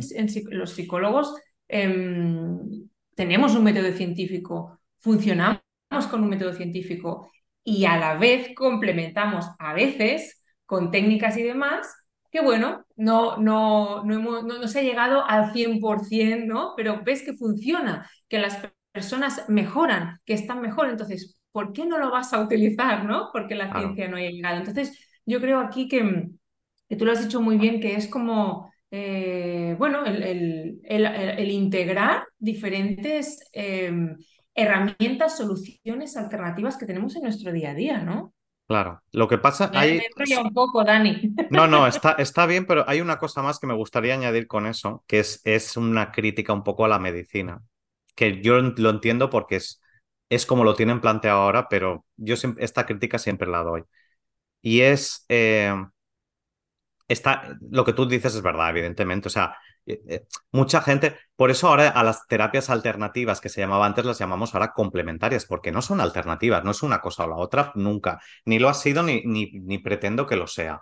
los 0.50 0.72
psicólogos, 0.72 1.36
em, 1.68 2.88
tenemos 3.16 3.56
un 3.56 3.64
método 3.66 3.92
científico, 3.92 4.80
funcionamos 5.00 5.62
con 6.10 6.24
un 6.24 6.30
método 6.30 6.54
científico 6.54 7.30
y 7.64 7.86
a 7.86 7.98
la 7.98 8.16
vez 8.16 8.56
complementamos 8.56 9.46
a 9.60 9.74
veces 9.74 10.44
con 10.66 10.90
técnicas 10.90 11.38
y 11.38 11.44
demás 11.44 11.88
que 12.32 12.42
bueno, 12.42 12.86
no, 12.96 13.38
no, 13.38 14.04
no, 14.04 14.14
hemos, 14.14 14.44
no, 14.46 14.68
se 14.68 14.80
ha 14.80 14.84
llegado 14.84 15.26
al 15.26 15.52
100%, 15.52 16.46
¿no? 16.48 16.74
Pero 16.78 17.02
ves 17.04 17.24
que 17.24 17.34
funciona, 17.34 18.10
que 18.30 18.40
las 18.40 18.58
personas 18.92 19.50
mejoran, 19.50 20.20
que 20.26 20.34
están 20.34 20.62
mejor, 20.62 20.90
entonces, 20.90 21.38
¿por 21.52 21.74
qué 21.74 21.86
no 21.86 21.98
lo 21.98 22.12
vas 22.12 22.34
a 22.34 22.42
utilizar, 22.42 23.06
¿no? 23.06 23.30
Porque 23.32 23.56
la 23.56 23.72
ciencia 23.78 24.08
no 24.08 24.18
haya 24.18 24.30
llegado. 24.30 24.58
Entonces, 24.58 24.98
yo 25.26 25.40
creo 25.40 25.60
aquí 25.60 25.88
que, 25.88 26.30
que 26.88 26.96
tú 26.96 27.06
lo 27.06 27.12
has 27.12 27.24
dicho 27.24 27.42
muy 27.42 27.58
bien, 27.58 27.80
que 27.80 27.96
es 27.96 28.08
como, 28.08 28.72
eh, 28.90 29.76
bueno, 29.78 30.06
el, 30.06 30.24
el, 30.24 31.06
el, 31.06 31.52
integrar 31.52 32.26
diferentes... 32.40 33.50
Em, 33.52 34.16
herramientas, 34.54 35.38
soluciones 35.38 36.18
alternativas 36.18 36.78
que 36.78 36.86
tenemos 36.86 37.16
en 37.16 37.24
nuestro 37.24 37.52
día 37.52 37.72
a 37.72 37.74
día, 37.74 37.98
¿no? 38.00 38.34
Claro, 38.68 39.02
lo 39.12 39.28
que 39.28 39.38
pasa... 39.38 39.70
hay... 39.74 40.02
un 40.42 40.54
poco, 40.54 40.84
Dani. 40.84 41.34
No, 41.50 41.68
no, 41.68 41.88
está, 41.88 42.14
está 42.14 42.46
bien, 42.46 42.66
pero 42.66 42.88
hay 42.88 43.02
una 43.02 43.18
cosa 43.18 43.42
más 43.42 43.60
que 43.60 43.68
me 43.68 43.74
gustaría 43.74 44.14
añadir 44.14 44.48
con 44.48 44.66
eso, 44.66 45.04
que 45.08 45.20
es, 45.20 45.42
es 45.44 45.76
una 45.76 46.12
crítica 46.12 46.54
un 46.54 46.64
poco 46.64 46.86
a 46.86 46.88
la 46.88 47.00
medicina, 47.00 47.62
que 48.16 48.42
yo 48.42 48.62
lo 48.62 48.90
entiendo 48.90 49.30
porque 49.30 49.58
es, 49.58 49.82
es 50.32 50.46
como 50.46 50.64
lo 50.64 50.76
tienen 50.76 51.02
planteado 51.02 51.42
ahora, 51.42 51.68
pero 51.70 52.06
yo 52.18 52.36
esta 52.60 52.86
crítica 52.86 53.20
siempre 53.20 53.50
la 53.50 53.64
doy. 53.64 53.84
Y 54.62 54.82
es... 54.82 55.26
Eh, 55.30 55.74
está, 57.08 57.58
lo 57.70 57.86
que 57.86 57.94
tú 57.94 58.08
dices 58.08 58.36
es 58.36 58.42
verdad, 58.42 58.70
evidentemente. 58.70 59.28
O 59.28 59.32
sea, 59.32 59.56
eh, 59.86 60.02
eh, 60.08 60.26
mucha 60.52 60.82
gente, 60.82 61.18
por 61.36 61.52
eso 61.52 61.68
ahora 61.68 61.90
a 61.90 62.04
las 62.04 62.28
terapias 62.28 62.70
alternativas 62.70 63.42
que 63.42 63.50
se 63.50 63.62
llamaba 63.62 63.86
antes 63.86 64.06
las 64.06 64.20
llamamos 64.20 64.54
ahora 64.54 64.74
complementarias, 64.74 65.46
porque 65.46 65.72
no 65.72 65.82
son 65.82 66.02
alternativas, 66.02 66.64
no 66.64 66.72
es 66.72 66.84
una 66.84 67.02
cosa 67.02 67.26
o 67.26 67.30
la 67.30 67.36
otra 67.36 67.72
nunca, 67.76 68.22
ni 68.46 68.60
lo 68.60 68.70
ha 68.70 68.74
sido 68.74 69.04
ni, 69.04 69.22
ni, 69.26 69.52
ni 69.52 69.80
pretendo 69.80 70.26
que 70.28 70.36
lo 70.36 70.48
sea. 70.48 70.82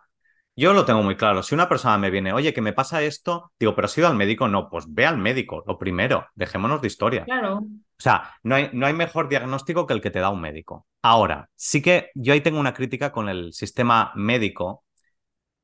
Yo 0.60 0.74
lo 0.74 0.84
tengo 0.84 1.02
muy 1.02 1.16
claro, 1.16 1.42
si 1.42 1.56
una 1.56 1.70
persona 1.70 1.98
me 1.98 2.10
viene, 2.10 2.34
oye, 2.34 2.54
que 2.54 2.60
me 2.60 2.74
pasa 2.74 3.02
esto, 3.02 3.54
digo, 3.58 3.76
pero 3.76 3.86
has 3.86 3.98
ido 3.98 4.10
al 4.10 4.18
médico, 4.18 4.50
no, 4.50 4.70
pues 4.70 4.86
ve 4.90 5.06
al 5.06 5.18
médico, 5.18 5.64
lo 5.66 5.80
primero, 5.80 6.28
dejémonos 6.36 6.82
de 6.82 6.88
historia. 6.88 7.24
Claro. 7.24 7.60
O 7.60 8.02
sea, 8.02 8.34
no 8.44 8.56
hay, 8.56 8.70
no 8.74 8.86
hay 8.86 8.94
mejor 8.94 9.30
diagnóstico 9.30 9.88
que 9.88 9.94
el 9.94 10.02
que 10.02 10.12
te 10.12 10.20
da 10.20 10.30
un 10.30 10.42
médico. 10.42 10.86
Ahora, 11.02 11.50
sí 11.56 11.82
que 11.82 12.12
yo 12.14 12.34
ahí 12.34 12.42
tengo 12.42 12.60
una 12.60 12.74
crítica 12.74 13.14
con 13.14 13.30
el 13.30 13.54
sistema 13.54 14.12
médico 14.16 14.84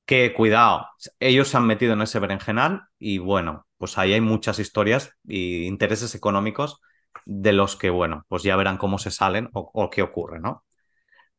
que 0.05 0.33
cuidado, 0.33 0.87
ellos 1.19 1.49
se 1.49 1.57
han 1.57 1.67
metido 1.67 1.93
en 1.93 2.01
ese 2.01 2.19
berenjenal 2.19 2.83
y 2.99 3.17
bueno, 3.17 3.65
pues 3.77 3.97
ahí 3.97 4.13
hay 4.13 4.21
muchas 4.21 4.59
historias 4.59 5.11
y 5.25 5.65
intereses 5.65 6.15
económicos 6.15 6.79
de 7.25 7.53
los 7.53 7.75
que, 7.75 7.89
bueno, 7.89 8.25
pues 8.27 8.43
ya 8.43 8.55
verán 8.55 8.77
cómo 8.77 8.97
se 8.97 9.11
salen 9.11 9.49
o, 9.53 9.89
qué 9.89 10.01
ocurre, 10.01 10.39
¿no? 10.39 10.64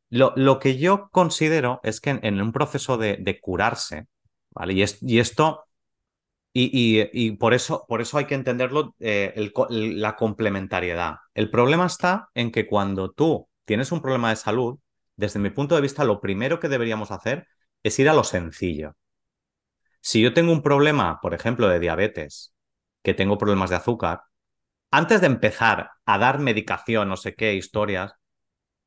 Lo, 0.09 0.33
lo, 0.37 0.59
que 0.59 0.79
yo 0.79 1.09
considero 1.11 1.81
es 1.83 2.01
que 2.01 2.11
en, 2.23 2.41
un 2.41 2.53
proceso 2.53 2.97
de, 2.97 3.39
curarse, 3.41 4.07
¿vale? 4.51 4.75
Y, 4.75 4.85
y 5.03 5.19
esto, 5.19 5.65
y, 6.53 7.33
por, 7.33 7.55
eso, 7.55 7.85
por 7.89 8.01
eso 8.01 8.17
hay 8.17 8.27
que 8.27 8.35
entenderlo, 8.35 8.95
eh, 8.99 9.53
la 9.69 10.17
complementariedad. 10.17 11.17
El 11.35 11.51
problema 11.51 11.87
está 11.87 12.31
en 12.35 12.51
que 12.51 12.67
cuando 12.67 13.11
tú 13.11 13.49
tienes 13.65 13.93
un 13.93 14.01
problema 14.01 14.31
de 14.31 14.37
salud, 14.37 14.79
desde 15.17 15.41
mi 15.41 15.51
punto 15.51 15.75
de 15.75 15.83
vista, 15.83 16.05
lo 16.05 16.21
primero 16.21 16.61
que 16.61 16.69
deberíamos 16.69 17.11
hacer 17.11 17.47
es 17.83 17.99
ir 17.99 18.09
a 18.09 18.15
lo 18.15 18.25
sencillo. 18.25 18.97
Si 20.01 20.23
yo 20.23 20.33
tengo 20.33 20.53
un 20.53 20.63
problema, 20.63 21.21
por 21.21 21.35
ejemplo, 21.35 21.69
de 21.69 21.81
diabetes, 21.81 22.55
que 23.03 23.13
tengo 23.15 23.39
problemas 23.39 23.71
de 23.71 23.77
azúcar, 23.77 24.23
antes 24.91 25.21
de 25.21 25.27
empezar 25.27 25.91
a 26.05 26.19
dar 26.19 26.39
medicación, 26.39 27.09
no 27.09 27.17
sé 27.17 27.35
qué, 27.35 27.55
historias, 27.55 28.15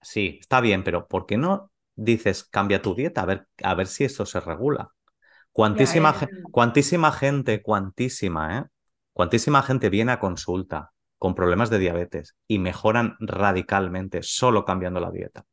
sí, 0.02 0.38
está 0.42 0.62
bien, 0.62 0.84
pero 0.84 1.08
¿por 1.08 1.26
qué 1.26 1.38
no 1.38 1.72
dices 1.96 2.44
cambia 2.44 2.82
tu 2.82 2.96
dieta 2.96 3.22
a 3.22 3.26
ver, 3.26 3.48
a 3.64 3.74
ver 3.76 3.88
si 3.88 4.04
eso 4.04 4.26
se 4.26 4.40
regula? 4.40 4.90
Cuantísima, 5.52 6.16
cuantísima 6.52 7.12
gente, 7.12 7.62
cuantísima, 7.62 8.60
¿eh? 8.60 8.66
Cuantísima 9.14 9.62
gente 9.64 9.90
viene 9.90 10.12
a 10.14 10.20
consulta 10.20 10.92
con 11.18 11.36
problemas 11.36 11.70
de 11.70 11.80
diabetes 11.80 12.36
y 12.48 12.60
mejoran 12.60 13.18
radicalmente 13.20 14.24
solo 14.24 14.64
cambiando 14.64 15.00
la 15.00 15.12
dieta. 15.12 15.44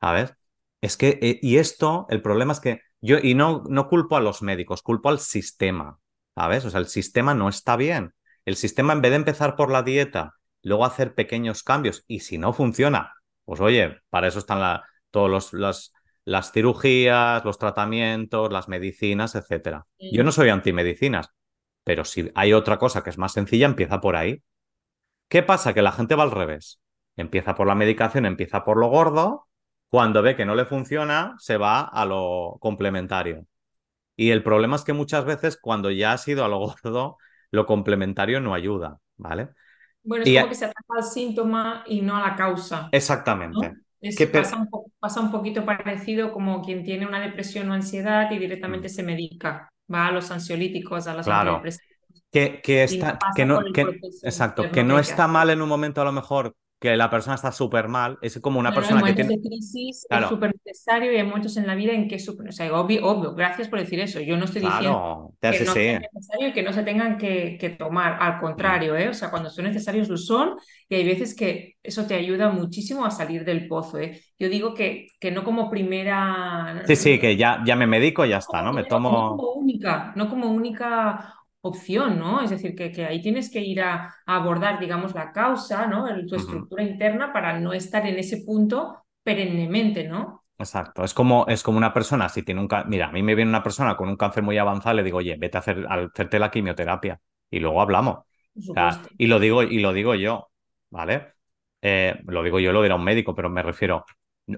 ¿Sabes? 0.00 0.34
Es 0.80 0.96
que, 0.96 1.18
eh, 1.22 1.38
y 1.42 1.58
esto, 1.58 2.06
el 2.08 2.22
problema 2.22 2.52
es 2.52 2.60
que 2.60 2.80
yo, 3.00 3.18
y 3.22 3.34
no, 3.34 3.62
no 3.68 3.88
culpo 3.88 4.16
a 4.16 4.20
los 4.20 4.42
médicos, 4.42 4.82
culpo 4.82 5.08
al 5.08 5.20
sistema, 5.20 5.98
¿sabes? 6.34 6.64
O 6.64 6.70
sea, 6.70 6.80
el 6.80 6.88
sistema 6.88 7.34
no 7.34 7.48
está 7.48 7.76
bien. 7.76 8.14
El 8.44 8.56
sistema, 8.56 8.92
en 8.92 9.02
vez 9.02 9.10
de 9.10 9.16
empezar 9.16 9.56
por 9.56 9.70
la 9.70 9.82
dieta, 9.82 10.34
luego 10.62 10.84
hacer 10.84 11.14
pequeños 11.14 11.62
cambios, 11.62 12.04
y 12.08 12.20
si 12.20 12.38
no 12.38 12.52
funciona, 12.52 13.12
pues 13.48 13.62
oye, 13.62 13.96
para 14.10 14.28
eso 14.28 14.40
están 14.40 14.60
la, 14.60 14.84
todos 15.10 15.54
los, 15.54 15.94
las 16.26 16.52
cirugías, 16.52 17.42
los 17.46 17.58
tratamientos, 17.58 18.52
las 18.52 18.68
medicinas, 18.68 19.34
etcétera. 19.34 19.86
Yo 19.98 20.22
no 20.22 20.32
soy 20.32 20.50
antimedicinas, 20.50 21.30
pero 21.82 22.04
si 22.04 22.30
hay 22.34 22.52
otra 22.52 22.76
cosa 22.76 23.02
que 23.02 23.08
es 23.08 23.16
más 23.16 23.32
sencilla, 23.32 23.64
empieza 23.64 24.02
por 24.02 24.16
ahí. 24.16 24.42
¿Qué 25.28 25.42
pasa? 25.42 25.72
Que 25.72 25.80
la 25.80 25.92
gente 25.92 26.14
va 26.14 26.24
al 26.24 26.30
revés. 26.30 26.82
Empieza 27.16 27.54
por 27.54 27.66
la 27.66 27.74
medicación, 27.74 28.26
empieza 28.26 28.66
por 28.66 28.76
lo 28.76 28.88
gordo, 28.88 29.48
cuando 29.88 30.20
ve 30.20 30.36
que 30.36 30.44
no 30.44 30.54
le 30.54 30.66
funciona, 30.66 31.34
se 31.38 31.56
va 31.56 31.80
a 31.80 32.04
lo 32.04 32.58
complementario. 32.60 33.46
Y 34.14 34.28
el 34.28 34.42
problema 34.42 34.76
es 34.76 34.84
que 34.84 34.92
muchas 34.92 35.24
veces 35.24 35.56
cuando 35.56 35.90
ya 35.90 36.12
has 36.12 36.28
ido 36.28 36.44
a 36.44 36.48
lo 36.48 36.58
gordo, 36.58 37.16
lo 37.50 37.64
complementario 37.64 38.42
no 38.42 38.52
ayuda, 38.52 38.98
¿vale? 39.16 39.48
Bueno, 40.02 40.24
es 40.24 40.34
como 40.34 40.48
que 40.48 40.54
se 40.54 40.64
ataca 40.64 40.94
al 40.96 41.04
síntoma 41.04 41.84
y 41.86 42.00
no 42.00 42.16
a 42.16 42.28
la 42.28 42.36
causa. 42.36 42.88
Exactamente. 42.92 43.74
pasa, 45.00 45.20
un 45.20 45.30
poquito 45.30 45.64
parecido 45.64 46.32
como 46.32 46.62
quien 46.62 46.84
tiene 46.84 47.06
una 47.06 47.20
depresión 47.20 47.70
o 47.70 47.74
ansiedad 47.74 48.30
y 48.30 48.38
directamente 48.38 48.88
mm. 48.88 48.90
se 48.90 49.02
medica, 49.02 49.68
va 49.92 50.06
a 50.06 50.12
los 50.12 50.30
ansiolíticos, 50.30 51.06
a 51.06 51.14
las 51.14 51.28
antidepresivos. 51.28 51.98
Que, 52.30 52.60
que, 52.62 52.84
está, 52.84 53.18
que 53.34 53.46
no, 53.46 53.60
exacto, 54.22 54.70
que 54.70 54.84
no 54.84 54.98
está 54.98 55.26
mal 55.26 55.48
en 55.48 55.62
un 55.62 55.68
momento 55.68 56.02
a 56.02 56.04
lo 56.04 56.12
mejor 56.12 56.54
que 56.80 56.96
la 56.96 57.10
persona 57.10 57.34
está 57.36 57.52
súper 57.52 57.88
mal, 57.88 58.18
es 58.22 58.38
como 58.40 58.60
una 58.60 58.70
No, 58.70 58.80
no, 58.80 58.88
en 58.88 58.96
persona 58.96 59.02
que 59.02 59.12
momentos 59.12 59.26
tiene... 59.26 59.36
de 59.36 59.40
crisis 59.40 60.06
es 60.10 60.20
Claro, 60.20 60.28
súper 60.28 60.52
necesario 60.64 61.10
y 61.12 61.16
hay 61.16 61.22
momentos 61.24 61.56
en 61.56 61.66
la 61.66 61.74
vida 61.74 61.92
en 61.92 62.06
que 62.06 62.16
es 62.16 62.24
súper, 62.24 62.48
o 62.48 62.52
sea, 62.52 62.72
obvio, 62.78 63.06
obvio, 63.06 63.34
gracias 63.34 63.68
por 63.68 63.78
decir 63.78 63.98
eso. 64.00 64.20
Yo 64.20 64.36
no 64.36 64.44
estoy 64.44 64.60
diciendo 64.62 65.34
que 65.48 65.60
no 65.60 65.74
sí. 65.74 65.80
sea 65.80 66.00
necesario 66.00 66.48
y 66.48 66.52
que 66.52 66.62
no 66.62 66.72
se 66.74 66.82
tengan 66.82 67.16
que, 67.16 67.56
que 67.58 67.70
tomar, 67.70 68.18
al 68.20 68.38
contrario, 68.40 68.94
¿eh? 68.96 69.08
O 69.08 69.14
sea, 69.14 69.30
cuando 69.30 69.48
son 69.48 69.64
necesarios 69.64 70.08
lo 70.08 70.18
son 70.18 70.56
y 70.88 70.96
hay 70.96 71.04
veces 71.06 71.34
que 71.34 71.76
eso 71.82 72.06
te 72.06 72.14
ayuda 72.14 72.50
muchísimo 72.50 73.06
a 73.06 73.10
salir 73.10 73.44
del 73.44 73.66
pozo, 73.68 73.98
¿eh? 73.98 74.20
Yo 74.38 74.48
digo 74.50 74.74
que, 74.74 75.06
que 75.18 75.30
no 75.30 75.44
como 75.44 75.70
primera, 75.70 76.84
Sí, 76.84 76.96
sí, 76.96 77.18
que 77.20 77.36
ya, 77.36 77.62
ya 77.66 77.76
me 77.76 77.86
medico 77.86 78.24
y 78.24 78.30
ya 78.30 78.38
está, 78.38 78.62
¿no? 78.62 78.72
Me 78.72 78.82
primero, 78.82 79.06
no 79.06 79.24
tomo... 79.24 79.36
como 79.36 79.52
única, 79.54 80.12
no 80.16 80.28
como 80.28 80.50
única 80.50 81.34
opción, 81.62 82.18
¿no? 82.18 82.40
Es 82.42 82.50
decir, 82.50 82.74
que, 82.74 82.92
que 82.92 83.04
ahí 83.06 83.20
tienes 83.22 83.50
que 83.50 83.60
ir 83.60 83.80
a, 83.82 84.14
a 84.26 84.36
abordar, 84.36 84.78
digamos, 84.80 85.14
la 85.14 85.32
causa, 85.32 85.86
¿no? 85.86 86.08
El- 86.08 86.26
tu 86.26 86.34
estructura 86.36 86.82
interna 86.82 87.32
para 87.32 87.58
no 87.60 87.72
estar 87.72 88.06
en 88.06 88.18
ese 88.18 88.38
punto 88.44 89.04
perennemente, 89.22 90.04
¿no? 90.08 90.44
Exacto, 90.60 91.04
es 91.04 91.14
como, 91.14 91.46
es 91.46 91.62
como 91.62 91.78
una 91.78 91.94
persona, 91.94 92.28
si 92.28 92.42
tiene 92.42 92.60
un 92.60 92.66
cáncer, 92.66 92.88
mira, 92.90 93.06
a 93.08 93.12
mí 93.12 93.22
me 93.22 93.36
viene 93.36 93.48
una 93.48 93.62
persona 93.62 93.96
con 93.96 94.08
un 94.08 94.16
cáncer 94.16 94.42
muy 94.42 94.58
avanzado, 94.58 94.96
le 94.96 95.04
digo, 95.04 95.18
oye, 95.18 95.36
vete 95.38 95.56
a 95.56 95.60
hacer, 95.60 95.86
a 95.88 95.94
hacerte 95.94 96.38
la 96.40 96.50
quimioterapia 96.50 97.20
y 97.48 97.60
luego 97.60 97.80
hablamos. 97.80 98.16
O 98.18 98.24
sea, 98.74 99.02
y 99.16 99.28
lo 99.28 99.38
digo, 99.38 99.62
y 99.62 99.78
lo 99.78 99.92
digo 99.92 100.16
yo, 100.16 100.50
¿vale? 100.90 101.34
Eh, 101.80 102.20
lo 102.26 102.42
digo 102.42 102.58
yo, 102.58 102.72
lo 102.72 102.82
dirá 102.82 102.96
un 102.96 103.04
médico, 103.04 103.34
pero 103.36 103.48
me 103.50 103.62
refiero, 103.62 104.04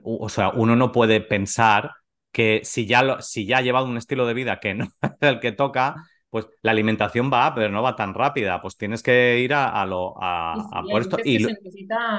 o 0.03 0.29
sea, 0.31 0.51
uno 0.51 0.75
no 0.75 0.91
puede 0.91 1.21
pensar 1.21 1.91
que 2.33 2.63
si 2.65 2.87
ya, 2.87 3.03
lo, 3.03 3.21
si 3.21 3.45
ya 3.47 3.59
ha 3.59 3.61
llevado 3.63 3.85
un 3.87 3.99
estilo 3.99 4.27
de 4.27 4.33
vida 4.35 4.59
que 4.59 4.75
no 4.75 4.87
es 5.03 5.11
el 5.21 5.39
que 5.41 5.53
toca, 5.53 5.97
pues 6.31 6.47
la 6.63 6.71
alimentación 6.71 7.31
va, 7.33 7.55
pero 7.55 7.69
no 7.71 7.83
va 7.83 7.97
tan 7.97 8.15
rápida, 8.15 8.63
pues 8.63 8.77
tienes 8.77 9.03
que 9.03 9.41
ir 9.41 9.53
a, 9.53 9.69
a 9.69 9.85
lo, 9.85 10.15
Y 10.17 10.17
a, 10.21 10.53
a 10.55 10.83
sí, 10.83 10.91
por 10.91 11.03
esto 11.03 11.19
y, 11.25 11.47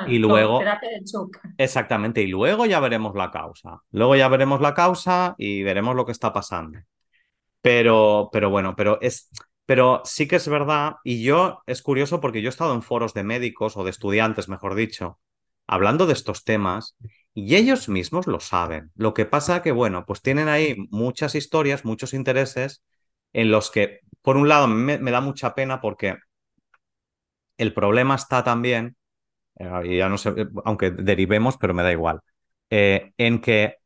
y 0.08 0.20
luego... 0.20 0.60
terapia 0.60 0.90
de 0.90 1.02
shock. 1.06 1.38
Exactamente, 1.58 2.22
y 2.22 2.28
luego 2.28 2.66
ya 2.66 2.80
veremos 2.80 3.16
la 3.16 3.32
causa. 3.32 3.82
Luego 3.92 4.16
ya 4.16 4.28
veremos 4.28 4.62
la 4.62 4.74
causa 4.74 5.36
y 5.38 5.64
veremos 5.64 5.96
lo 5.96 6.06
que 6.06 6.12
está 6.12 6.34
pasando. 6.34 6.80
Pero, 7.62 8.30
pero 8.34 8.50
bueno, 8.50 8.76
pero 8.76 9.00
es, 9.02 9.30
pero 9.66 10.02
sí 10.04 10.28
que 10.28 10.38
es 10.38 10.48
verdad, 10.48 10.96
y 11.04 11.24
yo 11.24 11.62
es 11.66 11.82
curioso 11.82 12.20
porque 12.20 12.42
yo 12.42 12.50
he 12.50 12.50
estado 12.50 12.74
en 12.74 12.82
foros 12.82 13.14
de 13.14 13.24
médicos 13.24 13.78
o 13.78 13.84
de 13.84 13.92
estudiantes, 13.92 14.50
mejor 14.50 14.76
dicho, 14.76 15.20
hablando 15.68 16.06
de 16.08 16.14
estos 16.14 16.44
temas, 16.44 16.96
y 17.34 17.56
ellos 17.56 17.88
mismos 17.88 18.28
lo 18.28 18.40
saben. 18.40 18.92
Lo 18.96 19.14
que 19.14 19.26
pasa 19.26 19.62
que, 19.62 19.72
bueno, 19.72 20.06
pues 20.06 20.22
tienen 20.22 20.50
ahí 20.50 20.76
muchas 20.90 21.36
historias, 21.36 21.86
muchos 21.86 22.14
intereses 22.14 22.84
en 23.34 23.52
los 23.52 23.72
que, 23.72 24.02
por 24.22 24.38
un 24.38 24.50
lado, 24.50 24.68
me, 24.68 24.98
me 24.98 25.12
da 25.12 25.22
mucha 25.22 25.56
pena 25.56 25.82
porque 25.82 26.18
el 27.58 27.74
problema 27.74 28.16
está 28.16 28.44
también 28.44 28.96
eh, 29.60 29.98
ya 29.98 30.10
no 30.10 30.18
sé, 30.18 30.30
eh, 30.38 30.48
aunque 30.66 30.92
derivemos, 30.92 31.58
pero 31.58 31.74
me 31.74 31.84
da 31.84 31.92
igual, 31.92 32.22
eh, 32.70 33.14
en 33.18 33.42
que, 33.42 33.78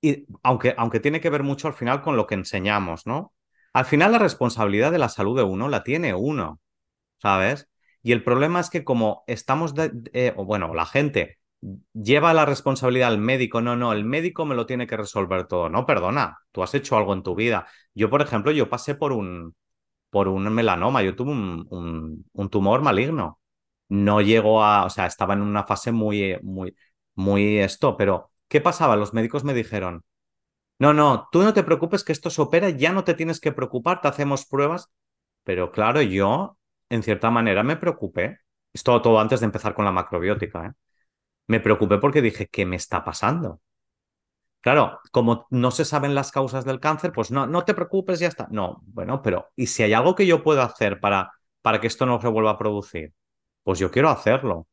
y, 0.00 0.26
aunque, 0.42 0.74
aunque 0.78 1.00
tiene 1.00 1.20
que 1.20 1.30
ver 1.30 1.42
mucho 1.42 1.68
al 1.68 1.74
final 1.74 2.02
con 2.02 2.16
lo 2.16 2.26
que 2.26 2.34
enseñamos, 2.34 3.06
¿no? 3.06 3.34
Al 3.72 3.84
final 3.84 4.12
la 4.12 4.18
responsabilidad 4.18 4.92
de 4.92 4.98
la 4.98 5.08
salud 5.08 5.36
de 5.36 5.42
uno 5.44 5.68
la 5.68 5.84
tiene 5.84 6.14
uno, 6.14 6.60
¿sabes? 7.18 7.68
Y 8.02 8.12
el 8.12 8.24
problema 8.24 8.60
es 8.60 8.70
que 8.70 8.84
como 8.84 9.24
estamos, 9.26 9.74
de, 9.74 10.34
bueno, 10.36 10.74
la 10.74 10.86
gente 10.86 11.38
lleva 11.92 12.34
la 12.34 12.44
responsabilidad 12.46 13.08
al 13.08 13.18
médico, 13.18 13.60
no, 13.60 13.76
no, 13.76 13.92
el 13.92 14.04
médico 14.04 14.46
me 14.46 14.54
lo 14.54 14.66
tiene 14.66 14.86
que 14.86 14.96
resolver 14.96 15.46
todo, 15.46 15.68
no, 15.68 15.86
perdona, 15.86 16.38
tú 16.52 16.62
has 16.62 16.74
hecho 16.74 16.96
algo 16.96 17.12
en 17.14 17.22
tu 17.22 17.34
vida. 17.34 17.66
Yo, 17.94 18.10
por 18.10 18.22
ejemplo, 18.22 18.52
yo 18.52 18.68
pasé 18.68 18.94
por 18.94 19.12
un, 19.12 19.54
por 20.10 20.28
un 20.28 20.44
melanoma, 20.54 21.02
yo 21.02 21.16
tuve 21.16 21.32
un, 21.32 21.66
un, 21.70 22.26
un 22.32 22.50
tumor 22.50 22.82
maligno 22.82 23.40
no 23.90 24.20
llegó 24.20 24.64
a, 24.64 24.84
o 24.84 24.90
sea, 24.90 25.06
estaba 25.06 25.34
en 25.34 25.42
una 25.42 25.64
fase 25.64 25.92
muy, 25.92 26.38
muy, 26.42 26.76
muy 27.14 27.58
esto, 27.58 27.96
pero 27.96 28.30
¿qué 28.48 28.60
pasaba? 28.60 28.96
Los 28.96 29.14
médicos 29.14 29.44
me 29.44 29.54
dijeron, 29.54 30.04
no, 30.78 30.94
no, 30.94 31.28
tú 31.32 31.42
no 31.42 31.54
te 31.54 31.64
preocupes 31.64 32.04
que 32.04 32.12
esto 32.12 32.30
se 32.30 32.42
opera, 32.42 32.70
ya 32.70 32.92
no 32.92 33.04
te 33.04 33.14
tienes 33.14 33.40
que 33.40 33.52
preocupar, 33.52 34.00
te 34.00 34.08
hacemos 34.08 34.46
pruebas, 34.46 34.90
pero 35.44 35.72
claro, 35.72 36.02
yo, 36.02 36.58
en 36.90 37.02
cierta 37.02 37.30
manera, 37.30 37.62
me 37.64 37.76
preocupé, 37.76 38.40
esto 38.72 39.00
todo 39.02 39.20
antes 39.20 39.40
de 39.40 39.46
empezar 39.46 39.74
con 39.74 39.84
la 39.84 39.92
macrobiótica, 39.92 40.66
¿eh? 40.66 40.72
Me 41.48 41.60
preocupé 41.60 41.98
porque 41.98 42.22
dije, 42.22 42.46
¿qué 42.48 42.64
me 42.64 42.76
está 42.76 43.04
pasando? 43.04 43.60
Claro, 44.60 45.00
como 45.12 45.46
no 45.50 45.70
se 45.70 45.84
saben 45.84 46.14
las 46.14 46.32
causas 46.32 46.64
del 46.64 46.80
cáncer, 46.80 47.12
pues 47.12 47.30
no, 47.30 47.46
no 47.46 47.64
te 47.64 47.74
preocupes, 47.74 48.18
ya 48.20 48.28
está. 48.28 48.48
No, 48.50 48.82
bueno, 48.86 49.22
pero 49.22 49.48
¿y 49.56 49.66
si 49.68 49.82
hay 49.84 49.92
algo 49.92 50.14
que 50.14 50.26
yo 50.26 50.42
puedo 50.42 50.62
hacer 50.62 51.00
para, 51.00 51.32
para 51.62 51.80
que 51.80 51.86
esto 51.86 52.06
no 52.06 52.20
se 52.20 52.28
vuelva 52.28 52.52
a 52.52 52.58
producir? 52.58 53.14
Pues 53.62 53.78
yo 53.78 53.90
quiero 53.90 54.10
hacerlo. 54.10 54.66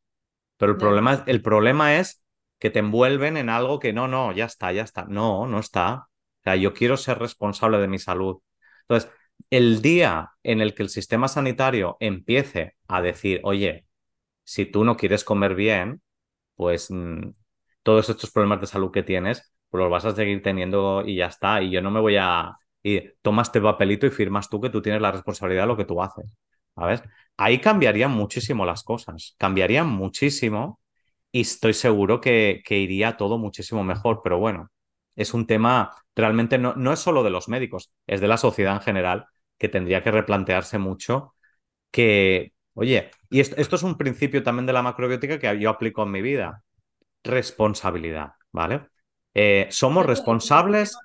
Pero 0.58 0.72
el 0.72 0.78
problema, 0.78 1.14
es- 1.14 1.22
el 1.26 1.42
problema 1.42 1.96
es 1.98 2.24
que 2.60 2.70
te 2.70 2.80
envuelven 2.80 3.36
en 3.38 3.50
algo 3.50 3.80
que 3.80 3.92
no, 3.92 4.08
no, 4.08 4.32
ya 4.32 4.46
está, 4.46 4.72
ya 4.72 4.82
está. 4.84 5.04
No, 5.06 5.46
no 5.46 5.60
está. 5.60 5.94
O 6.40 6.42
sea, 6.44 6.56
yo 6.56 6.74
quiero 6.74 6.96
ser 6.98 7.18
responsable 7.18 7.78
de 7.78 7.88
mi 7.88 7.98
salud. 7.98 8.38
Entonces, 8.82 9.10
el 9.50 9.82
día 9.82 10.32
en 10.44 10.60
el 10.62 10.74
que 10.74 10.82
el 10.84 10.88
sistema 10.90 11.28
sanitario 11.28 11.96
empiece 12.00 12.76
a 12.88 13.02
decir, 13.02 13.40
oye, 13.44 13.86
si 14.44 14.66
tú 14.66 14.84
no 14.84 14.96
quieres 14.96 15.24
comer 15.24 15.54
bien, 15.54 16.02
pues 16.56 16.90
mm, 16.90 17.30
todos 17.82 18.08
estos 18.08 18.30
problemas 18.30 18.60
de 18.60 18.66
salud 18.66 18.90
que 18.92 19.02
tienes, 19.02 19.52
pues 19.70 19.80
los 19.82 19.90
vas 19.90 20.04
a 20.04 20.14
seguir 20.14 20.42
teniendo 20.42 21.02
y 21.06 21.16
ya 21.16 21.26
está. 21.26 21.62
Y 21.62 21.70
yo 21.70 21.82
no 21.82 21.90
me 21.90 22.00
voy 22.00 22.16
a... 22.18 22.56
Y 22.82 23.02
tomas 23.22 23.48
este 23.48 23.60
papelito 23.60 24.06
y 24.06 24.10
firmas 24.10 24.48
tú 24.48 24.60
que 24.60 24.70
tú 24.70 24.80
tienes 24.82 25.02
la 25.02 25.12
responsabilidad 25.12 25.64
de 25.64 25.68
lo 25.68 25.76
que 25.76 25.84
tú 25.84 26.02
haces. 26.02 26.36
¿Sabes? 26.74 27.02
Ahí 27.36 27.60
cambiarían 27.60 28.12
muchísimo 28.12 28.64
las 28.66 28.82
cosas. 28.84 29.34
Cambiarían 29.38 29.88
muchísimo 29.88 30.80
y 31.32 31.42
estoy 31.42 31.74
seguro 31.74 32.20
que, 32.20 32.62
que 32.64 32.78
iría 32.78 33.16
todo 33.16 33.38
muchísimo 33.38 33.84
mejor. 33.84 34.20
Pero 34.22 34.38
bueno, 34.38 34.70
es 35.16 35.34
un 35.34 35.46
tema 35.46 35.92
realmente 36.16 36.58
no, 36.58 36.74
no 36.74 36.92
es 36.92 37.00
solo 37.00 37.22
de 37.22 37.30
los 37.30 37.48
médicos, 37.48 37.92
es 38.06 38.20
de 38.20 38.28
la 38.28 38.38
sociedad 38.38 38.74
en 38.74 38.80
general 38.80 39.26
que 39.58 39.68
tendría 39.68 40.02
que 40.02 40.10
replantearse 40.10 40.78
mucho 40.78 41.34
que, 41.90 42.52
oye, 42.74 43.10
y 43.30 43.40
esto, 43.40 43.56
esto 43.58 43.76
es 43.76 43.82
un 43.82 43.96
principio 43.96 44.42
también 44.42 44.66
de 44.66 44.72
la 44.72 44.82
macrobiótica 44.82 45.38
que 45.38 45.58
yo 45.58 45.70
aplico 45.70 46.02
en 46.02 46.10
mi 46.10 46.22
vida 46.22 46.62
responsabilidad, 47.24 48.32
¿vale? 48.52 48.88
Eh, 49.34 49.66
somos 49.70 50.06
responsables, 50.06 50.96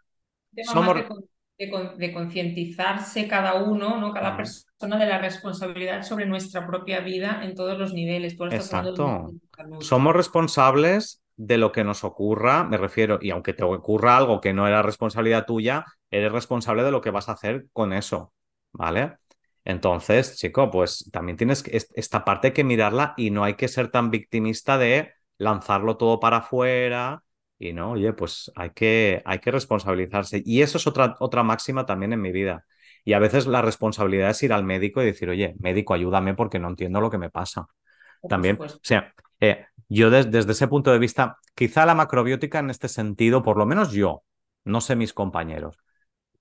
somos... 0.61 0.95
de, 0.95 1.07
con- 1.07 1.25
de 1.57 1.69
con- 1.71 1.97
de 1.97 2.13
concientizarse 2.13 3.27
cada 3.27 3.55
uno, 3.63 3.99
¿no? 3.99 4.13
Cada 4.13 4.37
persona 4.37 4.97
de 4.97 5.05
la 5.05 5.17
responsabilidad 5.19 6.03
sobre 6.03 6.25
nuestra 6.25 6.65
propia 6.65 6.99
vida 7.01 7.41
en 7.43 7.55
todos 7.55 7.77
los 7.77 7.93
niveles. 7.93 8.37
Tú 8.37 8.45
Exacto. 8.45 9.33
Somos 9.79 10.15
responsables 10.15 11.21
de 11.37 11.57
lo 11.57 11.71
que 11.71 11.83
nos 11.83 12.03
ocurra, 12.03 12.63
me 12.63 12.77
refiero, 12.77 13.17
y 13.21 13.31
aunque 13.31 13.53
te 13.53 13.63
ocurra 13.63 14.17
algo 14.17 14.41
que 14.41 14.53
no 14.53 14.67
era 14.67 14.83
responsabilidad 14.83 15.45
tuya, 15.45 15.85
eres 16.11 16.31
responsable 16.31 16.83
de 16.83 16.91
lo 16.91 17.01
que 17.01 17.09
vas 17.09 17.29
a 17.29 17.33
hacer 17.33 17.65
con 17.73 17.93
eso, 17.93 18.33
¿vale? 18.73 19.17
Entonces, 19.65 20.37
chico, 20.37 20.71
pues 20.71 21.09
también 21.11 21.37
tienes 21.37 21.63
esta 21.95 22.25
parte 22.25 22.47
hay 22.47 22.53
que 22.53 22.63
mirarla 22.63 23.13
y 23.17 23.29
no 23.31 23.43
hay 23.43 23.55
que 23.55 23.67
ser 23.67 23.89
tan 23.91 24.09
victimista 24.11 24.77
de 24.77 25.13
lanzarlo 25.37 25.97
todo 25.97 26.19
para 26.19 26.37
afuera 26.37 27.23
y 27.59 27.73
no, 27.73 27.91
oye, 27.91 28.13
pues 28.13 28.51
hay 28.55 28.71
que, 28.71 29.21
hay 29.25 29.39
que 29.39 29.51
responsabilizarse. 29.51 30.41
Y 30.45 30.61
eso 30.63 30.77
es 30.79 30.87
otra, 30.87 31.15
otra 31.19 31.43
máxima 31.43 31.85
también 31.85 32.13
en 32.13 32.21
mi 32.21 32.31
vida. 32.31 32.65
Y 33.05 33.13
a 33.13 33.19
veces 33.19 33.45
la 33.47 33.61
responsabilidad 33.61 34.31
es 34.31 34.41
ir 34.43 34.51
al 34.53 34.63
médico 34.63 35.01
y 35.01 35.05
decir, 35.05 35.29
oye, 35.29 35.55
médico, 35.59 35.93
ayúdame 35.93 36.33
porque 36.33 36.59
no 36.59 36.69
entiendo 36.69 37.01
lo 37.01 37.09
que 37.11 37.17
me 37.19 37.29
pasa. 37.29 37.67
Por 38.19 38.29
También, 38.29 38.57
o 38.63 38.79
sea, 38.83 39.13
eh, 39.39 39.65
yo 39.89 40.09
des- 40.09 40.31
desde 40.31 40.51
ese 40.53 40.67
punto 40.67 40.91
de 40.91 40.99
vista, 40.99 41.37
quizá 41.55 41.85
la 41.85 41.95
macrobiótica 41.95 42.59
en 42.59 42.69
este 42.69 42.87
sentido, 42.87 43.43
por 43.43 43.57
lo 43.57 43.65
menos 43.65 43.91
yo, 43.91 44.23
no 44.63 44.81
sé 44.81 44.95
mis 44.95 45.13
compañeros, 45.13 45.77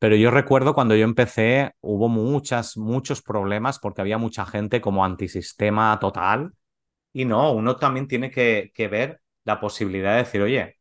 pero 0.00 0.16
yo 0.16 0.30
recuerdo 0.30 0.74
cuando 0.74 0.96
yo 0.96 1.04
empecé, 1.04 1.74
hubo 1.82 2.08
muchas, 2.08 2.78
muchos 2.78 3.22
problemas 3.22 3.78
porque 3.78 4.00
había 4.00 4.18
mucha 4.18 4.46
gente 4.46 4.80
como 4.80 5.04
antisistema 5.04 5.98
total 6.00 6.54
y 7.12 7.26
no, 7.26 7.52
uno 7.52 7.76
también 7.76 8.08
tiene 8.08 8.30
que, 8.30 8.72
ver 8.90 9.20
la 9.44 9.60
posibilidad 9.60 10.12
de 10.12 10.18
decir, 10.20 10.42
oye, 10.42 10.78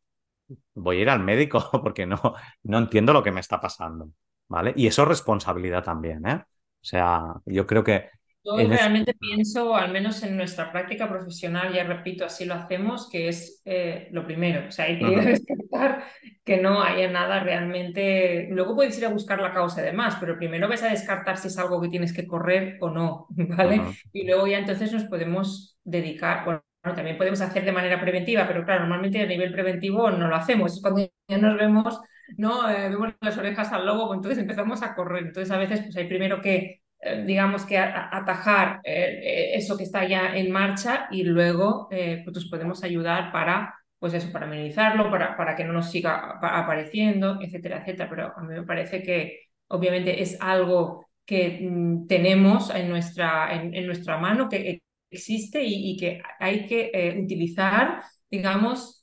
voy 0.74 0.98
a 0.98 1.02
ir 1.02 1.10
al 1.10 1.20
médico 1.20 1.68
porque 1.82 2.06
no, 2.06 2.18
no 2.64 2.78
entiendo 2.78 3.12
lo 3.12 3.22
que 3.22 3.32
me 3.32 3.40
está 3.40 3.60
pasando, 3.60 4.10
¿vale? 4.48 4.72
Y 4.76 4.86
eso 4.86 5.02
es 5.02 5.08
responsabilidad 5.08 5.84
también, 5.84 6.26
¿eh? 6.26 6.36
O 6.36 6.84
sea, 6.84 7.34
yo 7.44 7.66
creo 7.66 7.84
que 7.84 8.10
Yo 8.42 8.58
en 8.58 8.72
es... 8.72 8.78
realmente 8.78 9.14
pienso, 9.14 9.74
al 9.76 9.92
menos 9.92 10.22
en 10.22 10.36
nuestra 10.36 10.72
práctica 10.72 11.08
profesional, 11.08 11.72
ya 11.72 11.84
repito, 11.84 12.24
así 12.24 12.44
lo 12.44 12.54
hacemos, 12.54 13.08
que 13.10 13.28
es 13.28 13.60
eh, 13.64 14.08
lo 14.12 14.24
primero. 14.24 14.68
O 14.68 14.70
sea, 14.70 14.86
hay 14.86 14.98
que 14.98 15.04
descartar 15.20 16.04
que 16.44 16.56
no 16.56 16.82
haya 16.82 17.10
nada 17.10 17.40
realmente. 17.40 18.48
Luego 18.50 18.74
puedes 18.74 18.96
ir 18.98 19.04
a 19.04 19.10
buscar 19.10 19.40
la 19.40 19.52
causa 19.52 19.82
de 19.82 19.92
más, 19.92 20.16
pero 20.16 20.38
primero 20.38 20.68
ves 20.68 20.82
a 20.82 20.88
descartar 20.90 21.36
si 21.36 21.48
es 21.48 21.58
algo 21.58 21.80
que 21.80 21.88
tienes 21.88 22.12
que 22.12 22.26
correr 22.26 22.78
o 22.80 22.90
no, 22.90 23.26
¿vale? 23.30 23.82
Y 24.12 24.26
luego 24.26 24.46
ya 24.46 24.58
entonces 24.58 24.92
nos 24.92 25.04
podemos 25.04 25.78
dedicar, 25.84 26.44
bueno, 26.44 26.62
también 26.82 27.18
podemos 27.18 27.40
hacer 27.42 27.64
de 27.64 27.72
manera 27.72 28.00
preventiva, 28.00 28.46
pero 28.46 28.64
claro, 28.64 28.80
normalmente 28.80 29.20
a 29.20 29.26
nivel 29.26 29.52
preventivo 29.52 30.10
no 30.10 30.28
lo 30.28 30.36
hacemos. 30.36 30.74
Es 30.74 30.80
cuando 30.80 31.06
ya 31.28 31.38
nos 31.38 31.58
vemos, 31.58 32.00
¿no? 32.38 32.68
Eh, 32.70 32.88
vemos 32.88 33.12
las 33.20 33.36
orejas 33.36 33.70
al 33.72 33.84
lobo, 33.86 34.06
pues 34.06 34.16
entonces 34.16 34.38
empezamos 34.38 34.82
a 34.82 34.94
correr. 34.94 35.26
Entonces 35.26 35.50
a 35.50 35.58
veces 35.58 35.80
pues 35.82 35.96
hay 35.96 36.08
primero 36.08 36.40
que 36.40 36.79
digamos 37.26 37.64
que 37.64 37.78
atajar 37.78 38.80
eh, 38.84 39.52
eso 39.54 39.76
que 39.76 39.84
está 39.84 40.06
ya 40.06 40.36
en 40.36 40.50
marcha 40.50 41.08
y 41.10 41.22
luego 41.22 41.88
pues 42.24 42.48
podemos 42.50 42.84
ayudar 42.84 43.32
para, 43.32 43.74
pues 43.98 44.14
eso, 44.14 44.30
para 44.32 44.46
minimizarlo, 44.46 45.10
para, 45.10 45.36
para 45.36 45.56
que 45.56 45.64
no 45.64 45.72
nos 45.72 45.90
siga 45.90 46.38
apareciendo, 46.42 47.38
etcétera, 47.40 47.78
etcétera. 47.78 48.10
Pero 48.10 48.32
a 48.36 48.42
mí 48.42 48.54
me 48.54 48.62
parece 48.64 49.02
que 49.02 49.40
obviamente 49.68 50.22
es 50.22 50.40
algo 50.40 51.06
que 51.24 51.60
mm, 51.62 52.06
tenemos 52.06 52.70
en 52.74 52.88
nuestra, 52.88 53.54
en, 53.54 53.86
nuestra 53.86 54.18
mano, 54.18 54.48
que 54.48 54.82
existe 55.10 55.62
y, 55.64 55.96
que 55.96 56.22
hay 56.38 56.66
que 56.66 57.18
utilizar, 57.22 58.02
digamos, 58.30 58.99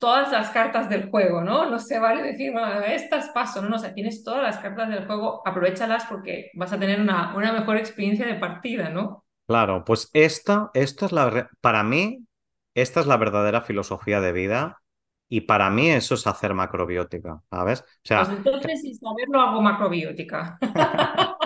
todas 0.00 0.32
las 0.32 0.48
cartas 0.50 0.88
del 0.88 1.10
juego, 1.10 1.42
¿no? 1.42 1.68
No 1.70 1.78
se 1.78 1.98
vale 1.98 2.22
decir, 2.22 2.52
bueno, 2.52 2.80
estas 2.80 3.28
paso, 3.28 3.60
no, 3.60 3.68
no, 3.68 3.76
o 3.76 3.78
sea, 3.78 3.92
tienes 3.92 4.24
todas 4.24 4.42
las 4.42 4.56
cartas 4.58 4.88
del 4.88 5.06
juego, 5.06 5.46
aprovechalas 5.46 6.06
porque 6.06 6.50
vas 6.54 6.72
a 6.72 6.80
tener 6.80 7.00
una, 7.00 7.36
una 7.36 7.52
mejor 7.52 7.76
experiencia 7.76 8.26
de 8.26 8.36
partida, 8.36 8.88
¿no? 8.88 9.24
Claro, 9.46 9.84
pues 9.84 10.08
esta, 10.14 10.70
esto 10.72 11.04
es 11.04 11.12
la, 11.12 11.50
para 11.60 11.82
mí, 11.82 12.24
esta 12.74 13.00
es 13.00 13.06
la 13.06 13.18
verdadera 13.18 13.60
filosofía 13.60 14.22
de 14.22 14.32
vida 14.32 14.80
y 15.28 15.42
para 15.42 15.68
mí 15.68 15.90
eso 15.90 16.14
es 16.14 16.26
hacer 16.26 16.54
macrobiótica, 16.54 17.42
¿sabes? 17.50 17.82
O 17.82 17.84
sea, 18.02 18.24
pues 18.24 18.38
entonces, 18.38 18.80
sin 18.80 18.94
saberlo, 18.94 19.38
hago 19.38 19.60
macrobiótica. 19.60 20.58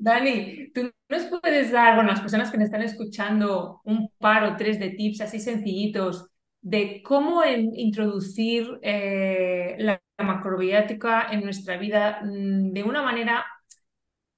Dani, 0.00 0.72
¿tú 0.72 0.90
nos 1.08 1.24
puedes 1.26 1.70
dar, 1.70 1.94
bueno, 1.94 2.10
las 2.10 2.20
personas 2.20 2.50
que 2.50 2.58
me 2.58 2.64
están 2.64 2.82
escuchando, 2.82 3.82
un 3.84 4.10
par 4.18 4.42
o 4.44 4.56
tres 4.56 4.80
de 4.80 4.90
tips 4.90 5.20
así 5.20 5.38
sencillitos 5.38 6.28
de 6.68 7.02
cómo 7.02 7.42
introducir 7.46 8.78
eh, 8.82 9.74
la 9.78 10.02
macrobiótica 10.18 11.28
en 11.30 11.42
nuestra 11.42 11.78
vida 11.78 12.20
mm, 12.22 12.72
de 12.72 12.82
una 12.82 13.02
manera 13.02 13.46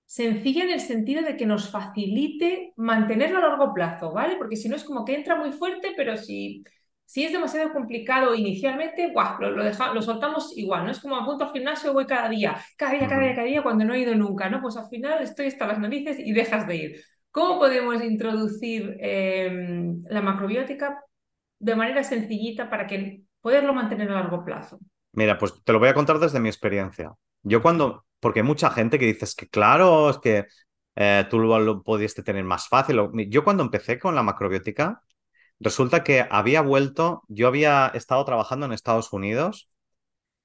sencilla 0.06 0.62
en 0.62 0.70
el 0.70 0.80
sentido 0.80 1.22
de 1.22 1.36
que 1.36 1.44
nos 1.46 1.70
facilite 1.70 2.72
mantenerlo 2.76 3.38
a 3.38 3.48
largo 3.48 3.74
plazo, 3.74 4.12
¿vale? 4.12 4.36
Porque 4.36 4.56
si 4.56 4.68
no 4.68 4.76
es 4.76 4.84
como 4.84 5.04
que 5.04 5.16
entra 5.16 5.34
muy 5.34 5.50
fuerte, 5.52 5.92
pero 5.96 6.16
si, 6.16 6.62
si 7.04 7.24
es 7.24 7.32
demasiado 7.32 7.72
complicado 7.72 8.34
inicialmente, 8.34 9.12
Lo, 9.40 9.50
lo, 9.50 10.02
soltamos 10.02 10.56
igual, 10.56 10.84
¿no? 10.84 10.92
Es 10.92 11.00
como 11.00 11.16
apunto 11.16 11.44
al 11.44 11.52
gimnasio, 11.52 11.92
voy 11.92 12.06
cada 12.06 12.28
día, 12.28 12.56
cada 12.76 12.92
día, 12.92 13.08
cada 13.08 13.22
día, 13.22 13.34
cada 13.34 13.46
día, 13.46 13.62
cuando 13.62 13.84
no 13.84 13.94
he 13.94 14.00
ido 14.00 14.14
nunca, 14.14 14.48
¿no? 14.48 14.60
Pues 14.62 14.76
al 14.76 14.88
final 14.88 15.20
estoy 15.22 15.46
hasta 15.46 15.66
las 15.66 15.80
narices 15.80 16.18
y 16.20 16.32
dejas 16.32 16.66
de 16.68 16.76
ir. 16.76 17.04
¿Cómo 17.32 17.58
podemos 17.58 18.02
introducir 18.04 18.96
em, 19.00 20.00
la 20.08 20.22
macrobiótica 20.22 21.00
de 21.60 21.76
manera 21.76 22.02
sencillita 22.02 22.68
para 22.68 22.86
que 22.86 23.22
poderlo 23.40 23.72
mantener 23.72 24.10
a 24.10 24.14
largo 24.14 24.44
plazo? 24.44 24.80
Mira, 25.12 25.38
pues 25.38 25.62
te 25.62 25.72
lo 25.72 25.78
voy 25.78 25.88
a 25.88 25.94
contar 25.94 26.18
desde 26.18 26.40
mi 26.40 26.48
experiencia. 26.48 27.12
Yo 27.42 27.62
cuando, 27.62 28.06
porque 28.18 28.40
hay 28.40 28.46
mucha 28.46 28.70
gente 28.70 28.98
que 28.98 29.06
dices 29.06 29.34
que 29.34 29.48
claro, 29.48 30.10
es 30.10 30.18
que 30.18 30.46
eh, 30.96 31.26
tú 31.30 31.38
lo, 31.38 31.58
lo, 31.60 31.82
pudiste 31.82 32.22
tener 32.22 32.44
más 32.44 32.68
fácil. 32.68 33.00
Yo 33.28 33.44
cuando 33.44 33.62
empecé 33.62 33.98
con 33.98 34.14
la 34.14 34.22
macrobiótica, 34.22 35.02
resulta 35.58 36.02
que 36.02 36.26
había 36.30 36.62
vuelto, 36.62 37.22
yo 37.28 37.46
había 37.46 37.88
estado 37.94 38.24
trabajando 38.24 38.66
en 38.66 38.72
Estados 38.72 39.12
Unidos, 39.12 39.70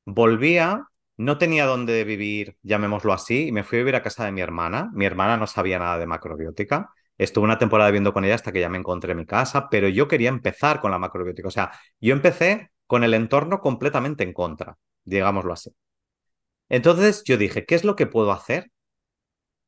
volvía, 0.06 0.88
no 1.18 1.38
tenía 1.38 1.66
dónde 1.66 2.04
vivir, 2.04 2.58
llamémoslo 2.62 3.14
así, 3.14 3.48
y 3.48 3.52
me 3.52 3.64
fui 3.64 3.78
a 3.78 3.82
vivir 3.82 3.96
a 3.96 4.04
casa 4.04 4.26
de 4.26 4.32
mi 4.32 4.42
hermana. 4.42 4.90
Mi 4.94 5.06
hermana 5.06 5.38
no 5.38 5.48
sabía 5.48 5.80
nada 5.80 5.98
de 5.98 6.08
macrobiótica. 6.08 6.92
Estuve 7.18 7.46
una 7.46 7.58
temporada 7.58 7.90
viviendo 7.90 8.14
con 8.14 8.26
ella 8.26 8.36
hasta 8.36 8.52
que 8.52 8.60
ya 8.60 8.70
me 8.70 8.78
encontré 8.78 9.12
en 9.12 9.20
mi 9.20 9.26
casa, 9.26 9.70
pero 9.70 9.88
yo 9.88 10.08
quería 10.08 10.30
empezar 10.30 10.82
con 10.82 10.92
la 10.92 11.00
macrobiótica. 11.00 11.48
O 11.48 11.52
sea, 11.52 11.72
yo 12.00 12.14
empecé 12.14 12.72
con 12.88 13.04
el 13.04 13.14
entorno 13.14 13.60
completamente 13.62 14.24
en 14.24 14.34
contra, 14.34 14.78
digámoslo 15.04 15.54
así. 15.54 15.72
Entonces 16.70 17.24
yo 17.26 17.38
dije, 17.38 17.66
¿qué 17.66 17.76
es 17.76 17.84
lo 17.84 17.96
que 17.96 18.08
puedo 18.08 18.32
hacer 18.32 18.72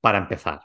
para 0.01 0.17
empezar? 0.17 0.61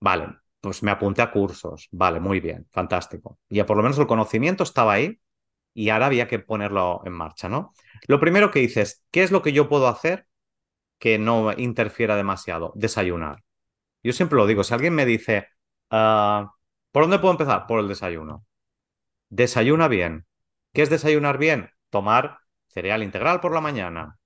Vale, 0.00 0.28
pues 0.60 0.82
me 0.82 0.90
apunté 0.90 1.22
a 1.22 1.30
cursos. 1.30 1.88
Vale, 1.92 2.20
muy 2.20 2.40
bien, 2.40 2.66
fantástico. 2.72 3.38
Ya 3.48 3.66
por 3.66 3.76
lo 3.76 3.82
menos 3.82 3.98
el 3.98 4.06
conocimiento 4.06 4.64
estaba 4.64 4.94
ahí 4.94 5.20
y 5.74 5.90
ahora 5.90 6.06
había 6.06 6.28
que 6.28 6.38
ponerlo 6.38 7.02
en 7.04 7.12
marcha, 7.12 7.48
¿no? 7.48 7.72
Lo 8.06 8.20
primero 8.20 8.50
que 8.50 8.60
hice 8.60 8.82
es, 8.82 9.04
¿qué 9.10 9.22
es 9.22 9.30
lo 9.30 9.42
que 9.42 9.52
yo 9.52 9.68
puedo 9.68 9.88
hacer 9.88 10.26
que 10.98 11.18
no 11.18 11.52
interfiera 11.56 12.16
demasiado? 12.16 12.72
Desayunar. 12.76 13.42
Yo 14.02 14.12
siempre 14.12 14.36
lo 14.36 14.46
digo, 14.46 14.64
si 14.64 14.74
alguien 14.74 14.94
me 14.94 15.06
dice, 15.06 15.48
Ah, 15.92 16.50
¿Por 16.90 17.04
dónde 17.04 17.18
puedo 17.18 17.32
empezar? 17.32 17.66
Por 17.66 17.80
el 17.80 17.88
desayuno. 17.88 18.44
Desayuna 19.28 19.88
bien. 19.88 20.26
¿Qué 20.72 20.82
es 20.82 20.90
desayunar 20.90 21.38
bien? 21.38 21.70
Tomar 21.90 22.38
cereal 22.68 23.02
integral 23.02 23.40
por 23.40 23.52
la 23.52 23.60
mañana, 23.60 24.18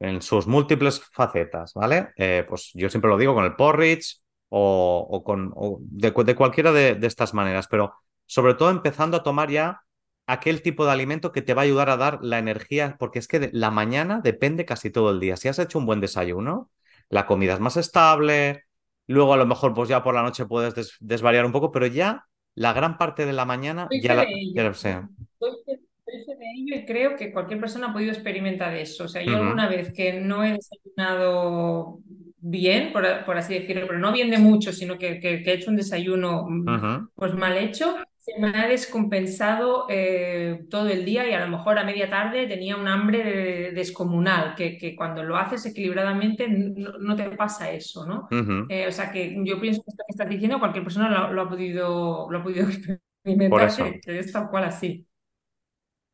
en 0.00 0.22
sus 0.22 0.46
múltiples 0.46 1.02
facetas, 1.12 1.74
¿vale? 1.74 2.10
Eh, 2.16 2.44
pues 2.48 2.70
yo 2.74 2.88
siempre 2.88 3.10
lo 3.10 3.18
digo 3.18 3.34
con 3.34 3.44
el 3.44 3.54
porridge 3.54 4.22
o, 4.48 5.22
con 5.24 5.54
de, 5.80 6.12
cualquiera 6.34 6.72
de, 6.72 6.98
estas 7.02 7.34
maneras, 7.34 7.68
pero 7.68 7.94
sobre 8.26 8.54
todo 8.54 8.70
empezando 8.70 9.18
a 9.18 9.22
tomar 9.22 9.50
ya 9.50 9.82
aquel 10.26 10.62
tipo 10.62 10.86
de 10.86 10.92
alimento 10.92 11.32
que 11.32 11.42
te 11.42 11.52
va 11.52 11.62
a 11.62 11.64
ayudar 11.64 11.90
a 11.90 11.98
dar 11.98 12.18
la 12.22 12.38
energía, 12.38 12.96
porque 12.98 13.18
es 13.18 13.28
que 13.28 13.50
la 13.52 13.70
mañana 13.70 14.20
depende 14.22 14.64
casi 14.64 14.90
todo 14.90 15.10
el 15.10 15.20
día. 15.20 15.36
Si 15.36 15.48
has 15.48 15.58
hecho 15.58 15.78
un 15.78 15.86
buen 15.86 16.00
desayuno, 16.00 16.70
la 17.10 17.26
comida 17.26 17.54
es 17.54 17.60
más 17.60 17.76
estable, 17.76 18.64
Luego 19.12 19.34
a 19.34 19.36
lo 19.36 19.46
mejor 19.46 19.74
pues 19.74 19.88
ya 19.88 20.02
por 20.02 20.14
la 20.14 20.22
noche 20.22 20.46
puedes 20.46 20.96
desvariar 21.00 21.44
un 21.44 21.52
poco, 21.52 21.70
pero 21.70 21.86
ya 21.86 22.24
la 22.54 22.72
gran 22.72 22.96
parte 22.96 23.26
de 23.26 23.32
la 23.32 23.44
mañana 23.44 23.88
ya 24.02 24.14
la... 24.14 24.26
Ya 24.54 24.72
sé. 24.74 24.88
de 24.88 26.46
ello 26.56 26.76
y 26.76 26.84
creo 26.84 27.16
que 27.16 27.32
cualquier 27.32 27.60
persona 27.60 27.88
ha 27.88 27.92
podido 27.92 28.12
experimentar 28.12 28.74
eso. 28.74 29.04
O 29.04 29.08
sea, 29.08 29.22
yo 29.22 29.36
alguna 29.36 29.68
vez 29.68 29.92
que 29.92 30.14
no 30.14 30.44
he 30.44 30.52
desayunado 30.52 31.98
bien, 32.38 32.92
por, 32.92 33.06
así 33.06 33.54
decirlo, 33.54 33.86
pero 33.86 33.98
no 33.98 34.12
bien 34.12 34.30
de 34.30 34.38
mucho, 34.38 34.72
sino 34.72 34.98
que, 34.98 35.20
he 35.22 35.52
hecho 35.52 35.70
un 35.70 35.76
desayuno 35.76 36.46
mm, 36.48 37.08
pues 37.14 37.34
mal 37.34 37.56
hecho, 37.56 37.96
se 38.22 38.38
me 38.38 38.56
ha 38.56 38.68
descompensado 38.68 39.86
eh, 39.88 40.64
todo 40.70 40.88
el 40.88 41.04
día 41.04 41.28
y 41.28 41.32
a 41.32 41.44
lo 41.44 41.48
mejor 41.48 41.76
a 41.76 41.84
media 41.84 42.08
tarde 42.08 42.46
tenía 42.46 42.76
un 42.76 42.86
hambre 42.86 43.72
descomunal, 43.72 44.54
que, 44.54 44.78
que, 44.78 44.94
cuando 44.94 45.24
lo 45.24 45.36
haces 45.36 45.66
equilibradamente 45.66 46.46
no, 46.48 47.16
te 47.16 47.30
pasa 47.30 47.72
eso, 47.72 48.06
¿no? 48.06 48.28
Eh, 48.68 48.86
o 48.86 48.92
sea 48.92 49.10
que 49.10 49.34
yo 49.44 49.60
pienso 49.60 49.82
que 49.82 49.90
esto 49.90 50.04
que 50.06 50.12
estás 50.12 50.28
diciendo 50.28 50.60
cualquier 50.60 50.84
persona 50.84 51.32
lo, 51.32 51.42
ha, 51.42 51.48
podido, 51.48 52.28
lo 52.30 52.38
ha 52.38 52.42
podido 52.44 52.68
experimentar, 53.24 54.00
que, 54.00 54.18
es 54.20 54.30
tal 54.30 54.48
cual 54.50 54.64
así. 54.64 55.04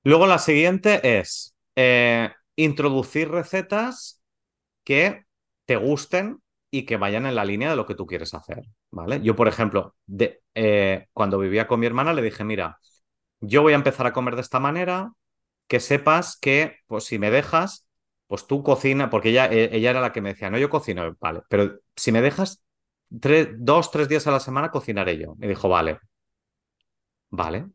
Luego 0.03 0.27
la 0.27 0.39
siguiente 0.39 1.19
es 1.19 1.55
eh, 1.77 2.31
introducir 2.57 3.29
recetas 3.29 4.23
que 4.83 5.27
te 5.67 5.77
gusten 5.77 6.41
y 6.71 6.85
que 6.85 6.97
vayan 6.97 7.27
en 7.27 7.35
la 7.35 7.45
línea 7.45 7.71
de 7.71 7.77
lo 7.77 7.87
que 7.87 7.95
tú 7.95 8.07
quieres 8.07 8.35
hacer, 8.35 8.65
¿vale? 8.91 9.21
Yo, 9.23 9.37
por 9.37 9.49
ejemplo, 9.49 9.95
de, 10.07 10.43
eh, 10.55 11.07
cuando 11.13 11.39
vivía 11.39 11.67
con 11.67 11.81
mi 11.81 11.87
hermana 11.87 12.13
le 12.13 12.23
dije, 12.23 12.45
mira, 12.45 12.79
yo 13.41 13.63
voy 13.63 13.73
a 13.73 13.77
empezar 13.77 14.07
a 14.07 14.13
comer 14.13 14.35
de 14.37 14.43
esta 14.43 14.61
manera, 14.61 15.13
que 15.69 15.81
sepas 15.81 16.37
que, 16.39 16.77
pues 16.87 17.05
si 17.05 17.19
me 17.19 17.31
dejas, 17.31 17.89
pues 18.27 18.47
tú 18.47 18.63
cocina, 18.63 19.11
porque 19.11 19.31
ella, 19.31 19.47
e, 19.47 19.77
ella 19.77 19.91
era 19.91 20.01
la 20.01 20.13
que 20.13 20.21
me 20.21 20.31
decía, 20.31 20.51
no, 20.51 20.59
yo 20.59 20.71
cocino, 20.71 21.17
vale, 21.21 21.43
pero 21.49 21.81
si 21.97 22.13
me 22.13 22.23
dejas 22.23 22.63
tres, 23.21 23.49
dos, 23.59 23.91
tres 23.91 24.09
días 24.09 24.27
a 24.27 24.33
la 24.33 24.41
semana, 24.41 24.71
cocinaré 24.71 25.19
yo. 25.19 25.35
Me 25.37 25.49
dijo, 25.49 25.69
vale, 25.69 25.99
vale. 27.31 27.67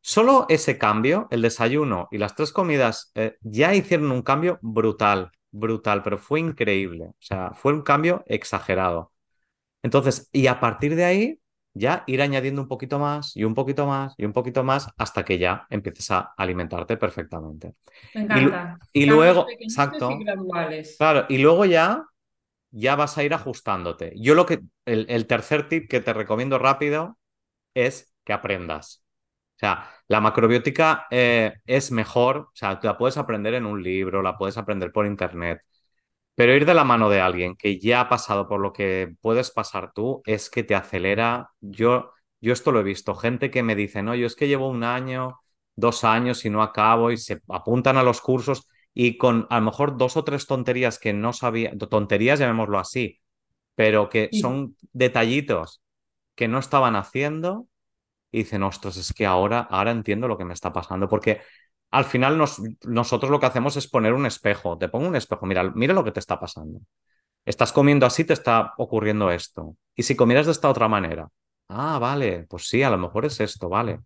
Solo 0.00 0.46
ese 0.48 0.78
cambio, 0.78 1.28
el 1.30 1.42
desayuno 1.42 2.08
y 2.10 2.18
las 2.18 2.34
tres 2.34 2.52
comidas, 2.52 3.10
eh, 3.14 3.36
ya 3.42 3.74
hicieron 3.74 4.10
un 4.12 4.22
cambio 4.22 4.58
brutal 4.62 5.32
brutal, 5.50 6.02
pero 6.02 6.18
fue 6.18 6.40
increíble. 6.40 7.06
O 7.06 7.16
sea, 7.18 7.52
fue 7.54 7.72
un 7.72 7.82
cambio 7.82 8.22
exagerado. 8.26 9.12
Entonces, 9.82 10.28
y 10.32 10.46
a 10.46 10.60
partir 10.60 10.96
de 10.96 11.04
ahí, 11.04 11.40
ya 11.74 12.04
ir 12.06 12.20
añadiendo 12.22 12.60
un 12.60 12.68
poquito 12.68 12.98
más 12.98 13.36
y 13.36 13.44
un 13.44 13.54
poquito 13.54 13.86
más 13.86 14.14
y 14.16 14.24
un 14.24 14.32
poquito 14.32 14.64
más 14.64 14.88
hasta 14.96 15.24
que 15.24 15.38
ya 15.38 15.66
empieces 15.70 16.10
a 16.10 16.34
alimentarte 16.36 16.96
perfectamente. 16.96 17.74
Me 18.14 18.22
encanta. 18.22 18.78
Y, 18.92 19.06
luego, 19.06 19.46
exacto. 19.48 20.10
claro, 20.98 21.26
y 21.28 21.38
luego 21.38 21.64
ya, 21.64 22.04
ya 22.70 22.96
vas 22.96 23.16
a 23.16 23.24
ir 23.24 23.32
ajustándote. 23.32 24.12
Yo 24.16 24.34
lo 24.34 24.44
que, 24.46 24.60
el, 24.86 25.06
el 25.08 25.26
tercer 25.26 25.68
tip 25.68 25.88
que 25.88 26.00
te 26.00 26.12
recomiendo 26.12 26.58
rápido 26.58 27.18
es 27.74 28.12
que 28.24 28.32
aprendas. 28.32 29.04
O 29.58 29.60
sea, 29.60 29.90
la 30.06 30.20
macrobiótica 30.20 31.06
eh, 31.10 31.54
es 31.66 31.90
mejor, 31.90 32.36
o 32.38 32.50
sea, 32.54 32.78
la 32.82 32.96
puedes 32.96 33.16
aprender 33.16 33.54
en 33.54 33.66
un 33.66 33.82
libro, 33.82 34.22
la 34.22 34.38
puedes 34.38 34.56
aprender 34.56 34.92
por 34.92 35.04
internet, 35.06 35.60
pero 36.34 36.54
ir 36.54 36.64
de 36.66 36.74
la 36.74 36.84
mano 36.84 37.10
de 37.10 37.20
alguien 37.20 37.56
que 37.56 37.78
ya 37.80 38.02
ha 38.02 38.08
pasado 38.08 38.48
por 38.48 38.60
lo 38.60 38.72
que 38.72 39.14
puedes 39.20 39.50
pasar 39.50 39.92
tú 39.92 40.22
es 40.26 40.50
que 40.50 40.62
te 40.64 40.74
acelera. 40.76 41.50
Yo, 41.60 42.12
yo 42.40 42.52
esto 42.52 42.70
lo 42.72 42.80
he 42.80 42.82
visto, 42.84 43.14
gente 43.16 43.50
que 43.50 43.62
me 43.64 43.74
dice, 43.74 44.02
no, 44.02 44.14
yo 44.14 44.26
es 44.26 44.36
que 44.36 44.46
llevo 44.48 44.68
un 44.68 44.84
año, 44.84 45.40
dos 45.76 46.04
años 46.04 46.44
y 46.44 46.50
no 46.50 46.62
acabo 46.62 47.10
y 47.10 47.16
se 47.16 47.40
apuntan 47.48 47.96
a 47.96 48.04
los 48.04 48.20
cursos 48.20 48.68
y 48.94 49.18
con 49.18 49.46
a 49.50 49.58
lo 49.58 49.66
mejor 49.66 49.96
dos 49.96 50.16
o 50.16 50.24
tres 50.24 50.46
tonterías 50.46 50.98
que 51.00 51.12
no 51.12 51.32
sabía, 51.32 51.72
tonterías 51.76 52.38
llamémoslo 52.38 52.78
así, 52.78 53.20
pero 53.74 54.08
que 54.08 54.30
son 54.32 54.76
detallitos 54.92 55.82
que 56.36 56.48
no 56.48 56.58
estaban 56.58 56.96
haciendo 56.96 57.68
y 58.30 58.38
dicen, 58.38 58.62
ostras, 58.62 58.96
es 58.96 59.12
que 59.12 59.26
ahora, 59.26 59.60
ahora 59.70 59.90
entiendo 59.90 60.28
lo 60.28 60.38
que 60.38 60.44
me 60.44 60.54
está 60.54 60.72
pasando, 60.72 61.08
porque 61.08 61.40
al 61.90 62.04
final 62.04 62.38
nosotros 62.84 63.30
lo 63.30 63.40
que 63.40 63.46
hacemos 63.46 63.76
es 63.76 63.88
poner 63.88 64.12
un 64.12 64.26
espejo, 64.26 64.76
te 64.78 64.88
pongo 64.88 65.08
un 65.08 65.16
espejo, 65.16 65.46
mira, 65.46 65.64
mira 65.74 65.94
lo 65.94 66.04
que 66.04 66.12
te 66.12 66.20
está 66.20 66.38
pasando. 66.38 66.80
estás 67.44 67.72
comiendo 67.72 68.06
así, 68.06 68.24
te 68.24 68.34
está 68.34 68.74
ocurriendo 68.78 69.30
esto. 69.30 69.76
Y 69.94 70.02
si 70.04 70.16
comieras 70.16 70.46
de 70.46 70.52
esta 70.52 70.68
otra 70.70 70.88
manera, 70.88 71.28
ah, 71.68 71.98
vale, 71.98 72.46
pues 72.48 72.68
sí, 72.68 72.82
a 72.82 72.90
lo 72.90 72.98
mejor 72.98 73.26
es 73.26 73.40
esto, 73.40 73.68
vale. 73.68 74.00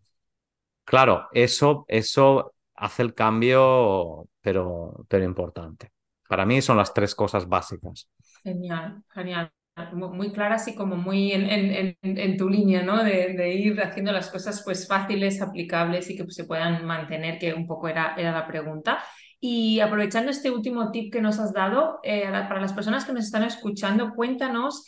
Claro, 0.85 1.29
eso, 1.33 1.85
eso 1.89 2.55
hace 2.75 3.03
el 3.03 3.15
cambio, 3.15 4.29
pero, 4.41 5.05
pero 5.09 5.25
importante. 5.25 5.93
Para 6.29 6.47
mí 6.47 6.63
son 6.63 6.77
las 6.77 6.95
tres 6.95 7.15
cosas 7.15 7.49
básicas. 7.49 8.09
Genial, 8.43 9.03
genial. 9.09 9.53
Muy 9.95 10.33
clara, 10.33 10.57
así 10.57 10.75
como 10.75 10.97
muy 10.97 11.33
en, 11.33 11.97
en, 12.03 12.37
tu 12.37 12.49
línea, 12.49 12.83
¿no? 12.83 13.03
De, 13.03 13.55
ir 13.55 13.81
haciendo 13.81 14.13
las 14.13 14.31
cosas 14.31 14.63
pues 14.65 14.87
fáciles, 14.87 15.41
aplicables 15.41 16.11
y 16.11 16.17
que 16.17 16.25
pues, 16.25 16.35
se 16.37 16.45
puedan 16.45 16.85
mantener, 16.85 17.39
que 17.39 17.55
un 17.55 17.67
poco 17.67 17.89
era, 17.89 18.15
era 18.17 18.33
la 18.33 18.47
pregunta. 18.47 19.03
Y 19.41 19.81
aprovechando 19.81 20.31
este 20.31 20.51
último 20.51 20.91
tip 20.91 21.13
que 21.13 21.23
nos 21.23 21.39
has 21.39 21.53
dado, 21.53 22.01
eh, 22.03 22.25
para 22.31 22.61
las 22.61 22.75
personas 22.75 23.05
que 23.05 23.13
nos 23.13 23.25
están 23.25 23.45
escuchando, 23.45 24.13
cuéntanos 24.15 24.85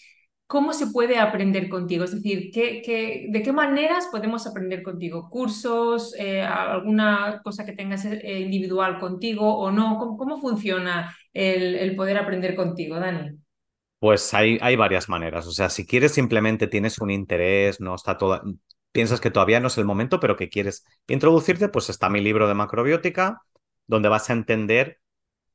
¿cómo 0.47 0.73
se 0.73 0.89
puede 0.89 1.19
aprender 1.19 1.69
contigo? 1.69 2.05
Es 2.05 2.13
decir, 2.13 2.51
¿qué, 2.53 3.27
de 3.29 3.43
qué 3.43 3.53
maneras 3.53 4.09
podemos 4.11 4.47
aprender 4.47 4.83
contigo? 4.83 5.29
¿Cursos? 5.31 6.15
Eh, 6.19 6.43
¿Alguna 6.43 7.41
cosa 7.43 7.65
que 7.65 7.73
tengas 7.73 8.05
eh, 8.05 8.41
individual 8.41 8.99
contigo 9.01 9.57
o 9.57 9.71
no? 9.71 9.99
¿Cómo, 9.99 10.39
funciona 10.41 11.15
el, 11.33 11.97
poder 11.97 12.19
aprender 12.19 12.55
contigo, 12.55 13.01
Dani? 13.01 13.44
Pues 14.05 14.35
hay, 14.35 14.59
hay 14.61 14.77
varias 14.77 15.09
maneras. 15.09 15.47
O 15.47 15.51
sea, 15.51 15.71
si 15.71 15.87
quieres 15.87 16.13
simplemente 16.13 16.67
tienes 16.67 16.99
un 16.99 17.11
interés, 17.11 17.81
no 17.81 17.95
está 17.95 18.19
todo, 18.19 18.43
piensas 18.93 19.19
que 19.19 19.31
todavía 19.31 19.61
no 19.61 19.69
es 19.69 19.79
el 19.79 19.87
momento, 19.87 20.21
pero 20.21 20.37
que 20.37 20.51
quieres 20.51 20.85
introducirte, 21.09 21.71
pues 21.71 21.89
está 21.89 22.11
mi 22.11 22.21
libro 22.21 22.47
de 22.47 22.53
macrobiótica, 22.53 23.41
donde 23.87 24.11
vas 24.11 24.29
a 24.29 24.35
entender 24.35 25.01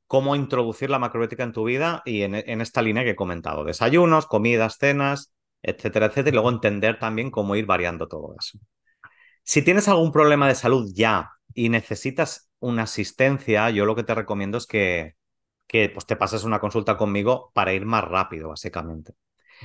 cómo 0.07 0.35
introducir 0.35 0.89
la 0.89 0.97
macrobiótica 0.97 1.43
en 1.43 1.53
tu 1.53 1.63
vida 1.63 2.01
y 2.05 2.23
en, 2.23 2.33
esta 2.33 2.81
línea 2.81 3.03
que 3.03 3.11
he 3.11 3.15
comentado, 3.15 3.65
desayunos, 3.65 4.25
comidas, 4.25 4.77
cenas, 4.79 5.31
etcétera, 5.61 6.07
etcétera, 6.07 6.29
y 6.29 6.33
luego 6.33 6.49
entender 6.49 6.97
también 6.97 7.29
cómo 7.29 7.55
ir 7.55 7.67
variando 7.67 8.07
todo 8.07 8.33
eso. 8.39 8.57
Si 9.43 9.61
tienes 9.61 9.87
algún 9.87 10.11
problema 10.11 10.47
de 10.47 10.55
salud 10.55 10.91
ya 10.95 11.33
y 11.53 11.69
necesitas 11.69 12.49
una 12.57 12.81
asistencia, 12.83 13.69
yo 13.69 13.85
lo 13.85 13.95
que 13.95 14.03
te 14.03 14.15
recomiendo 14.15 14.57
es 14.57 14.65
que, 14.65 15.18
que 15.69 15.89
pues, 15.89 16.05
te 16.05 16.17
pases 16.17 16.43
una 16.43 16.59
consulta 16.59 16.97
conmigo 16.97 17.51
para 17.53 17.73
ir 17.73 17.85
más 17.85 18.03
rápido, 18.03 18.49
básicamente. 18.49 19.13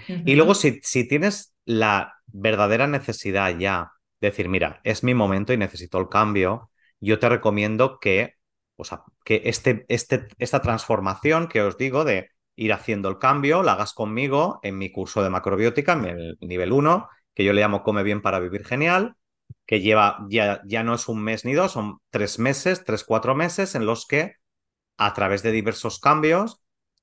Y 0.07 0.37
luego, 0.37 0.55
si, 0.55 0.81
si 0.83 1.09
tienes 1.09 1.57
la 1.65 2.15
verdadera 2.27 2.87
necesidad 2.87 3.57
ya 3.59 3.93
de 4.21 4.29
decir, 4.29 4.49
mira, 4.49 4.81
es 4.85 5.03
mi 5.03 5.15
momento 5.15 5.53
y 5.53 5.57
necesito 5.57 5.99
el 5.99 6.09
cambio, 6.09 6.71
yo 7.01 7.19
te 7.19 7.29
recomiendo 7.29 7.99
que 8.01 8.35
o 8.77 8.85
sea, 8.85 9.03
que 9.25 9.43
este, 9.45 9.85
este, 9.89 10.29
esta 10.39 10.61
transformación 10.61 11.49
que 11.49 11.63
os 11.63 11.77
digo 11.77 12.05
de 12.05 12.31
ir 12.57 12.73
haciendo 12.73 13.09
el 13.09 13.19
cambio, 13.19 13.63
la 13.63 13.73
hagas 13.73 13.93
conmigo 13.93 14.61
en 14.63 14.79
mi 14.79 14.91
curso 14.91 15.23
de 15.23 15.31
macrobiótica, 15.31 15.93
en 15.93 16.05
el 16.07 16.39
nivel 16.41 16.73
1, 16.73 17.09
que 17.35 17.45
yo 17.45 17.53
le 17.53 17.61
llamo 17.61 17.83
Come 17.83 18.03
bien 18.03 18.23
para 18.23 18.41
vivir 18.41 18.65
genial, 18.65 19.17
que 19.67 19.81
lleva 19.81 20.25
ya, 20.29 20.63
ya 20.65 20.83
no 20.83 20.95
es 20.95 21.09
un 21.09 21.23
mes 21.23 21.45
ni 21.45 21.55
dos, 21.55 21.73
son 21.73 21.99
tres 22.11 22.39
meses, 22.39 22.85
tres, 22.85 23.05
cuatro 23.05 23.35
meses 23.35 23.75
en 23.75 23.87
los 23.87 24.07
que 24.07 24.35
a 24.97 25.15
través 25.15 25.43
de 25.43 25.53
diversos 25.53 25.99
cambios 25.99 26.63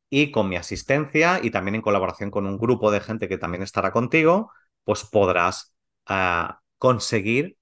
y 0.09 0.31
con 0.31 0.49
mi 0.49 0.57
asistencia 0.57 1.39
y 1.41 1.51
también 1.51 1.75
en 1.75 1.81
colaboración 1.81 2.31
con 2.31 2.45
un 2.45 2.57
grupo 2.57 2.91
de 2.91 2.99
gente 2.99 3.27
que 3.29 3.37
también 3.37 3.63
estará 3.63 3.91
contigo, 3.91 4.51
pues 4.83 5.05
podrás 5.05 5.73
ah, 6.05 6.61
conseguir 6.77 7.57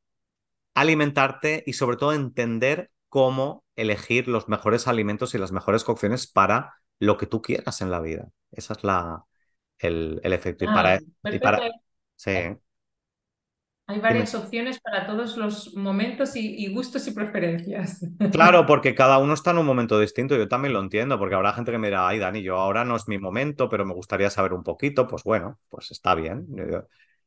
alimentarte 0.73 1.63
y 1.65 1.73
sobre 1.73 1.97
todo 1.97 2.13
entender 2.13 2.91
cómo 3.09 3.63
elegir 3.75 4.27
los 4.27 4.47
mejores 4.47 4.87
alimentos 4.87 5.33
y 5.35 5.37
las 5.37 5.51
mejores 5.51 5.83
cocciones 5.83 6.27
para 6.27 6.75
lo 6.99 7.17
que 7.17 7.27
tú 7.27 7.41
quieras 7.41 7.81
en 7.81 7.91
la 7.91 7.99
vida. 7.99 8.29
Esa 8.51 8.73
es 8.73 8.83
la, 8.83 9.25
el, 9.77 10.19
efecto. 10.23 10.65
y 10.65 10.67
para, 10.67 10.95
ah, 10.95 11.69
sí. 12.15 12.31
Hay 13.89 13.99
varias 13.99 14.35
opciones 14.35 14.79
para 14.79 15.07
todos 15.07 15.35
los 15.35 15.75
momentos 15.75 16.35
y, 16.35 16.71
gustos 16.71 17.07
y 17.07 17.11
preferencias. 17.11 18.05
Claro, 18.31 18.67
porque 18.67 18.93
cada 18.93 19.17
uno 19.17 19.33
está 19.33 19.49
en 19.49 19.57
un 19.57 19.65
momento 19.65 19.99
distinto. 19.99 20.37
Yo 20.37 20.47
también 20.47 20.73
lo 20.73 20.79
entiendo, 20.79 21.17
porque 21.17 21.33
habrá 21.33 21.53
gente 21.53 21.71
que 21.71 21.79
me 21.79 21.87
dirá, 21.87 22.07
ay, 22.07 22.19
Dani, 22.19 22.43
yo 22.43 22.57
ahora 22.57 22.85
no 22.85 22.95
es 22.95 23.07
mi 23.07 23.17
momento, 23.17 23.67
pero 23.67 23.87
me 23.87 23.95
gustaría 23.95 24.29
saber 24.29 24.53
un 24.53 24.61
poquito. 24.61 25.07
Pues 25.07 25.23
bueno, 25.23 25.57
pues 25.69 25.89
está 25.89 26.13
bien. 26.13 26.45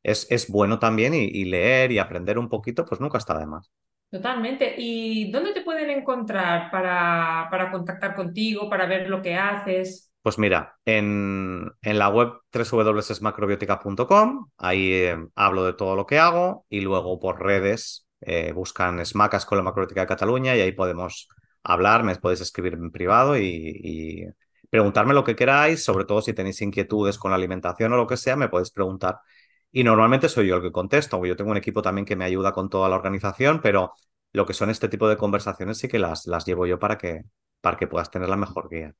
Es, 0.04 0.28
es 0.30 0.48
bueno 0.48 0.78
también 0.78 1.14
y 1.14 1.44
leer 1.46 1.90
y 1.90 1.98
aprender 1.98 2.38
un 2.38 2.48
poquito, 2.48 2.84
pues 2.84 3.00
nunca 3.00 3.18
está 3.18 3.36
de 3.36 3.46
más. 3.46 3.68
Totalmente. 4.08 4.74
¿Y 4.78 5.32
dónde 5.32 5.54
te 5.54 5.62
pueden 5.62 5.90
encontrar 5.90 6.70
para, 6.70 7.48
para 7.50 7.72
contactar 7.72 8.14
contigo, 8.14 8.70
para 8.70 8.86
ver 8.86 9.08
lo 9.08 9.20
que 9.20 9.34
haces? 9.34 10.11
Pues 10.22 10.38
mira, 10.38 10.78
en, 10.84 11.72
en 11.82 11.98
la 11.98 12.08
web 12.08 12.32
www.macrobiotica.com, 12.52 14.50
ahí 14.56 14.92
eh, 14.92 15.16
hablo 15.34 15.64
de 15.64 15.72
todo 15.72 15.96
lo 15.96 16.06
que 16.06 16.18
hago 16.20 16.64
y 16.68 16.80
luego 16.80 17.18
por 17.18 17.42
redes 17.42 18.06
eh, 18.20 18.52
buscan 18.52 19.04
SMACAS 19.04 19.44
con 19.44 19.58
la 19.58 19.64
macrobiótica 19.64 20.02
de 20.02 20.06
Cataluña 20.06 20.54
y 20.54 20.60
ahí 20.60 20.72
podemos 20.72 21.28
hablar, 21.64 22.04
me 22.04 22.14
podéis 22.16 22.40
escribir 22.40 22.74
en 22.74 22.92
privado 22.92 23.36
y, 23.36 23.44
y, 23.44 24.26
preguntarme 24.70 25.12
lo 25.12 25.24
que 25.24 25.36
queráis, 25.36 25.84
sobre 25.84 26.04
todo 26.06 26.22
si 26.22 26.32
tenéis 26.32 26.62
inquietudes 26.62 27.18
con 27.18 27.30
la 27.30 27.36
alimentación 27.36 27.92
o 27.92 27.96
lo 27.96 28.06
que 28.06 28.16
sea, 28.16 28.36
me 28.36 28.48
podéis 28.48 28.70
preguntar 28.70 29.18
y 29.72 29.84
normalmente 29.84 30.28
soy 30.28 30.48
yo 30.48 30.56
el 30.56 30.62
que 30.62 30.70
contesto, 30.72 31.24
yo 31.24 31.36
tengo 31.36 31.50
un 31.50 31.56
equipo 31.56 31.82
también 31.82 32.04
que 32.04 32.16
me 32.16 32.24
ayuda 32.24 32.52
con 32.52 32.68
toda 32.68 32.88
la 32.88 32.96
organización, 32.96 33.60
pero 33.62 33.92
lo 34.32 34.46
que 34.46 34.54
son 34.54 34.70
este 34.70 34.88
tipo 34.88 35.08
de 35.08 35.16
conversaciones 35.16 35.78
sí 35.78 35.88
que 35.88 35.98
las, 35.98 36.26
las 36.26 36.44
llevo 36.46 36.66
yo 36.66 36.78
para 36.78 36.98
que, 36.98 37.22
para 37.60 37.76
que 37.76 37.86
puedas 37.86 38.10
tener 38.10 38.28
la 38.28 38.36
mejor 38.36 38.68
guía. 38.70 38.94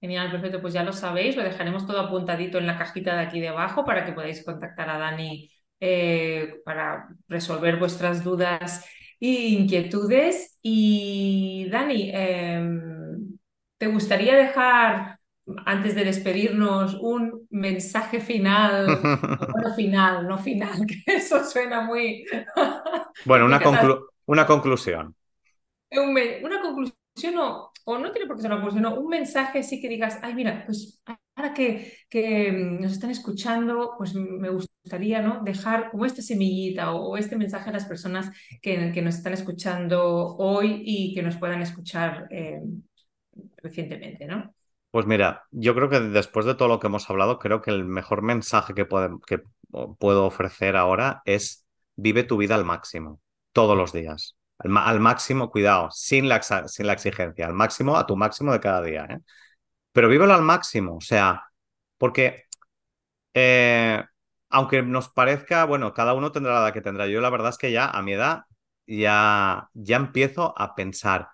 Genial, 0.00 0.30
perfecto. 0.30 0.62
Pues 0.62 0.72
ya 0.72 0.82
lo 0.82 0.92
sabéis, 0.92 1.36
lo 1.36 1.42
dejaremos 1.42 1.86
todo 1.86 2.00
apuntadito 2.00 2.58
en 2.58 2.66
la 2.66 2.78
cajita 2.78 3.14
de 3.14 3.22
aquí 3.22 3.40
debajo 3.40 3.84
para 3.84 4.04
que 4.04 4.12
podáis 4.12 4.44
contactar 4.44 4.88
a 4.88 4.98
Dani 4.98 5.50
eh, 5.78 6.60
para 6.64 7.08
resolver 7.28 7.76
vuestras 7.76 8.24
dudas 8.24 8.86
e 9.20 9.48
inquietudes. 9.48 10.58
Y 10.62 11.68
Dani, 11.70 12.10
em, 12.14 13.38
¿te 13.76 13.86
gustaría 13.88 14.36
dejar 14.36 15.20
antes 15.66 15.94
de 15.94 16.04
despedirnos, 16.04 16.94
un 16.94 17.46
mensaje 17.50 18.20
final, 18.20 18.86
bueno, 19.52 19.74
final, 19.74 20.26
no 20.26 20.38
final, 20.38 20.86
que 20.86 21.02
eso 21.06 21.44
suena 21.44 21.82
muy... 21.82 22.24
bueno, 23.24 23.46
una, 23.46 23.58
una 24.26 24.46
conclusión. 24.46 25.14
una 25.90 26.60
conclusión 26.60 27.38
o, 27.38 27.69
o, 27.84 27.98
no 27.98 28.12
tiene 28.12 28.26
por 28.26 28.36
qué 28.36 28.42
ser 28.42 28.52
una 28.52 28.94
un 28.94 29.08
mensaje 29.08 29.62
sí 29.62 29.80
que 29.80 29.88
digas, 29.88 30.18
ay, 30.22 30.34
mira, 30.34 30.64
pues 30.66 31.00
ahora 31.34 31.54
que, 31.54 31.92
que 32.08 32.52
nos 32.52 32.92
están 32.92 33.10
escuchando, 33.10 33.94
pues 33.96 34.14
me 34.14 34.50
gustaría 34.50 35.22
¿no? 35.22 35.42
dejar 35.42 35.90
como 35.90 36.06
esta 36.06 36.22
semillita 36.22 36.92
o, 36.92 37.16
este 37.16 37.36
mensaje 37.36 37.70
a 37.70 37.72
las 37.72 37.86
personas 37.86 38.30
que, 38.60 38.92
que, 38.92 39.02
nos 39.02 39.16
están 39.16 39.32
escuchando 39.32 40.36
hoy 40.36 40.82
y 40.84 41.14
que 41.14 41.22
nos 41.22 41.36
puedan 41.36 41.62
escuchar 41.62 42.28
eh, 42.30 42.60
recientemente, 43.56 44.26
¿no? 44.26 44.54
Pues 44.90 45.06
mira, 45.06 45.44
yo 45.52 45.74
creo 45.74 45.88
que 45.88 46.00
después 46.00 46.46
de 46.46 46.56
todo 46.56 46.66
lo 46.66 46.80
que 46.80 46.88
hemos 46.88 47.08
hablado, 47.08 47.38
creo 47.38 47.62
que 47.62 47.70
el 47.70 47.84
mejor 47.84 48.22
mensaje 48.22 48.74
que, 48.74 48.86
que 49.26 49.42
puedo 49.98 50.26
ofrecer 50.26 50.76
ahora 50.76 51.22
es 51.24 51.64
vive 51.94 52.24
tu 52.24 52.36
vida 52.36 52.56
al 52.56 52.64
máximo, 52.64 53.20
todos 53.52 53.76
los 53.76 53.92
días. 53.92 54.36
Al, 54.60 55.00
máximo, 55.00 55.50
cuidado, 55.50 55.90
sin 55.90 56.28
la, 56.28 56.42
sin 56.42 56.86
la 56.86 56.92
exigencia, 56.92 57.46
al 57.46 57.54
máximo, 57.54 57.96
a 57.96 58.06
tu 58.06 58.16
máximo 58.16 58.52
de 58.52 58.60
cada 58.60 58.82
día. 58.82 59.06
¿eh? 59.10 59.18
Pero 59.92 60.08
vívelo 60.08 60.34
al 60.34 60.42
máximo, 60.42 60.96
o 60.96 61.00
sea, 61.00 61.44
porque 61.98 62.44
eh, 63.34 64.04
aunque 64.50 64.82
nos 64.82 65.08
parezca, 65.08 65.64
bueno, 65.64 65.94
cada 65.94 66.14
uno 66.14 66.32
tendrá 66.32 66.54
la 66.54 66.60
edad 66.66 66.74
que 66.74 66.82
tendrá. 66.82 67.06
Yo 67.06 67.20
la 67.20 67.30
verdad 67.30 67.50
es 67.50 67.58
que 67.58 67.72
ya 67.72 67.86
a 67.88 68.02
mi 68.02 68.12
edad 68.14 68.44
ya, 68.86 69.70
ya 69.74 69.96
empiezo 69.96 70.54
a 70.58 70.74
pensar, 70.74 71.28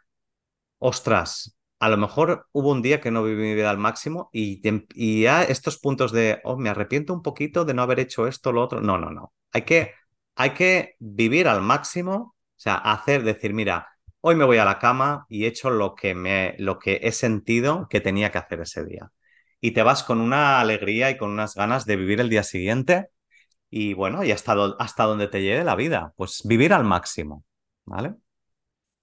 ostras, 0.79 1.59
a 1.79 1.89
lo 1.89 1.97
mejor 1.99 2.49
hubo 2.53 2.71
un 2.73 2.83
día 2.83 3.01
que 3.01 3.11
no 3.11 3.23
viví 3.25 3.43
mi 3.43 3.55
vida 3.55 3.71
al 3.71 3.79
máximo 3.79 4.31
y, 4.33 4.61
y 4.95 5.23
ya 5.23 5.43
estos 5.45 5.79
puntos 5.79 6.13
de, 6.13 6.41
oh, 6.45 6.57
me 6.57 6.71
arrepiento 6.71 7.13
un 7.15 7.23
poquito 7.23 7.65
de 7.65 7.75
no 7.75 7.83
haber 7.83 8.01
hecho 8.01 8.27
esto, 8.27 8.53
lo 8.53 8.63
otro. 8.63 8.81
No, 8.81 8.99
no, 8.99 9.11
no. 9.11 9.33
Hay 9.53 9.63
que, 9.63 9.95
hay 10.37 10.51
que 10.55 10.97
vivir 10.99 11.49
al 11.49 11.63
máximo, 11.63 12.36
o 12.57 12.61
sea, 12.61 12.77
hacer, 12.77 13.23
decir, 13.23 13.55
mira, 13.55 13.89
hoy 14.21 14.35
me 14.37 14.45
voy 14.45 14.59
a 14.59 14.65
la 14.65 14.79
cama 14.79 15.27
y 15.29 15.45
he 15.45 15.49
hecho 15.49 15.71
lo 15.71 15.95
que, 15.95 16.15
me, 16.15 16.55
lo 16.59 16.79
que 16.79 17.01
he 17.03 17.13
sentido 17.13 17.89
que 17.89 18.01
tenía 18.01 18.31
que 18.33 18.39
hacer 18.39 18.61
ese 18.61 18.85
día. 18.85 19.13
Y 19.61 19.73
te 19.73 19.83
vas 19.83 20.03
con 20.05 20.21
una 20.21 20.61
alegría 20.61 21.11
y 21.11 21.17
con 21.17 21.31
unas 21.31 21.55
ganas 21.55 21.87
de 21.87 21.97
vivir 21.97 22.21
el 22.21 22.29
día 22.31 22.43
siguiente 22.43 23.09
y 23.71 23.95
bueno, 23.95 24.25
y 24.25 24.33
hasta, 24.33 24.55
hasta 24.79 25.05
donde 25.05 25.29
te 25.29 25.43
lleve 25.43 25.65
la 25.65 25.77
vida, 25.77 26.13
pues 26.17 26.43
vivir 26.45 26.73
al 26.73 26.85
máximo, 26.85 27.45
¿vale? 27.85 28.15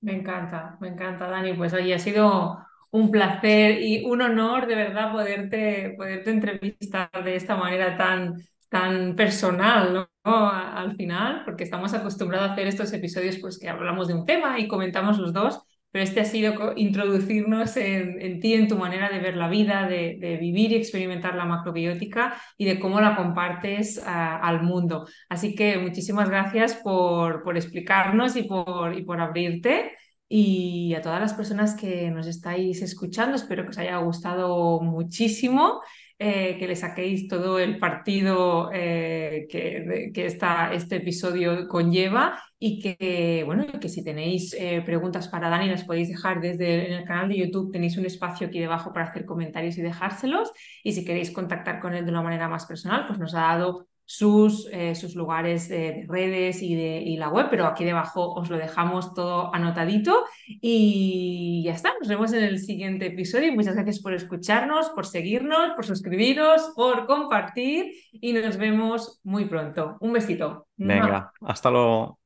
Me 0.01 0.13
encanta, 0.13 0.77
me 0.81 0.89
encanta, 0.89 1.27
Dani. 1.29 1.53
Pues 1.53 1.73
hoy 1.73 1.93
ha 1.93 1.99
sido 1.99 2.57
un 2.91 3.09
placer 3.11 3.81
y 3.81 4.03
un 4.05 4.21
honor 4.21 4.67
de 4.67 4.75
verdad 4.75 5.11
poderte 5.11 5.95
entrevistar 6.29 7.09
de 7.23 7.35
esta 7.35 7.55
manera 7.55 7.97
tan, 7.97 8.35
tan 8.73 9.15
personal, 9.15 9.93
¿no? 9.93 10.49
Al 10.49 10.95
final, 10.95 11.43
porque 11.45 11.63
estamos 11.63 11.93
acostumbrados 11.93 12.49
a 12.49 12.53
hacer 12.53 12.65
estos 12.65 12.91
episodios 12.91 13.37
pues 13.37 13.59
que 13.59 13.69
hablamos 13.69 14.07
de 14.07 14.15
un 14.15 14.25
tema 14.25 14.59
y 14.59 14.67
comentamos 14.67 15.19
los 15.19 15.31
dos, 15.31 15.59
pero 15.91 16.03
este 16.03 16.21
ha 16.21 16.25
sido 16.25 16.73
introducirnos 16.75 17.77
en, 17.77 18.39
ti, 18.39 18.55
en 18.55 18.67
tu 18.67 18.75
manera 18.75 19.09
de 19.09 19.19
ver 19.19 19.37
la 19.37 19.47
vida, 19.47 19.87
de, 19.87 20.37
vivir 20.41 20.71
y 20.71 20.75
experimentar 20.75 21.35
la 21.35 21.45
macrobiótica 21.45 22.35
y 22.57 22.65
de 22.65 22.79
cómo 22.79 22.99
la 22.99 23.15
compartes 23.15 24.01
al 24.03 24.63
mundo. 24.63 25.07
Así 25.29 25.53
que 25.53 25.77
muchísimas 25.77 26.27
gracias 26.29 26.73
por, 26.73 27.43
por 27.43 27.57
explicarnos 27.57 28.35
y 28.35 28.43
por, 28.43 28.97
y 28.97 29.03
por 29.03 29.21
abrirte. 29.21 29.91
Y 30.27 30.95
a 30.95 31.01
todas 31.01 31.21
las 31.21 31.35
personas 31.35 31.75
que 31.75 32.09
nos 32.09 32.25
estáis 32.25 32.81
escuchando, 32.81 33.35
espero 33.35 33.65
que 33.65 33.69
os 33.69 33.77
haya 33.77 33.97
gustado 33.97 34.81
muchísimo. 34.81 35.81
Eh, 36.25 36.55
que 36.57 36.67
le 36.67 36.77
saquéis 36.77 37.27
todo 37.27 37.59
el 37.59 37.77
partido 37.79 38.69
eh, 38.71 39.45
que, 39.49 40.09
que 40.13 40.25
este 40.25 40.95
episodio 40.95 41.67
conlleva 41.67 42.41
y 42.57 42.79
que, 42.79 43.43
bueno, 43.45 43.65
que 43.81 43.89
si 43.89 44.05
tenéis 44.05 44.53
eh, 44.57 44.81
preguntas 44.85 45.27
para 45.27 45.49
Dani 45.49 45.67
las 45.67 45.83
podéis 45.83 46.07
dejar 46.07 46.39
desde 46.39 46.87
en 46.87 46.93
el 46.93 47.03
canal 47.03 47.27
de 47.27 47.39
YouTube, 47.39 47.73
tenéis 47.73 47.97
un 47.97 48.05
espacio 48.05 48.47
aquí 48.47 48.57
debajo 48.61 48.93
para 48.93 49.07
hacer 49.07 49.25
comentarios 49.25 49.77
y 49.77 49.81
dejárselos. 49.81 50.53
Y 50.81 50.93
si 50.93 51.03
queréis 51.03 51.29
contactar 51.29 51.81
con 51.81 51.93
él 51.93 52.05
de 52.05 52.11
una 52.11 52.21
manera 52.21 52.47
más 52.47 52.65
personal, 52.67 53.05
pues 53.05 53.19
nos 53.19 53.35
ha 53.35 53.41
dado 53.41 53.89
sus, 54.05 54.67
eh, 54.71 54.95
sus 54.95 55.15
lugares 55.15 55.69
de, 55.69 56.05
redes 56.07 56.61
y, 56.61 56.75
de, 56.75 57.01
y 57.01 57.17
la 57.17 57.29
web, 57.29 57.47
pero 57.49 57.65
aquí 57.65 57.83
debajo 57.83 58.33
os 58.33 58.49
lo 58.49 58.57
dejamos 58.57 59.13
todo 59.13 59.53
anotadito 59.53 60.25
y 60.47 61.63
ya 61.65 61.73
está, 61.73 61.93
nos 61.99 62.07
vemos 62.07 62.33
en 62.33 62.43
el 62.43 62.59
siguiente 62.59 63.07
episodio. 63.07 63.53
Muchas 63.53 63.75
gracias 63.75 63.99
por 63.99 64.13
escucharnos, 64.13 64.89
por 64.89 65.05
seguirnos, 65.05 65.71
por 65.75 65.85
suscribiros, 65.85 66.71
por 66.75 67.05
compartir 67.05 67.93
y 68.11 68.33
nos 68.33 68.57
vemos 68.57 69.19
muy 69.23 69.45
pronto. 69.45 69.97
Un 69.99 70.13
besito. 70.13 70.67
Venga, 70.75 71.31
hasta 71.41 71.69
luego. 71.69 72.22